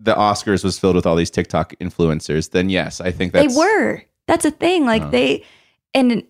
the 0.00 0.14
Oscars 0.14 0.62
was 0.64 0.78
filled 0.78 0.96
with 0.96 1.06
all 1.06 1.16
these 1.16 1.30
TikTok 1.30 1.74
influencers, 1.80 2.50
then 2.52 2.70
yes, 2.70 3.00
I 3.00 3.10
think 3.10 3.32
that's 3.32 3.52
they 3.54 3.58
were. 3.58 4.02
That's 4.26 4.44
a 4.44 4.50
thing. 4.50 4.84
Like 4.86 5.02
Oh. 5.02 5.10
they, 5.10 5.44
and 5.94 6.22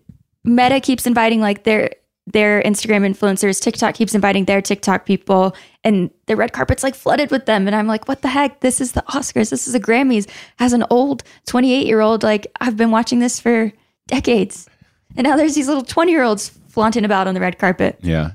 Meta 0.43 0.79
keeps 0.79 1.05
inviting 1.07 1.39
like 1.41 1.63
their 1.63 1.91
their 2.25 2.61
Instagram 2.63 3.05
influencers. 3.09 3.61
TikTok 3.61 3.95
keeps 3.95 4.13
inviting 4.13 4.45
their 4.45 4.61
TikTok 4.61 5.05
people, 5.05 5.55
and 5.83 6.09
the 6.25 6.35
red 6.35 6.51
carpet's 6.51 6.83
like 6.83 6.95
flooded 6.95 7.31
with 7.31 7.45
them. 7.45 7.67
And 7.67 7.75
I'm 7.75 7.87
like, 7.87 8.07
what 8.07 8.21
the 8.21 8.27
heck? 8.27 8.59
This 8.61 8.81
is 8.81 8.91
the 8.93 9.01
Oscars. 9.09 9.49
This 9.49 9.67
is 9.67 9.73
the 9.73 9.79
Grammys. 9.79 10.27
As 10.59 10.73
an 10.73 10.83
old 10.89 11.23
28 11.45 11.85
year 11.85 12.01
old, 12.01 12.23
like 12.23 12.47
I've 12.59 12.75
been 12.75 12.91
watching 12.91 13.19
this 13.19 13.39
for 13.39 13.71
decades, 14.07 14.67
and 15.15 15.25
now 15.27 15.35
there's 15.37 15.55
these 15.55 15.67
little 15.67 15.83
20 15.83 16.11
year 16.11 16.23
olds 16.23 16.49
flaunting 16.69 17.05
about 17.05 17.27
on 17.27 17.33
the 17.33 17.41
red 17.41 17.57
carpet. 17.57 17.97
Yeah. 18.01 18.31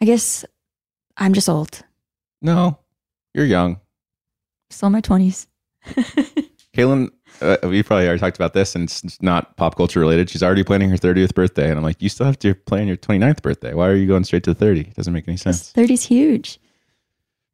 I 0.00 0.04
guess 0.04 0.44
I'm 1.16 1.32
just 1.32 1.48
old. 1.48 1.82
No, 2.42 2.78
you're 3.34 3.46
young. 3.46 3.80
Still 4.70 4.88
in 4.88 4.92
my 4.92 5.00
20s. 5.00 5.46
Caelynn, 6.76 7.10
uh, 7.40 7.56
we 7.64 7.82
probably 7.82 8.06
already 8.06 8.20
talked 8.20 8.36
about 8.36 8.52
this, 8.52 8.74
and 8.74 8.84
it's 8.84 9.22
not 9.22 9.56
pop 9.56 9.76
culture 9.76 10.00
related. 10.00 10.28
She's 10.28 10.42
already 10.42 10.64
planning 10.64 10.90
her 10.90 10.96
30th 10.96 11.34
birthday, 11.34 11.70
and 11.70 11.78
I'm 11.78 11.84
like, 11.84 12.02
you 12.02 12.08
still 12.08 12.26
have 12.26 12.38
to 12.40 12.54
plan 12.54 12.86
your 12.86 12.96
29th 12.96 13.40
birthday. 13.40 13.72
Why 13.72 13.88
are 13.88 13.94
you 13.94 14.06
going 14.06 14.24
straight 14.24 14.44
to 14.44 14.54
30? 14.54 14.80
It 14.80 14.94
doesn't 14.94 15.12
make 15.12 15.26
any 15.26 15.36
sense. 15.38 15.72
30's 15.72 16.04
huge. 16.04 16.60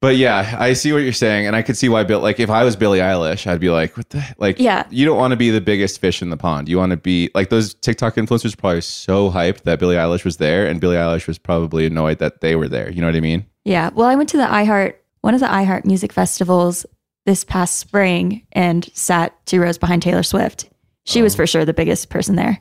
But 0.02 0.16
yeah, 0.16 0.56
I 0.58 0.72
see 0.72 0.92
what 0.92 1.04
you're 1.04 1.12
saying, 1.12 1.46
and 1.46 1.54
I 1.54 1.62
could 1.62 1.76
see 1.76 1.88
why 1.88 2.02
Bill. 2.02 2.18
Like, 2.18 2.40
if 2.40 2.50
I 2.50 2.64
was 2.64 2.74
Billie 2.74 2.98
Eilish, 2.98 3.46
I'd 3.46 3.60
be 3.60 3.70
like, 3.70 3.96
"What 3.96 4.10
the 4.10 4.24
like?" 4.36 4.58
Yeah. 4.58 4.84
you 4.90 5.04
don't 5.04 5.16
want 5.16 5.30
to 5.30 5.36
be 5.36 5.50
the 5.50 5.60
biggest 5.60 6.00
fish 6.00 6.20
in 6.20 6.30
the 6.30 6.36
pond. 6.36 6.68
You 6.68 6.76
want 6.76 6.90
to 6.90 6.96
be 6.96 7.30
like 7.36 7.50
those 7.50 7.74
TikTok 7.74 8.16
influencers. 8.16 8.58
Probably 8.58 8.80
so 8.80 9.30
hyped 9.30 9.62
that 9.62 9.78
Billie 9.78 9.94
Eilish 9.94 10.24
was 10.24 10.38
there, 10.38 10.66
and 10.66 10.80
Billie 10.80 10.96
Eilish 10.96 11.28
was 11.28 11.38
probably 11.38 11.86
annoyed 11.86 12.18
that 12.18 12.40
they 12.40 12.56
were 12.56 12.66
there. 12.66 12.90
You 12.90 13.00
know 13.00 13.06
what 13.06 13.14
I 13.14 13.20
mean? 13.20 13.46
Yeah. 13.64 13.90
Well, 13.94 14.08
I 14.08 14.16
went 14.16 14.28
to 14.30 14.36
the 14.36 14.42
iHeart, 14.42 14.94
one 15.20 15.34
of 15.34 15.40
the 15.40 15.46
iHeart 15.46 15.84
music 15.84 16.12
festivals 16.12 16.84
this 17.24 17.44
past 17.44 17.78
spring 17.78 18.44
and 18.50 18.90
sat 18.94 19.34
two 19.46 19.60
rows 19.60 19.78
behind 19.78 20.02
Taylor 20.02 20.24
Swift. 20.24 20.68
She 21.04 21.22
was 21.22 21.34
oh. 21.34 21.36
for 21.36 21.46
sure 21.46 21.64
the 21.64 21.72
biggest 21.72 22.08
person 22.08 22.34
there. 22.34 22.60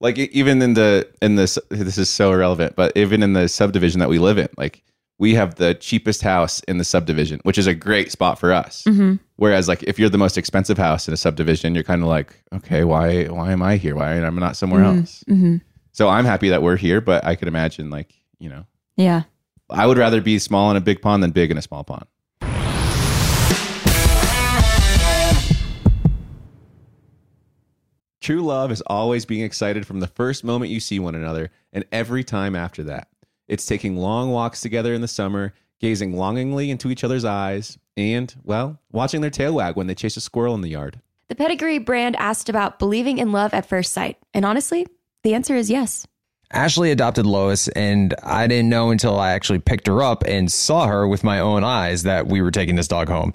Like 0.00 0.18
even 0.18 0.60
in 0.60 0.74
the 0.74 1.08
in 1.22 1.36
this, 1.36 1.58
this 1.70 1.96
is 1.96 2.10
so 2.10 2.34
irrelevant. 2.34 2.76
But 2.76 2.94
even 2.96 3.22
in 3.22 3.32
the 3.32 3.48
subdivision 3.48 3.98
that 4.00 4.10
we 4.10 4.18
live 4.18 4.36
in, 4.36 4.48
like 4.58 4.82
we 5.18 5.34
have 5.34 5.54
the 5.56 5.74
cheapest 5.74 6.22
house 6.22 6.60
in 6.68 6.78
the 6.78 6.84
subdivision, 6.84 7.40
which 7.44 7.58
is 7.58 7.66
a 7.66 7.74
great 7.74 8.10
spot 8.10 8.38
for 8.38 8.52
us. 8.52 8.84
Mm-hmm. 8.88 9.16
Whereas, 9.36 9.68
like, 9.68 9.82
if 9.84 9.98
you're 9.98 10.08
the 10.08 10.18
most 10.18 10.36
expensive 10.38 10.78
house 10.78 11.06
in 11.06 11.14
a 11.14 11.16
subdivision, 11.16 11.74
you're 11.74 11.84
kind 11.84 12.02
of 12.02 12.08
like, 12.08 12.42
okay, 12.52 12.84
why, 12.84 13.24
why 13.26 13.52
am 13.52 13.62
I 13.62 13.76
here? 13.76 13.94
Why 13.94 14.14
am 14.14 14.38
I 14.38 14.40
not 14.40 14.56
somewhere 14.56 14.82
else? 14.84 15.22
Mm-hmm. 15.28 15.56
So 15.92 16.08
I'm 16.08 16.24
happy 16.24 16.48
that 16.48 16.62
we're 16.62 16.76
here, 16.76 17.00
but 17.00 17.24
I 17.24 17.36
could 17.36 17.48
imagine, 17.48 17.90
like, 17.90 18.14
you 18.38 18.48
know, 18.48 18.64
Yeah. 18.96 19.22
I 19.70 19.86
would 19.86 19.96
rather 19.96 20.20
be 20.20 20.38
small 20.38 20.70
in 20.70 20.76
a 20.76 20.80
big 20.80 21.00
pond 21.00 21.22
than 21.22 21.30
big 21.30 21.50
in 21.50 21.56
a 21.56 21.62
small 21.62 21.84
pond. 21.84 22.04
True 28.20 28.42
love 28.42 28.70
is 28.70 28.82
always 28.82 29.24
being 29.24 29.42
excited 29.42 29.86
from 29.86 30.00
the 30.00 30.06
first 30.06 30.44
moment 30.44 30.70
you 30.70 30.78
see 30.78 30.98
one 31.00 31.14
another 31.16 31.50
and 31.72 31.84
every 31.90 32.22
time 32.22 32.54
after 32.54 32.84
that. 32.84 33.08
It's 33.48 33.66
taking 33.66 33.96
long 33.96 34.30
walks 34.30 34.60
together 34.60 34.94
in 34.94 35.00
the 35.00 35.08
summer, 35.08 35.52
gazing 35.80 36.16
longingly 36.16 36.70
into 36.70 36.90
each 36.90 37.04
other's 37.04 37.24
eyes, 37.24 37.78
and, 37.96 38.34
well, 38.44 38.78
watching 38.90 39.20
their 39.20 39.30
tail 39.30 39.54
wag 39.54 39.76
when 39.76 39.86
they 39.86 39.94
chase 39.94 40.16
a 40.16 40.20
squirrel 40.20 40.54
in 40.54 40.60
the 40.60 40.70
yard. 40.70 41.00
The 41.28 41.34
Pedigree 41.34 41.78
brand 41.78 42.16
asked 42.16 42.48
about 42.48 42.78
believing 42.78 43.18
in 43.18 43.32
love 43.32 43.54
at 43.54 43.66
first 43.66 43.92
sight. 43.92 44.18
And 44.34 44.44
honestly, 44.44 44.86
the 45.22 45.34
answer 45.34 45.56
is 45.56 45.70
yes. 45.70 46.06
Ashley 46.50 46.90
adopted 46.90 47.24
Lois, 47.24 47.68
and 47.68 48.14
I 48.22 48.46
didn't 48.46 48.68
know 48.68 48.90
until 48.90 49.18
I 49.18 49.32
actually 49.32 49.60
picked 49.60 49.86
her 49.86 50.02
up 50.02 50.22
and 50.26 50.52
saw 50.52 50.86
her 50.86 51.08
with 51.08 51.24
my 51.24 51.40
own 51.40 51.64
eyes 51.64 52.02
that 52.02 52.26
we 52.26 52.42
were 52.42 52.50
taking 52.50 52.76
this 52.76 52.88
dog 52.88 53.08
home. 53.08 53.32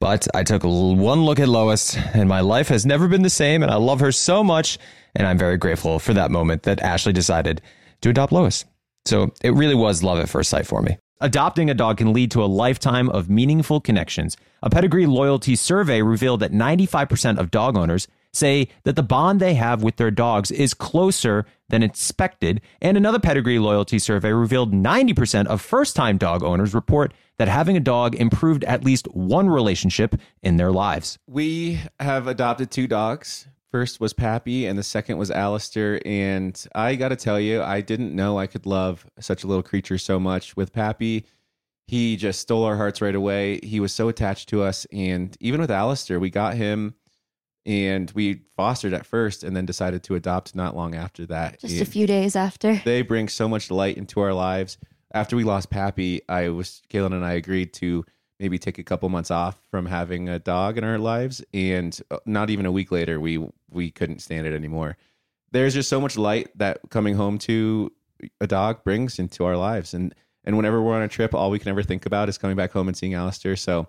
But 0.00 0.26
I 0.34 0.42
took 0.42 0.64
one 0.64 1.24
look 1.24 1.38
at 1.38 1.48
Lois, 1.48 1.96
and 1.96 2.28
my 2.28 2.40
life 2.40 2.68
has 2.68 2.84
never 2.84 3.06
been 3.08 3.22
the 3.22 3.30
same, 3.30 3.62
and 3.62 3.70
I 3.70 3.76
love 3.76 4.00
her 4.00 4.12
so 4.12 4.42
much. 4.42 4.78
And 5.14 5.26
I'm 5.26 5.38
very 5.38 5.56
grateful 5.56 5.98
for 5.98 6.12
that 6.14 6.30
moment 6.30 6.64
that 6.64 6.82
Ashley 6.82 7.12
decided 7.12 7.62
to 8.02 8.10
adopt 8.10 8.32
Lois. 8.32 8.64
So 9.06 9.32
it 9.42 9.50
really 9.54 9.74
was 9.74 10.02
love 10.02 10.18
at 10.18 10.28
first 10.28 10.50
sight 10.50 10.66
for 10.66 10.82
me. 10.82 10.98
Adopting 11.20 11.70
a 11.70 11.74
dog 11.74 11.96
can 11.96 12.12
lead 12.12 12.30
to 12.32 12.44
a 12.44 12.46
lifetime 12.46 13.08
of 13.08 13.30
meaningful 13.30 13.80
connections. 13.80 14.36
A 14.62 14.68
pedigree 14.68 15.06
loyalty 15.06 15.56
survey 15.56 16.02
revealed 16.02 16.40
that 16.40 16.52
95% 16.52 17.38
of 17.38 17.50
dog 17.50 17.76
owners 17.76 18.06
say 18.34 18.68
that 18.82 18.96
the 18.96 19.02
bond 19.02 19.40
they 19.40 19.54
have 19.54 19.82
with 19.82 19.96
their 19.96 20.10
dogs 20.10 20.50
is 20.50 20.74
closer 20.74 21.46
than 21.70 21.82
expected. 21.82 22.60
And 22.82 22.98
another 22.98 23.18
pedigree 23.18 23.58
loyalty 23.58 23.98
survey 23.98 24.32
revealed 24.32 24.74
90% 24.74 25.46
of 25.46 25.62
first 25.62 25.96
time 25.96 26.18
dog 26.18 26.42
owners 26.42 26.74
report 26.74 27.14
that 27.38 27.48
having 27.48 27.76
a 27.76 27.80
dog 27.80 28.14
improved 28.14 28.64
at 28.64 28.84
least 28.84 29.06
one 29.14 29.48
relationship 29.48 30.16
in 30.42 30.58
their 30.58 30.70
lives. 30.70 31.18
We 31.26 31.80
have 31.98 32.26
adopted 32.26 32.70
two 32.70 32.86
dogs. 32.86 33.46
First 33.76 34.00
was 34.00 34.14
Pappy, 34.14 34.64
and 34.64 34.78
the 34.78 34.82
second 34.82 35.18
was 35.18 35.30
Alistair. 35.30 36.00
And 36.06 36.58
I 36.74 36.94
got 36.94 37.10
to 37.10 37.16
tell 37.16 37.38
you, 37.38 37.62
I 37.62 37.82
didn't 37.82 38.16
know 38.16 38.38
I 38.38 38.46
could 38.46 38.64
love 38.64 39.04
such 39.20 39.44
a 39.44 39.46
little 39.46 39.62
creature 39.62 39.98
so 39.98 40.18
much. 40.18 40.56
With 40.56 40.72
Pappy, 40.72 41.26
he 41.86 42.16
just 42.16 42.40
stole 42.40 42.64
our 42.64 42.78
hearts 42.78 43.02
right 43.02 43.14
away. 43.14 43.60
He 43.62 43.78
was 43.78 43.92
so 43.92 44.08
attached 44.08 44.48
to 44.48 44.62
us. 44.62 44.86
And 44.94 45.36
even 45.40 45.60
with 45.60 45.70
Alistair, 45.70 46.18
we 46.18 46.30
got 46.30 46.54
him 46.54 46.94
and 47.66 48.10
we 48.12 48.44
fostered 48.56 48.94
at 48.94 49.04
first 49.04 49.44
and 49.44 49.54
then 49.54 49.66
decided 49.66 50.02
to 50.04 50.14
adopt 50.14 50.54
not 50.54 50.74
long 50.74 50.94
after 50.94 51.26
that. 51.26 51.60
Just 51.60 51.82
a 51.82 51.84
few 51.84 52.06
days 52.06 52.34
after. 52.34 52.76
they 52.86 53.02
bring 53.02 53.28
so 53.28 53.46
much 53.46 53.70
light 53.70 53.98
into 53.98 54.20
our 54.20 54.32
lives. 54.32 54.78
After 55.12 55.36
we 55.36 55.44
lost 55.44 55.68
Pappy, 55.68 56.22
I 56.30 56.48
was 56.48 56.80
Caelynn 56.88 57.12
and 57.12 57.26
I 57.26 57.34
agreed 57.34 57.74
to 57.74 58.06
maybe 58.40 58.58
take 58.58 58.78
a 58.78 58.82
couple 58.82 59.08
months 59.08 59.30
off 59.30 59.60
from 59.70 59.86
having 59.86 60.28
a 60.28 60.38
dog 60.38 60.78
in 60.78 60.84
our 60.84 60.98
lives, 60.98 61.42
and 61.54 61.98
uh, 62.10 62.18
not 62.26 62.50
even 62.50 62.66
a 62.66 62.72
week 62.72 62.90
later, 62.92 63.18
we 63.18 63.46
we 63.70 63.90
couldn't 63.90 64.20
stand 64.20 64.46
it 64.46 64.54
anymore. 64.54 64.96
There's 65.52 65.74
just 65.74 65.88
so 65.88 66.00
much 66.00 66.16
light 66.16 66.48
that 66.56 66.80
coming 66.90 67.14
home 67.14 67.38
to 67.40 67.92
a 68.40 68.46
dog 68.46 68.84
brings 68.84 69.18
into 69.18 69.44
our 69.44 69.56
lives, 69.56 69.94
and 69.94 70.14
and 70.44 70.56
whenever 70.56 70.80
we're 70.80 70.94
on 70.94 71.02
a 71.02 71.08
trip, 71.08 71.34
all 71.34 71.50
we 71.50 71.58
can 71.58 71.68
ever 71.68 71.82
think 71.82 72.06
about 72.06 72.28
is 72.28 72.38
coming 72.38 72.56
back 72.56 72.72
home 72.72 72.88
and 72.88 72.96
seeing 72.96 73.14
Alistair. 73.14 73.56
So. 73.56 73.88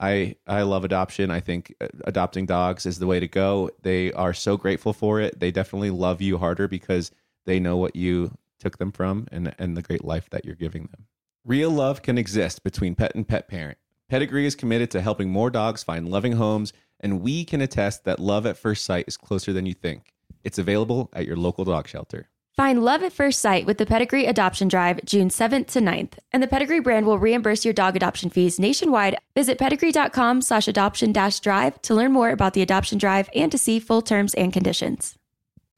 I, 0.00 0.34
I 0.48 0.62
love 0.62 0.84
adoption. 0.84 1.30
I 1.30 1.38
think 1.38 1.76
uh, 1.80 1.86
adopting 2.04 2.44
dogs 2.44 2.86
is 2.86 2.98
the 2.98 3.06
way 3.06 3.20
to 3.20 3.28
go. 3.28 3.70
They 3.82 4.12
are 4.14 4.32
so 4.32 4.56
grateful 4.56 4.92
for 4.92 5.20
it. 5.20 5.38
They 5.38 5.52
definitely 5.52 5.90
love 5.90 6.20
you 6.20 6.38
harder 6.38 6.66
because 6.66 7.12
they 7.44 7.60
know 7.60 7.76
what 7.76 7.94
you 7.94 8.36
took 8.58 8.78
them 8.78 8.90
from 8.90 9.28
and, 9.30 9.54
and 9.60 9.76
the 9.76 9.82
great 9.82 10.04
life 10.04 10.28
that 10.30 10.44
you're 10.44 10.56
giving 10.56 10.88
them. 10.90 11.06
Real 11.44 11.70
love 11.70 12.02
can 12.02 12.18
exist 12.18 12.64
between 12.64 12.96
pet 12.96 13.14
and 13.14 13.28
pet 13.28 13.46
parent. 13.46 13.78
Pedigree 14.08 14.46
is 14.46 14.54
committed 14.54 14.90
to 14.90 15.00
helping 15.00 15.30
more 15.30 15.50
dogs 15.50 15.82
find 15.84 16.08
loving 16.08 16.32
homes, 16.32 16.72
and 17.02 17.20
we 17.20 17.44
can 17.44 17.60
attest 17.60 18.04
that 18.04 18.20
love 18.20 18.46
at 18.46 18.56
first 18.56 18.84
sight 18.84 19.04
is 19.08 19.16
closer 19.16 19.52
than 19.52 19.66
you 19.66 19.74
think. 19.74 20.12
It's 20.44 20.58
available 20.58 21.10
at 21.12 21.26
your 21.26 21.36
local 21.36 21.64
dog 21.64 21.88
shelter. 21.88 22.28
Find 22.56 22.84
love 22.84 23.02
at 23.02 23.14
first 23.14 23.40
sight 23.40 23.64
with 23.64 23.78
the 23.78 23.86
Pedigree 23.86 24.26
Adoption 24.26 24.68
Drive 24.68 25.02
June 25.06 25.30
7th 25.30 25.68
to 25.68 25.80
9th, 25.80 26.18
and 26.32 26.42
the 26.42 26.46
Pedigree 26.46 26.80
brand 26.80 27.06
will 27.06 27.18
reimburse 27.18 27.64
your 27.64 27.72
dog 27.72 27.96
adoption 27.96 28.28
fees 28.28 28.58
nationwide. 28.58 29.16
Visit 29.34 29.58
pedigree.com 29.58 30.42
slash 30.42 30.68
adoption 30.68 31.12
dash 31.12 31.40
drive 31.40 31.80
to 31.82 31.94
learn 31.94 32.12
more 32.12 32.30
about 32.30 32.52
the 32.52 32.60
adoption 32.60 32.98
drive 32.98 33.30
and 33.34 33.50
to 33.50 33.58
see 33.58 33.80
full 33.80 34.02
terms 34.02 34.34
and 34.34 34.52
conditions. 34.52 35.16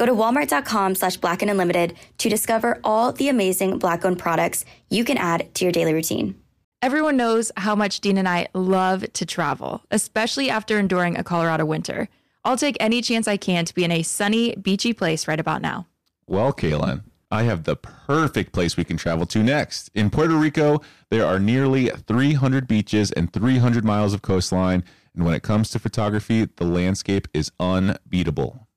Go 0.00 0.06
to 0.06 0.14
walmart.com 0.14 0.94
slash 0.94 1.18
black 1.18 1.42
and 1.42 1.50
unlimited 1.50 1.94
to 2.16 2.30
discover 2.30 2.80
all 2.82 3.12
the 3.12 3.28
amazing 3.28 3.78
black 3.78 4.02
owned 4.02 4.18
products 4.18 4.64
you 4.88 5.04
can 5.04 5.18
add 5.18 5.54
to 5.56 5.66
your 5.66 5.72
daily 5.72 5.92
routine. 5.92 6.40
Everyone 6.80 7.18
knows 7.18 7.52
how 7.58 7.74
much 7.74 8.00
Dean 8.00 8.16
and 8.16 8.26
I 8.26 8.48
love 8.54 9.12
to 9.12 9.26
travel, 9.26 9.82
especially 9.90 10.48
after 10.48 10.78
enduring 10.78 11.18
a 11.18 11.22
Colorado 11.22 11.66
winter. 11.66 12.08
I'll 12.46 12.56
take 12.56 12.78
any 12.80 13.02
chance 13.02 13.28
I 13.28 13.36
can 13.36 13.66
to 13.66 13.74
be 13.74 13.84
in 13.84 13.92
a 13.92 14.02
sunny, 14.02 14.56
beachy 14.56 14.94
place 14.94 15.28
right 15.28 15.38
about 15.38 15.60
now. 15.60 15.86
Well, 16.26 16.54
Caelynn, 16.54 17.02
I 17.30 17.42
have 17.42 17.64
the 17.64 17.76
perfect 17.76 18.54
place 18.54 18.78
we 18.78 18.84
can 18.84 18.96
travel 18.96 19.26
to 19.26 19.42
next. 19.42 19.90
In 19.94 20.08
Puerto 20.08 20.34
Rico, 20.34 20.80
there 21.10 21.26
are 21.26 21.38
nearly 21.38 21.90
300 21.90 22.66
beaches 22.66 23.12
and 23.12 23.30
300 23.30 23.84
miles 23.84 24.14
of 24.14 24.22
coastline. 24.22 24.82
And 25.14 25.26
when 25.26 25.34
it 25.34 25.42
comes 25.42 25.68
to 25.72 25.78
photography, 25.78 26.48
the 26.56 26.64
landscape 26.64 27.28
is 27.34 27.52
unbeatable. 27.60 28.66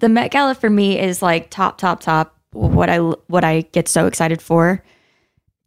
the 0.00 0.08
Met 0.08 0.30
Gala 0.30 0.54
for 0.54 0.68
me 0.70 0.98
is 0.98 1.22
like 1.22 1.50
top, 1.50 1.78
top, 1.78 2.00
top. 2.00 2.36
What 2.52 2.90
I 2.90 2.98
what 2.98 3.44
I 3.44 3.62
get 3.72 3.86
so 3.86 4.06
excited 4.06 4.42
for 4.42 4.82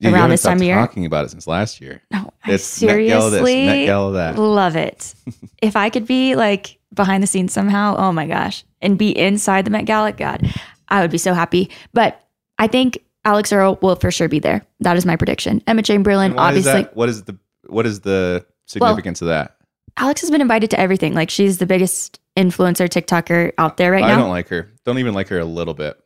around 0.04 0.30
this 0.32 0.42
time 0.44 0.58
of 0.58 0.64
year. 0.64 0.76
talking 0.76 1.06
about 1.06 1.24
it 1.26 1.30
since 1.30 1.48
last 1.48 1.80
year. 1.80 2.02
No, 2.12 2.34
I 2.44 2.54
It's 2.54 2.82
Met 2.82 2.88
Gala 3.08 3.30
this, 3.30 3.40
seriously 3.40 3.66
Met 3.66 3.86
Gala 3.86 4.12
that. 4.14 4.38
love 4.38 4.76
it. 4.76 5.16
if 5.62 5.78
I 5.78 5.90
could 5.90 6.06
be 6.06 6.36
like 6.36 6.78
behind 6.94 7.24
the 7.24 7.28
scenes 7.28 7.54
somehow, 7.54 7.96
oh 7.98 8.12
my 8.12 8.28
gosh, 8.28 8.66
and 8.82 8.98
be 8.98 9.18
inside 9.18 9.64
the 9.66 9.72
Met 9.72 9.86
Gala, 9.86 10.12
God, 10.12 10.46
I 10.90 11.02
would 11.02 11.12
be 11.12 11.18
so 11.18 11.34
happy. 11.34 11.70
But 11.94 12.22
I 12.60 12.68
think 12.68 12.98
Alex 13.24 13.54
Earle 13.54 13.80
will 13.82 13.96
for 13.96 14.12
sure 14.12 14.28
be 14.28 14.40
there. 14.40 14.66
That 14.82 14.98
is 14.98 15.06
my 15.06 15.16
prediction. 15.16 15.64
Emma 15.66 15.82
Chamberlain, 15.84 16.34
why 16.34 16.52
is 16.52 16.68
obviously, 16.68 16.82
that- 16.84 16.96
what 16.98 17.08
is 17.08 17.24
the 17.24 17.38
what 17.68 17.86
is 17.86 18.02
the 18.02 18.46
significance 18.66 19.22
of 19.22 19.30
that? 19.30 19.56
Alex 19.98 20.22
has 20.22 20.32
been 20.32 20.42
invited 20.42 20.70
to 20.72 20.80
everything. 20.80 21.14
Like 21.14 21.30
she's 21.30 21.58
the 21.58 21.66
biggest 21.66 22.20
influencer 22.36 22.88
TikToker 22.88 23.54
out 23.58 23.78
there 23.78 23.92
right 23.92 24.04
I 24.04 24.08
now. 24.08 24.16
I 24.16 24.18
don't 24.18 24.30
like 24.30 24.48
her. 24.50 24.72
Don't 24.86 24.98
even 25.00 25.14
like 25.14 25.28
her 25.30 25.40
a 25.40 25.46
little 25.46 25.74
bit. 25.74 26.00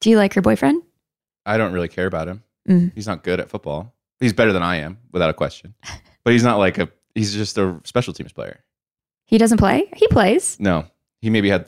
Do 0.00 0.10
you 0.10 0.16
like 0.16 0.34
her 0.34 0.42
boyfriend? 0.42 0.82
I 1.46 1.56
don't 1.56 1.72
really 1.72 1.88
care 1.88 2.06
about 2.06 2.28
him. 2.28 2.42
Mm. 2.68 2.92
He's 2.94 3.06
not 3.06 3.22
good 3.22 3.40
at 3.40 3.50
football. 3.50 3.94
He's 4.20 4.32
better 4.32 4.52
than 4.52 4.62
I 4.62 4.76
am, 4.76 4.98
without 5.10 5.30
a 5.30 5.34
question. 5.34 5.74
But 6.24 6.32
he's 6.32 6.44
not 6.44 6.58
like 6.58 6.78
a. 6.78 6.88
He's 7.14 7.34
just 7.34 7.58
a 7.58 7.80
special 7.84 8.12
teams 8.14 8.32
player. 8.32 8.60
He 9.26 9.38
doesn't 9.38 9.58
play. 9.58 9.90
He 9.96 10.06
plays. 10.08 10.58
No, 10.60 10.86
he 11.20 11.30
maybe 11.30 11.48
had 11.48 11.66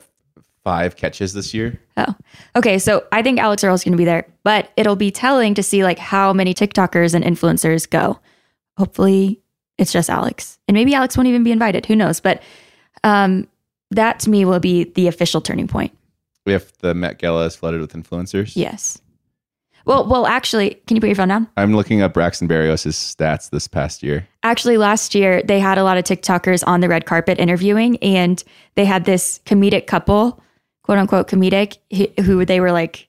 five 0.63 0.95
catches 0.95 1.33
this 1.33 1.53
year. 1.53 1.79
Oh, 1.97 2.15
okay. 2.55 2.79
So 2.79 3.05
I 3.11 3.21
think 3.21 3.39
Alex 3.39 3.63
Earle's 3.63 3.83
going 3.83 3.91
to 3.93 3.97
be 3.97 4.05
there, 4.05 4.27
but 4.43 4.71
it'll 4.77 4.95
be 4.95 5.11
telling 5.11 5.53
to 5.55 5.63
see 5.63 5.83
like 5.83 5.99
how 5.99 6.33
many 6.33 6.53
TikTokers 6.53 7.13
and 7.13 7.23
influencers 7.23 7.89
go. 7.89 8.19
Hopefully, 8.77 9.41
it's 9.77 9.91
just 9.91 10.09
Alex, 10.09 10.57
and 10.67 10.75
maybe 10.75 10.93
Alex 10.93 11.17
won't 11.17 11.27
even 11.27 11.43
be 11.43 11.51
invited. 11.51 11.85
Who 11.85 11.95
knows? 11.95 12.19
But 12.19 12.41
um, 13.03 13.47
that 13.91 14.19
to 14.21 14.29
me 14.29 14.45
will 14.45 14.59
be 14.59 14.85
the 14.85 15.07
official 15.07 15.41
turning 15.41 15.67
point. 15.67 15.95
If 16.45 16.77
the 16.79 16.93
Met 16.93 17.17
Gala 17.19 17.45
is 17.45 17.55
flooded 17.55 17.81
with 17.81 17.93
influencers. 17.93 18.55
Yes. 18.55 19.01
Well, 19.85 20.07
well, 20.07 20.25
actually, 20.25 20.75
can 20.87 20.95
you 20.95 21.01
put 21.01 21.07
your 21.07 21.15
phone 21.15 21.27
down? 21.27 21.47
I'm 21.57 21.75
looking 21.75 22.01
up 22.01 22.13
Braxton 22.13 22.47
Berrios' 22.47 22.87
stats 22.93 23.51
this 23.51 23.67
past 23.67 24.01
year. 24.01 24.27
Actually, 24.41 24.77
last 24.77 25.13
year 25.13 25.43
they 25.43 25.59
had 25.59 25.77
a 25.77 25.83
lot 25.83 25.97
of 25.97 26.03
TikTokers 26.05 26.63
on 26.65 26.79
the 26.81 26.89
red 26.89 27.05
carpet 27.05 27.37
interviewing, 27.39 27.97
and 27.97 28.43
they 28.75 28.85
had 28.85 29.05
this 29.05 29.39
comedic 29.45 29.85
couple, 29.85 30.41
quote 30.83 30.97
unquote 30.97 31.27
comedic, 31.27 31.77
who- 32.25 32.45
they 32.45 32.59
were 32.59 32.71
like 32.71 33.07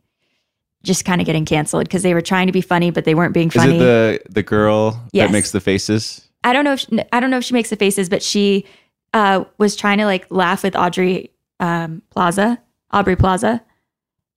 just 0.82 1.04
kind 1.06 1.20
of 1.20 1.26
getting 1.26 1.44
canceled 1.46 1.84
because 1.84 2.02
they 2.02 2.12
were 2.14 2.20
trying 2.20 2.46
to 2.46 2.52
be 2.52 2.60
funny, 2.60 2.90
but 2.90 3.04
they 3.06 3.14
weren't 3.14 3.32
being 3.34 3.48
funny. 3.50 3.76
Is 3.76 3.82
it 3.82 3.84
the 3.84 4.20
the 4.34 4.42
girl 4.42 5.02
Yes. 5.12 5.28
that 5.28 5.32
makes 5.32 5.52
the 5.52 5.60
faces? 5.60 6.25
I 6.46 6.52
don't 6.52 6.64
know 6.64 6.74
if 6.74 6.80
she, 6.80 7.00
I 7.12 7.18
don't 7.18 7.30
know 7.30 7.38
if 7.38 7.44
she 7.44 7.54
makes 7.54 7.70
the 7.70 7.76
faces, 7.76 8.08
but 8.08 8.22
she 8.22 8.64
uh, 9.12 9.44
was 9.58 9.74
trying 9.74 9.98
to 9.98 10.04
like 10.04 10.26
laugh 10.30 10.62
with 10.62 10.76
Audrey 10.76 11.32
um, 11.58 12.02
Plaza, 12.10 12.62
Aubrey 12.92 13.16
Plaza, 13.16 13.60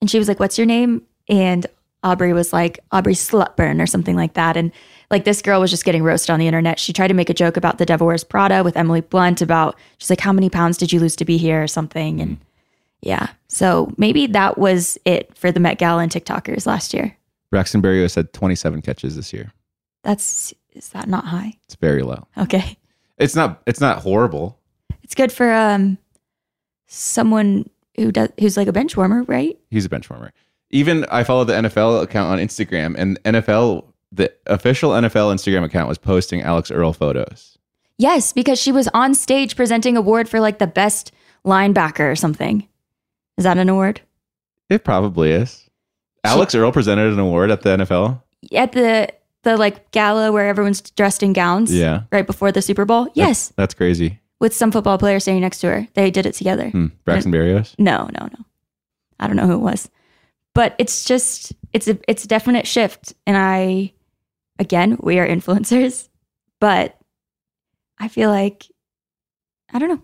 and 0.02 0.10
she 0.10 0.18
was 0.18 0.28
like, 0.28 0.40
"What's 0.40 0.58
your 0.58 0.66
name?" 0.66 1.04
And 1.30 1.68
Aubrey 2.04 2.34
was 2.34 2.52
like, 2.52 2.80
"Aubrey 2.92 3.14
Slutburn" 3.14 3.80
or 3.80 3.86
something 3.86 4.16
like 4.16 4.34
that. 4.34 4.58
And 4.58 4.72
like 5.12 5.24
this 5.24 5.44
girl 5.44 5.62
was 5.62 5.70
just 5.70 5.86
getting 5.86 6.02
roasted 6.02 6.32
on 6.32 6.40
the 6.40 6.48
internet. 6.48 6.80
She 6.80 6.94
tried 6.94 7.10
to 7.10 7.14
make 7.14 7.30
a 7.30 7.34
joke 7.34 7.58
about 7.58 7.78
the 7.78 7.86
Devil 7.86 8.08
Wears 8.08 8.24
Prada 8.24 8.64
with 8.64 8.76
Emily 8.76 9.02
Blunt 9.02 9.40
about 9.40 9.78
she's 10.00 10.10
like, 10.10 10.22
"How 10.22 10.34
many 10.34 10.50
pounds 10.50 10.80
did 10.80 10.92
you 10.92 11.00
lose 11.00 11.16
to 11.18 11.26
be 11.26 11.38
here?" 11.38 11.62
or 11.62 11.68
something. 11.68 12.22
And 12.22 12.38
yeah, 13.02 13.28
so 13.50 13.94
maybe 13.98 14.26
that 14.26 14.58
was 14.58 14.98
it 15.06 15.38
for 15.38 15.52
the 15.52 15.60
Met 15.60 15.78
Gala 15.78 16.02
and 16.02 16.12
TikTokers 16.12 16.66
last 16.66 16.92
year. 16.92 17.16
Braxton 17.52 17.84
Berrios 17.84 18.16
had 18.16 18.34
27 18.34 18.82
catches 18.82 19.16
this 19.16 19.32
year. 19.32 19.54
That's 20.04 20.56
is 20.80 20.90
that 20.90 21.08
not 21.08 21.26
high? 21.26 21.58
It's 21.66 21.76
very 21.76 22.02
low. 22.02 22.28
Okay. 22.38 22.78
It's 23.18 23.36
not. 23.36 23.62
It's 23.68 23.82
not 23.82 24.00
horrible. 24.00 24.58
It's 25.04 25.14
good 25.14 25.32
for 25.32 25.54
um 25.54 25.98
someone 26.88 27.70
who 27.98 28.12
does 28.12 28.30
who's 28.40 28.58
like 28.58 28.68
a 28.68 28.74
bench 28.74 28.98
warmer, 28.98 29.24
right? 29.24 29.60
He's 29.70 29.86
a 29.86 29.90
bench 29.90 30.10
warmer. 30.10 30.32
Even 30.72 31.06
I 31.12 31.24
follow 31.24 31.44
the 31.44 31.54
NFL 31.54 32.02
account 32.02 32.32
on 32.32 32.40
Instagram, 32.40 32.96
and 32.98 33.22
NFL, 33.24 33.86
the 34.12 34.34
official 34.48 34.92
NFL 34.92 35.34
Instagram 35.34 35.66
account 35.66 35.90
was 35.90 35.98
posting 35.98 36.42
Alex 36.42 36.72
Earle 36.72 36.94
photos. 36.94 37.58
Yes, 37.98 38.32
because 38.32 38.60
she 38.60 38.72
was 38.72 38.88
on 38.94 39.14
stage 39.14 39.56
presenting 39.56 39.98
award 39.98 40.30
for 40.30 40.40
like 40.40 40.60
the 40.60 40.68
best 40.68 41.12
linebacker 41.46 42.10
or 42.10 42.16
something. 42.16 42.68
Is 43.38 43.44
that 43.44 43.58
an 43.58 43.68
award? 43.68 44.02
It 44.70 44.84
probably 44.84 45.32
is. 45.32 45.70
Alex 46.24 46.54
Earle 46.56 46.72
presented 46.72 47.12
an 47.12 47.20
award 47.20 47.52
at 47.52 47.64
the 47.64 47.78
NFL. 47.78 48.22
At 48.54 48.72
the 48.72 49.10
the 49.44 49.58
like 49.58 49.92
gala 49.92 50.32
where 50.32 50.48
everyone's 50.48 50.82
dressed 50.82 51.24
in 51.24 51.34
gowns. 51.34 51.74
Yeah. 51.74 52.04
Right 52.12 52.28
before 52.28 52.52
the 52.52 52.62
Super 52.62 52.86
Bowl. 52.86 53.08
Yes. 53.14 53.54
That's 53.56 53.74
crazy. 53.74 54.20
With 54.40 54.54
some 54.54 54.72
football 54.72 54.98
player 54.98 55.20
standing 55.20 55.42
next 55.42 55.60
to 55.60 55.68
her. 55.68 55.88
They 55.94 56.12
did 56.12 56.26
it 56.26 56.34
together. 56.34 56.70
Hmm. 56.70 56.88
Braxton 57.06 57.32
Berrios. 57.32 57.76
No, 57.78 58.10
no, 58.20 58.26
no. 58.28 58.46
I 59.20 59.28
don't 59.28 59.36
know 59.36 59.48
who 59.48 59.54
it 59.54 59.58
was. 59.58 59.90
But 60.56 60.76
it's 60.78 61.04
just 61.06 61.54
it's 61.74 61.88
a 61.88 61.98
it's 62.08 62.24
a 62.24 62.28
definite 62.28 62.68
shift. 62.68 63.14
And 63.28 63.38
I 63.38 63.94
again, 64.58 64.98
we 65.02 65.20
are 65.20 65.28
influencers, 65.36 66.10
but 66.60 66.98
I 67.98 68.08
feel 68.08 68.30
like 68.30 68.66
I 69.74 69.80
don't 69.80 69.90
know. 69.90 70.02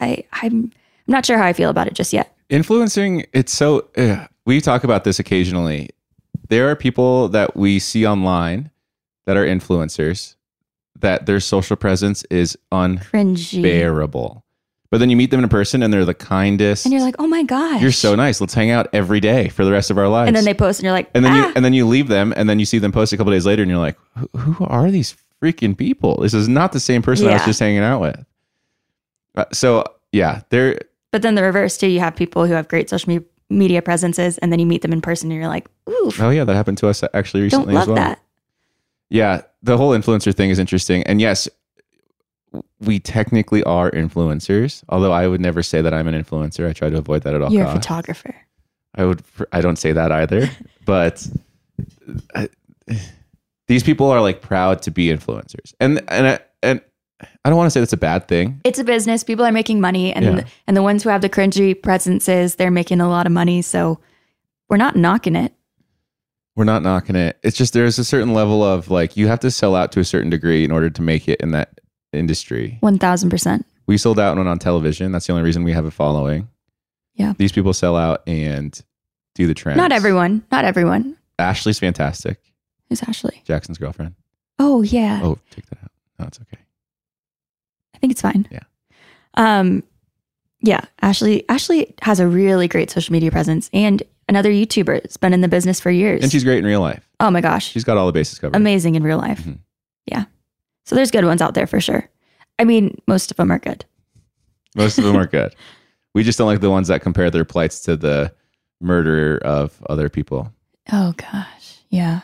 I 0.00 0.24
I'm 0.32 0.72
I'm 1.08 1.12
not 1.12 1.26
sure 1.26 1.38
how 1.38 1.44
I 1.44 1.52
feel 1.52 1.70
about 1.70 1.86
it 1.86 1.94
just 1.94 2.12
yet. 2.12 2.36
influencing 2.48 3.26
it's 3.32 3.52
so 3.52 3.88
ugh. 3.96 4.28
we 4.44 4.60
talk 4.60 4.84
about 4.84 5.04
this 5.04 5.18
occasionally 5.18 5.90
there 6.48 6.70
are 6.70 6.76
people 6.76 7.28
that 7.28 7.56
we 7.56 7.78
see 7.78 8.06
online 8.06 8.70
that 9.26 9.36
are 9.36 9.44
influencers 9.44 10.36
that 11.00 11.26
their 11.26 11.40
social 11.40 11.76
presence 11.76 12.24
is 12.24 12.56
Cringy. 12.72 13.56
unbearable. 13.56 14.44
But 14.90 14.98
then 14.98 15.10
you 15.10 15.16
meet 15.16 15.30
them 15.30 15.42
in 15.42 15.48
person 15.48 15.82
and 15.82 15.92
they're 15.92 16.04
the 16.04 16.14
kindest. 16.14 16.86
And 16.86 16.92
you're 16.92 17.02
like, 17.02 17.16
oh 17.18 17.26
my 17.26 17.42
gosh. 17.42 17.82
you're 17.82 17.92
so 17.92 18.14
nice. 18.14 18.40
Let's 18.40 18.54
hang 18.54 18.70
out 18.70 18.88
every 18.92 19.20
day 19.20 19.48
for 19.48 19.64
the 19.64 19.72
rest 19.72 19.90
of 19.90 19.98
our 19.98 20.08
lives 20.08 20.28
And 20.28 20.36
then 20.36 20.44
they 20.44 20.54
post 20.54 20.78
and 20.78 20.84
you're 20.84 20.92
like, 20.92 21.10
and 21.14 21.24
then 21.24 21.32
ah. 21.32 21.48
you 21.48 21.52
and 21.56 21.64
then 21.64 21.72
you 21.72 21.86
leave 21.86 22.08
them 22.08 22.32
and 22.36 22.48
then 22.48 22.58
you 22.58 22.64
see 22.64 22.78
them 22.78 22.92
post 22.92 23.12
a 23.12 23.16
couple 23.16 23.32
days 23.32 23.46
later 23.46 23.62
and 23.62 23.70
you're 23.70 23.80
like 23.80 23.98
who, 24.36 24.64
are 24.66 24.90
these 24.90 25.16
freaking 25.42 25.76
people? 25.76 26.20
This 26.20 26.34
is 26.34 26.48
not 26.48 26.72
the 26.72 26.80
same 26.80 27.02
person 27.02 27.28
i 27.28 27.34
was 27.34 27.44
just 27.44 27.60
hanging 27.60 27.80
out 27.80 28.00
with. 28.00 28.24
Uh, 29.36 29.44
so 29.52 29.84
yeah 30.12 30.42
they're 30.50 30.80
But 31.10 31.22
then 31.22 31.34
the 31.34 31.42
reverse 31.42 31.76
too, 31.76 31.88
you 31.88 32.00
have 32.00 32.14
people 32.14 32.46
who 32.46 32.54
have 32.54 32.68
great 32.68 32.88
social 32.88 33.12
me- 33.12 33.26
media 33.48 33.80
presences 33.80 34.38
and 34.38 34.52
then 34.52 34.58
you 34.58 34.66
meet 34.66 34.82
them 34.82 34.92
in 34.92 35.00
person 35.00 35.30
and 35.30 35.38
you're 35.38 35.48
like, 35.48 35.68
ooh, 35.88 36.12
oh 36.20 36.30
yeah 36.30 36.44
that 36.44 36.54
happened 36.54 36.78
to 36.78 36.88
us 36.88 37.02
uh, 37.02 37.08
actually 37.14 37.42
recently. 37.42 37.66
don't 37.66 37.74
love 37.74 37.82
as 37.82 37.88
well 37.88 37.96
that. 37.96 38.20
Yeah, 39.08 39.42
the 39.62 39.76
whole 39.76 39.90
influencer 39.90 40.34
thing 40.34 40.50
is 40.50 40.58
interesting. 40.58 41.02
And 41.04 41.20
yes, 41.20 41.48
we 42.80 42.98
technically 42.98 43.62
are 43.64 43.90
influencers, 43.90 44.82
although 44.88 45.12
I 45.12 45.28
would 45.28 45.40
never 45.40 45.62
say 45.62 45.80
that 45.82 45.94
I'm 45.94 46.08
an 46.08 46.20
influencer. 46.20 46.68
I 46.68 46.72
try 46.72 46.90
to 46.90 46.98
avoid 46.98 47.22
that 47.22 47.34
at 47.34 47.42
all 47.42 47.52
You're 47.52 47.66
a 47.66 47.72
photographer. 47.72 48.34
I 48.94 49.04
would 49.04 49.22
I 49.52 49.60
don't 49.60 49.76
say 49.76 49.92
that 49.92 50.10
either, 50.10 50.50
but 50.84 51.26
I, 52.34 52.48
these 53.68 53.82
people 53.82 54.10
are 54.10 54.20
like 54.20 54.40
proud 54.40 54.82
to 54.82 54.90
be 54.90 55.08
influencers. 55.08 55.74
And 55.80 56.02
and 56.08 56.26
I, 56.26 56.38
and 56.62 56.80
I 57.46 57.48
don't 57.48 57.56
want 57.56 57.66
to 57.68 57.70
say 57.70 57.78
that's 57.78 57.92
a 57.92 57.96
bad 57.96 58.26
thing. 58.26 58.60
It's 58.64 58.80
a 58.80 58.84
business. 58.84 59.22
People 59.22 59.44
are 59.44 59.52
making 59.52 59.80
money 59.80 60.12
and 60.12 60.24
Yeah. 60.24 60.44
and 60.66 60.76
the 60.76 60.82
ones 60.82 61.04
who 61.04 61.10
have 61.10 61.20
the 61.20 61.28
cringy 61.28 61.80
presences, 61.80 62.56
they're 62.56 62.72
making 62.72 63.00
a 63.00 63.08
lot 63.08 63.24
of 63.24 63.30
money. 63.30 63.62
So 63.62 64.00
we're 64.68 64.78
not 64.78 64.96
knocking 64.96 65.36
it. 65.36 65.52
We're 66.56 66.64
not 66.64 66.82
knocking 66.82 67.14
it. 67.14 67.38
It's 67.44 67.56
just 67.56 67.72
there's 67.72 68.00
a 68.00 68.04
certain 68.04 68.34
level 68.34 68.64
of 68.64 68.90
like 68.90 69.16
you 69.16 69.28
have 69.28 69.38
to 69.40 69.50
sell 69.52 69.76
out 69.76 69.92
to 69.92 70.00
a 70.00 70.04
certain 70.04 70.28
degree 70.28 70.64
in 70.64 70.72
order 70.72 70.90
to 70.90 71.02
make 71.02 71.28
it 71.28 71.40
in 71.40 71.52
that 71.52 71.80
industry. 72.12 72.78
One 72.80 72.98
thousand 72.98 73.30
percent. 73.30 73.64
We 73.86 73.96
sold 73.96 74.18
out 74.18 74.36
when 74.36 74.48
on 74.48 74.58
television. 74.58 75.12
That's 75.12 75.28
the 75.28 75.32
only 75.32 75.44
reason 75.44 75.62
we 75.62 75.72
have 75.72 75.84
a 75.84 75.92
following. 75.92 76.48
Yeah. 77.14 77.34
These 77.38 77.52
people 77.52 77.72
sell 77.74 77.94
out 77.94 78.22
and 78.26 78.76
do 79.36 79.46
the 79.46 79.54
trend. 79.54 79.76
Not 79.76 79.92
everyone. 79.92 80.44
Not 80.50 80.64
everyone. 80.64 81.16
Ashley's 81.38 81.78
fantastic. 81.78 82.40
Who's 82.88 83.02
Ashley? 83.04 83.42
Jackson's 83.44 83.78
girlfriend. 83.78 84.14
Oh 84.58 84.82
yeah. 84.82 85.20
Oh, 85.22 85.38
take 85.50 85.66
that 85.66 85.78
out. 85.84 85.90
No, 86.18 86.26
it's 86.26 86.40
okay. 86.40 86.58
I 87.96 87.98
think 87.98 88.12
it's 88.12 88.20
fine. 88.22 88.46
Yeah. 88.50 88.60
Um 89.34 89.82
yeah, 90.60 90.80
Ashley 91.02 91.44
Ashley 91.48 91.94
has 92.02 92.20
a 92.20 92.26
really 92.28 92.68
great 92.68 92.90
social 92.90 93.12
media 93.12 93.30
presence 93.30 93.68
and 93.72 94.02
another 94.28 94.50
YouTuber 94.50 95.02
has 95.02 95.16
been 95.16 95.32
in 95.32 95.40
the 95.40 95.48
business 95.48 95.80
for 95.80 95.90
years. 95.90 96.22
And 96.22 96.30
she's 96.32 96.44
great 96.44 96.58
in 96.58 96.64
real 96.64 96.80
life. 96.80 97.08
oh 97.20 97.30
my 97.30 97.40
gosh. 97.40 97.70
She's 97.70 97.84
got 97.84 97.96
all 97.96 98.06
the 98.06 98.12
bases 98.12 98.38
covered. 98.38 98.56
amazing 98.56 98.94
in 98.94 99.02
real 99.02 99.18
life. 99.18 99.42
Mhm. 99.44 99.58
Yeah. 100.06 100.24
So 100.84 100.94
there's 100.94 101.10
good 101.10 101.24
ones 101.24 101.42
out 101.42 101.54
there 101.54 101.66
for 101.66 101.80
sure. 101.80 102.08
I 102.58 102.64
mean, 102.64 102.96
most 103.06 103.30
of 103.30 103.36
them 103.36 103.50
are 103.52 103.58
good. 103.58 103.84
Most 104.74 104.98
of 104.98 105.04
them 105.04 105.16
are 105.16 105.26
good. 105.38 105.54
We 106.14 106.22
just 106.22 106.38
don't 106.38 106.46
like 106.46 106.60
the 106.60 106.70
ones 106.70 106.88
that 106.88 107.02
compare 107.02 107.30
their 107.30 107.44
plights 107.44 107.80
to 107.82 107.96
the 107.96 108.32
murder 108.80 109.38
of 109.38 109.82
other 109.88 110.08
people. 110.08 110.52
Oh 110.92 111.12
gosh. 111.16 111.80
Yeah. 111.90 112.20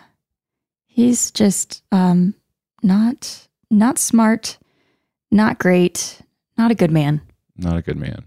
He's 0.87 1.31
just 1.31 1.83
um 1.93 2.35
not 2.83 3.47
not 3.71 3.99
smart, 3.99 4.59
not 5.33 5.59
great, 5.59 6.21
not 6.59 6.71
a 6.71 6.75
good 6.75 6.91
man. 6.91 7.23
Not 7.57 7.77
a 7.77 7.83
good 7.83 7.97
man. 7.97 8.25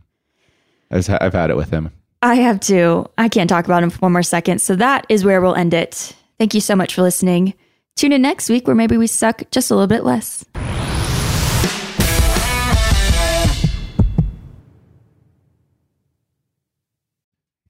I've, 0.92 1.10
I've 1.10 1.34
had 1.34 1.50
it 1.50 1.56
with 1.56 1.70
him. 1.70 1.92
I 2.22 2.36
have 2.36 2.60
too. 2.60 3.06
I 3.18 3.30
can't 3.30 3.50
talk 3.50 3.66
about 3.66 3.84
him 3.84 3.92
for 3.92 4.00
one 4.00 4.12
more 4.12 4.24
second. 4.24 4.60
So 4.60 4.76
that 4.76 5.06
is 5.10 5.24
where 5.24 5.42
we'll 5.42 5.56
end 5.56 5.74
it. 5.74 6.16
Thank 6.40 6.54
you 6.54 6.62
so 6.62 6.76
much 6.76 6.96
for 6.96 7.04
listening. 7.04 7.54
Tune 7.96 8.12
in 8.12 8.22
next 8.22 8.50
week 8.50 8.68
where 8.68 8.76
maybe 8.76 8.98
we 8.98 9.08
suck 9.08 9.44
just 9.52 9.72
a 9.72 9.76
little 9.76 9.88
bit 9.88 10.04
less. 10.04 10.44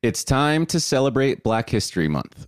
It's 0.01 0.23
time 0.23 0.65
to 0.67 0.79
celebrate 0.79 1.43
Black 1.43 1.69
History 1.69 2.07
Month 2.07 2.47